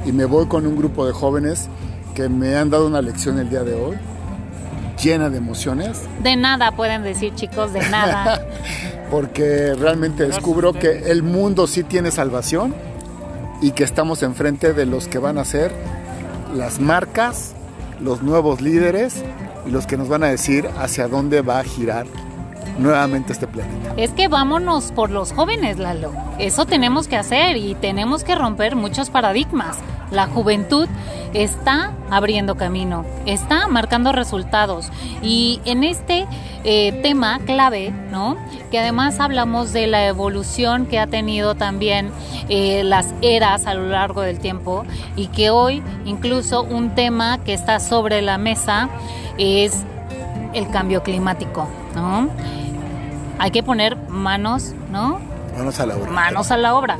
Y 0.04 0.12
me 0.12 0.26
voy 0.26 0.46
con 0.46 0.66
un 0.66 0.76
grupo 0.76 1.06
de 1.06 1.12
jóvenes 1.12 1.68
que 2.14 2.28
me 2.28 2.56
han 2.56 2.70
dado 2.70 2.86
una 2.86 3.02
lección 3.02 3.40
el 3.40 3.50
día 3.50 3.64
de 3.64 3.74
hoy, 3.74 3.96
llena 5.04 5.28
de 5.28 5.38
emociones. 5.38 6.02
De 6.22 6.34
nada 6.34 6.72
pueden 6.72 7.02
decir 7.02 7.34
chicos, 7.34 7.72
de 7.72 7.80
nada. 7.90 8.40
porque 9.10 9.74
realmente 9.74 10.26
descubro 10.26 10.72
que 10.72 11.10
el 11.10 11.22
mundo 11.22 11.66
sí 11.66 11.84
tiene 11.84 12.10
salvación 12.10 12.74
y 13.60 13.72
que 13.72 13.84
estamos 13.84 14.22
enfrente 14.22 14.72
de 14.72 14.86
los 14.86 15.06
que 15.06 15.18
van 15.18 15.38
a 15.38 15.44
ser 15.44 15.72
las 16.54 16.80
marcas, 16.80 17.54
los 18.00 18.22
nuevos 18.22 18.60
líderes 18.60 19.22
y 19.66 19.70
los 19.70 19.86
que 19.86 19.96
nos 19.96 20.08
van 20.08 20.24
a 20.24 20.28
decir 20.28 20.68
hacia 20.78 21.06
dónde 21.06 21.42
va 21.42 21.60
a 21.60 21.64
girar 21.64 22.06
nuevamente 22.78 23.32
este 23.32 23.46
planeta. 23.46 23.94
Es 23.96 24.10
que 24.10 24.28
vámonos 24.28 24.90
por 24.90 25.10
los 25.10 25.32
jóvenes, 25.32 25.78
Lalo. 25.78 26.12
Eso 26.38 26.66
tenemos 26.66 27.06
que 27.06 27.16
hacer 27.16 27.56
y 27.56 27.74
tenemos 27.74 28.24
que 28.24 28.34
romper 28.34 28.74
muchos 28.74 29.10
paradigmas. 29.10 29.76
La 30.10 30.26
juventud 30.26 30.88
está 31.32 31.92
abriendo 32.10 32.54
camino, 32.56 33.04
está 33.26 33.66
marcando 33.68 34.12
resultados. 34.12 34.90
Y 35.22 35.60
en 35.64 35.84
este 35.84 36.26
eh, 36.64 36.92
tema 37.02 37.40
clave, 37.44 37.90
¿no? 38.10 38.36
Que 38.70 38.78
además 38.78 39.20
hablamos 39.20 39.72
de 39.72 39.86
la 39.86 40.06
evolución 40.06 40.86
que 40.86 40.98
ha 40.98 41.06
tenido 41.06 41.54
también 41.54 42.10
eh, 42.48 42.84
las 42.84 43.14
eras 43.22 43.66
a 43.66 43.74
lo 43.74 43.86
largo 43.88 44.22
del 44.22 44.38
tiempo 44.38 44.84
y 45.16 45.26
que 45.28 45.50
hoy 45.50 45.82
incluso 46.04 46.62
un 46.62 46.94
tema 46.94 47.38
que 47.38 47.52
está 47.52 47.80
sobre 47.80 48.22
la 48.22 48.38
mesa 48.38 48.88
es 49.38 49.84
el 50.54 50.70
cambio 50.70 51.02
climático, 51.02 51.68
¿no? 51.94 52.28
Hay 53.38 53.50
que 53.50 53.62
poner 53.62 53.96
manos, 54.08 54.72
¿no? 54.90 55.20
Manos 55.56 55.80
a 55.80 55.86
la 55.86 55.96
obra. 55.96 56.10
Manos 56.10 56.50
a 56.50 56.56
la 56.56 56.74
obra. 56.74 56.98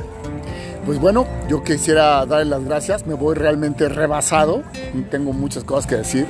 Pues 0.85 0.99
bueno, 0.99 1.25
yo 1.49 1.63
quisiera 1.63 2.23
darle 2.27 2.45
las 2.45 2.63
gracias, 2.63 3.07
me 3.07 3.15
voy 3.15 3.33
realmente 3.33 3.89
rebasado, 3.89 4.61
tengo 5.09 5.33
muchas 5.33 5.63
cosas 5.63 5.87
que 5.87 5.95
decir, 5.95 6.27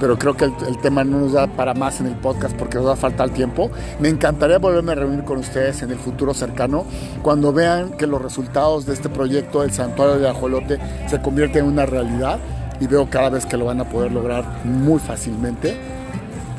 pero 0.00 0.18
creo 0.18 0.34
que 0.38 0.46
el, 0.46 0.78
tema 0.80 1.04
no 1.04 1.20
nos 1.20 1.34
da 1.34 1.48
para 1.48 1.74
más 1.74 2.00
en 2.00 2.06
el 2.06 2.14
podcast 2.14 2.56
porque 2.56 2.78
nos 2.78 2.86
da 2.86 2.96
falta 2.96 3.24
el 3.24 3.32
tiempo. 3.32 3.70
Me 4.00 4.08
encantaría 4.08 4.58
volverme 4.58 4.92
a 4.92 4.94
reunir 4.94 5.24
con 5.24 5.36
ustedes 5.36 5.82
en 5.82 5.90
el 5.90 5.98
futuro 5.98 6.32
cercano, 6.32 6.86
cuando 7.20 7.52
vean 7.52 7.90
que 7.90 8.06
los 8.06 8.22
resultados 8.22 8.86
de 8.86 8.94
este 8.94 9.10
proyecto 9.10 9.60
del 9.60 9.70
Santuario 9.70 10.18
de 10.18 10.30
Ajolote 10.30 10.78
se 11.06 11.20
convierten 11.20 11.66
en 11.66 11.70
una 11.72 11.84
realidad 11.84 12.38
y 12.80 12.86
veo 12.86 13.10
cada 13.10 13.28
vez 13.28 13.44
que 13.44 13.58
lo 13.58 13.66
van 13.66 13.80
a 13.82 13.84
poder 13.90 14.12
lograr 14.12 14.64
muy 14.64 14.98
fácilmente, 14.98 15.76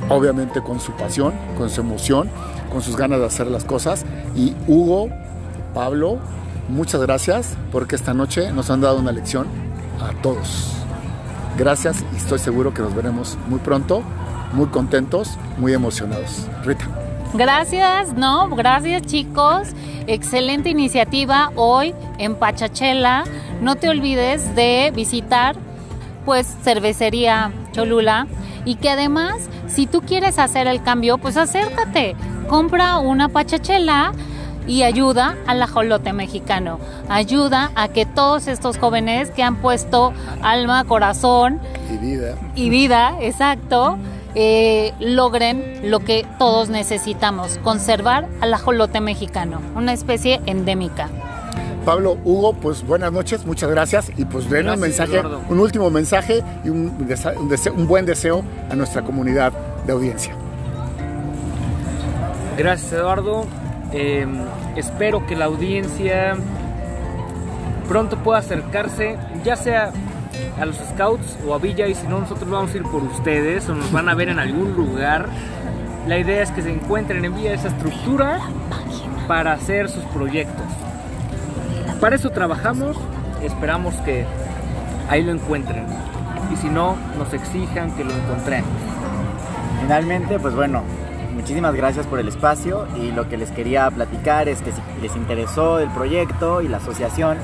obviamente 0.09 0.61
con 0.61 0.79
su 0.79 0.91
pasión, 0.91 1.33
con 1.57 1.71
su 1.71 1.81
emoción, 1.81 2.29
con 2.71 2.83
sus 2.83 2.95
ganas 2.95 3.19
de 3.19 3.25
hacer 3.25 3.47
las 3.47 3.63
cosas. 3.63 4.05
Y 4.35 4.53
Hugo, 4.67 5.09
Pablo, 5.73 6.19
muchas 6.71 7.01
gracias 7.01 7.55
porque 7.71 7.95
esta 7.95 8.13
noche 8.13 8.51
nos 8.51 8.69
han 8.69 8.81
dado 8.81 8.99
una 8.99 9.11
lección 9.11 9.47
a 10.01 10.19
todos. 10.21 10.73
Gracias 11.57 12.03
y 12.13 12.15
estoy 12.15 12.39
seguro 12.39 12.73
que 12.73 12.81
nos 12.81 12.95
veremos 12.95 13.37
muy 13.47 13.59
pronto, 13.59 14.03
muy 14.53 14.67
contentos, 14.67 15.37
muy 15.57 15.73
emocionados. 15.73 16.47
Rita. 16.63 16.87
Gracias, 17.33 18.13
no, 18.13 18.49
gracias 18.49 19.03
chicos. 19.03 19.69
Excelente 20.07 20.69
iniciativa 20.69 21.51
hoy 21.55 21.93
en 22.17 22.35
Pachachela. 22.35 23.23
No 23.61 23.75
te 23.75 23.89
olvides 23.89 24.55
de 24.55 24.91
visitar 24.95 25.55
pues 26.25 26.47
cervecería 26.63 27.51
Cholula 27.71 28.27
y 28.65 28.75
que 28.75 28.89
además 28.89 29.35
si 29.67 29.87
tú 29.87 30.01
quieres 30.01 30.37
hacer 30.39 30.67
el 30.67 30.83
cambio, 30.83 31.17
pues 31.17 31.37
acércate, 31.37 32.15
compra 32.47 32.97
una 32.97 33.29
Pachachela 33.29 34.11
y 34.67 34.83
ayuda 34.83 35.35
al 35.47 35.61
ajolote 35.61 36.13
mexicano. 36.13 36.79
Ayuda 37.09 37.71
a 37.75 37.87
que 37.89 38.05
todos 38.05 38.47
estos 38.47 38.77
jóvenes 38.77 39.29
que 39.31 39.43
han 39.43 39.57
puesto 39.57 40.13
alma, 40.41 40.83
corazón 40.85 41.59
Y 41.91 41.97
vida. 41.97 42.35
y 42.55 42.69
vida, 42.69 43.15
exacto, 43.21 43.97
eh, 44.35 44.93
logren 44.99 45.81
lo 45.91 45.99
que 45.99 46.25
todos 46.39 46.69
necesitamos, 46.69 47.57
conservar 47.63 48.27
al 48.39 48.53
ajolote 48.53 49.01
mexicano, 49.01 49.59
una 49.75 49.93
especie 49.93 50.39
endémica. 50.45 51.09
Pablo, 51.85 52.15
Hugo, 52.23 52.53
pues 52.53 52.85
buenas 52.85 53.11
noches, 53.11 53.43
muchas 53.45 53.69
gracias. 53.71 54.11
Y 54.15 54.25
pues 54.25 54.47
den 54.51 54.69
un 54.69 54.79
mensaje, 54.79 55.17
Eduardo. 55.17 55.41
un 55.49 55.59
último 55.59 55.89
mensaje 55.89 56.43
y 56.63 56.69
un, 56.69 56.95
un 56.97 57.07
deseo- 57.49 57.73
un 57.73 57.87
buen 57.87 58.05
deseo 58.05 58.43
a 58.69 58.75
nuestra 58.75 59.01
comunidad 59.01 59.51
de 59.87 59.91
audiencia. 59.93 60.31
Gracias 62.57 62.93
Eduardo. 62.93 63.45
Eh, 63.93 64.25
espero 64.75 65.25
que 65.25 65.35
la 65.35 65.45
audiencia 65.45 66.35
pronto 67.87 68.17
pueda 68.17 68.39
acercarse, 68.39 69.17
ya 69.43 69.55
sea 69.55 69.91
a 70.59 70.65
los 70.65 70.77
scouts 70.77 71.37
o 71.45 71.53
a 71.53 71.57
Villa, 71.57 71.87
y 71.87 71.95
si 71.95 72.07
no, 72.07 72.19
nosotros 72.19 72.49
vamos 72.49 72.73
a 72.73 72.77
ir 72.77 72.83
por 72.83 73.03
ustedes 73.03 73.67
o 73.69 73.75
nos 73.75 73.91
van 73.91 74.07
a 74.09 74.15
ver 74.15 74.29
en 74.29 74.39
algún 74.39 74.73
lugar. 74.75 75.27
La 76.07 76.17
idea 76.17 76.41
es 76.41 76.51
que 76.51 76.61
se 76.61 76.71
encuentren 76.71 77.25
en 77.25 77.35
Villa 77.35 77.53
esa 77.53 77.67
estructura 77.67 78.39
para 79.27 79.53
hacer 79.53 79.89
sus 79.89 80.03
proyectos. 80.05 80.65
Para 81.99 82.15
eso 82.15 82.31
trabajamos, 82.31 82.97
esperamos 83.43 83.93
que 84.05 84.25
ahí 85.09 85.23
lo 85.23 85.31
encuentren. 85.31 85.85
Y 86.51 86.55
si 86.55 86.69
no, 86.69 86.95
nos 87.17 87.33
exijan 87.33 87.91
que 87.95 88.03
lo 88.03 88.11
encontremos. 88.11 88.69
Finalmente, 89.81 90.39
pues 90.39 90.55
bueno, 90.55 90.83
muchísimas 91.31 91.75
gracias 91.75 92.07
por 92.07 92.19
el 92.19 92.27
espacio 92.27 92.87
y 92.95 93.11
lo 93.11 93.29
que 93.29 93.37
les 93.37 93.51
quería 93.51 93.89
platicar 93.91 94.49
es 94.49 94.61
que 94.61 94.71
si 94.71 94.81
les 95.01 95.15
interesó 95.15 95.79
el 95.79 95.89
proyecto 95.89 96.61
y 96.61 96.67
la 96.67 96.77
asociación, 96.77 97.37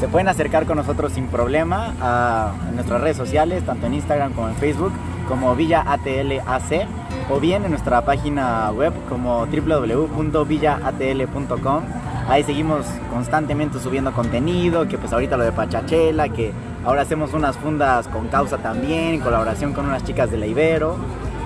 se 0.00 0.08
pueden 0.08 0.28
acercar 0.28 0.66
con 0.66 0.76
nosotros 0.76 1.12
sin 1.12 1.28
problema 1.28 1.94
a 2.00 2.52
nuestras 2.74 3.00
redes 3.00 3.16
sociales, 3.16 3.64
tanto 3.64 3.86
en 3.86 3.94
Instagram 3.94 4.34
como 4.34 4.48
en 4.48 4.56
Facebook, 4.56 4.92
como 5.26 5.56
Villa 5.56 5.82
ATLAC, 5.86 6.86
o 7.30 7.40
bien 7.40 7.64
en 7.64 7.70
nuestra 7.70 8.04
página 8.04 8.70
web 8.72 8.92
como 9.08 9.46
www.villatl.com. 9.46 11.84
Ahí 12.28 12.42
seguimos 12.42 12.84
constantemente 13.10 13.78
subiendo 13.78 14.12
contenido, 14.12 14.86
que 14.86 14.98
pues 14.98 15.12
ahorita 15.12 15.36
lo 15.36 15.44
de 15.44 15.52
Pachachela, 15.52 16.28
que 16.28 16.52
ahora 16.84 17.02
hacemos 17.02 17.32
unas 17.32 17.56
fundas 17.56 18.08
con 18.08 18.26
causa 18.28 18.58
también, 18.58 19.14
en 19.14 19.20
colaboración 19.20 19.72
con 19.72 19.86
unas 19.86 20.02
chicas 20.04 20.30
de 20.30 20.38
la. 20.38 20.46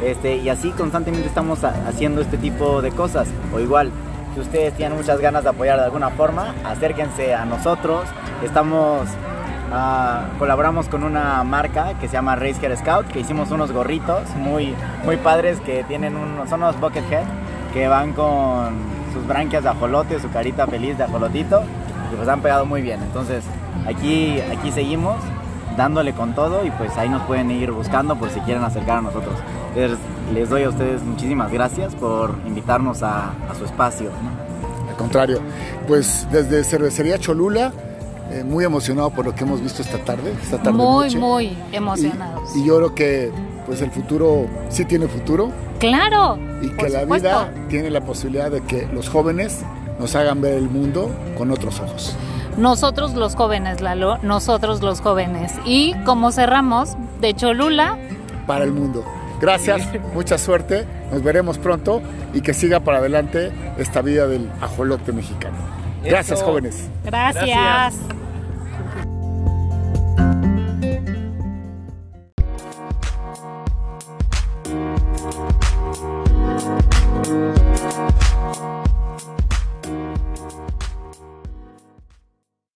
Este, 0.04 0.36
y 0.36 0.48
así 0.48 0.70
constantemente 0.70 1.28
estamos 1.28 1.62
ha- 1.64 1.74
haciendo 1.88 2.20
este 2.22 2.38
tipo 2.38 2.80
de 2.82 2.90
cosas. 2.90 3.28
O 3.54 3.60
igual, 3.60 3.90
si 4.34 4.40
ustedes 4.40 4.74
tienen 4.74 4.96
muchas 4.96 5.20
ganas 5.20 5.42
de 5.44 5.50
apoyar 5.50 5.78
de 5.78 5.84
alguna 5.84 6.10
forma, 6.10 6.54
acérquense 6.64 7.34
a 7.34 7.44
nosotros. 7.44 8.04
Estamos, 8.42 9.06
ah, 9.72 10.24
colaboramos 10.38 10.88
con 10.88 11.02
una 11.04 11.42
marca 11.44 11.94
que 12.00 12.08
se 12.08 12.14
llama 12.14 12.36
Race 12.36 12.56
Hair 12.64 12.76
Scout, 12.78 13.06
que 13.08 13.20
hicimos 13.20 13.50
unos 13.50 13.72
gorritos 13.72 14.22
muy, 14.36 14.74
muy 15.04 15.16
padres 15.16 15.60
que 15.60 15.84
tienen 15.84 16.16
unos, 16.16 16.48
son 16.48 16.62
unos 16.62 16.80
bucket 16.80 17.04
head, 17.12 17.24
que 17.72 17.88
van 17.88 18.12
con 18.12 18.74
sus 19.12 19.26
branquias 19.26 19.62
de 19.64 19.68
ajolote, 19.70 20.18
su 20.20 20.30
carita 20.30 20.66
feliz 20.66 20.96
de 20.96 21.04
ajolotito, 21.04 21.62
y 22.12 22.16
pues 22.16 22.28
han 22.28 22.40
pegado 22.40 22.64
muy 22.64 22.80
bien. 22.82 23.00
Entonces, 23.02 23.44
aquí, 23.86 24.40
aquí 24.56 24.72
seguimos 24.72 25.16
dándole 25.76 26.12
con 26.12 26.34
todo 26.34 26.64
y 26.64 26.70
pues 26.72 26.96
ahí 26.98 27.08
nos 27.08 27.22
pueden 27.22 27.50
ir 27.50 27.70
buscando 27.72 28.16
por 28.16 28.30
si 28.30 28.40
quieren 28.40 28.62
acercar 28.64 28.98
a 28.98 29.02
nosotros. 29.02 29.34
Les, 29.76 29.90
les 30.34 30.48
doy 30.50 30.64
a 30.64 30.68
ustedes 30.70 31.02
muchísimas 31.02 31.50
gracias 31.52 31.94
por 31.94 32.34
invitarnos 32.46 33.02
a, 33.02 33.30
a 33.48 33.54
su 33.56 33.64
espacio. 33.64 34.10
Al 34.88 34.96
contrario, 34.96 35.40
pues 35.86 36.26
desde 36.32 36.64
Cervecería 36.64 37.18
Cholula, 37.18 37.72
eh, 38.30 38.44
muy 38.44 38.64
emocionado 38.64 39.10
por 39.10 39.24
lo 39.24 39.34
que 39.34 39.44
hemos 39.44 39.60
visto 39.60 39.82
esta 39.82 39.98
tarde, 39.98 40.32
esta 40.42 40.58
tarde 40.58 40.72
Muy, 40.76 41.04
noche. 41.06 41.18
muy 41.18 41.58
emocionados. 41.72 42.54
Y, 42.56 42.60
y 42.60 42.64
yo 42.66 42.76
creo 42.78 42.94
que 42.94 43.32
pues 43.66 43.80
el 43.82 43.90
futuro 43.90 44.46
sí 44.68 44.84
tiene 44.84 45.06
futuro 45.06 45.50
Claro. 45.78 46.36
y 46.60 46.68
por 46.68 46.86
que 46.86 46.88
la 46.92 47.00
supuesto. 47.02 47.28
vida 47.28 47.52
tiene 47.68 47.90
la 47.90 48.00
posibilidad 48.02 48.50
de 48.50 48.60
que 48.62 48.86
los 48.92 49.08
jóvenes 49.08 49.60
nos 49.98 50.14
hagan 50.16 50.40
ver 50.40 50.54
el 50.54 50.68
mundo 50.68 51.10
con 51.38 51.50
otros 51.50 51.80
ojos. 51.80 52.16
Nosotros 52.58 53.14
los 53.14 53.36
jóvenes, 53.36 53.80
Lalo, 53.80 54.18
nosotros 54.22 54.82
los 54.82 55.00
jóvenes. 55.00 55.52
Y 55.64 55.94
como 56.04 56.32
cerramos, 56.32 56.96
de 57.20 57.32
Cholula, 57.34 57.96
para 58.46 58.64
el 58.64 58.72
mundo. 58.72 59.04
Gracias, 59.40 59.88
mucha 60.14 60.36
suerte, 60.38 60.84
nos 61.10 61.22
veremos 61.22 61.58
pronto 61.58 62.02
y 62.34 62.42
que 62.42 62.52
siga 62.54 62.80
para 62.80 62.98
adelante 62.98 63.50
esta 63.78 64.02
vida 64.02 64.26
del 64.26 64.50
ajolote 64.60 65.12
mexicano. 65.12 65.56
Gracias, 66.04 66.38
Eso. 66.38 66.46
jóvenes. 66.46 66.88
gracias. 67.04 67.46
Gracias. 67.46 68.29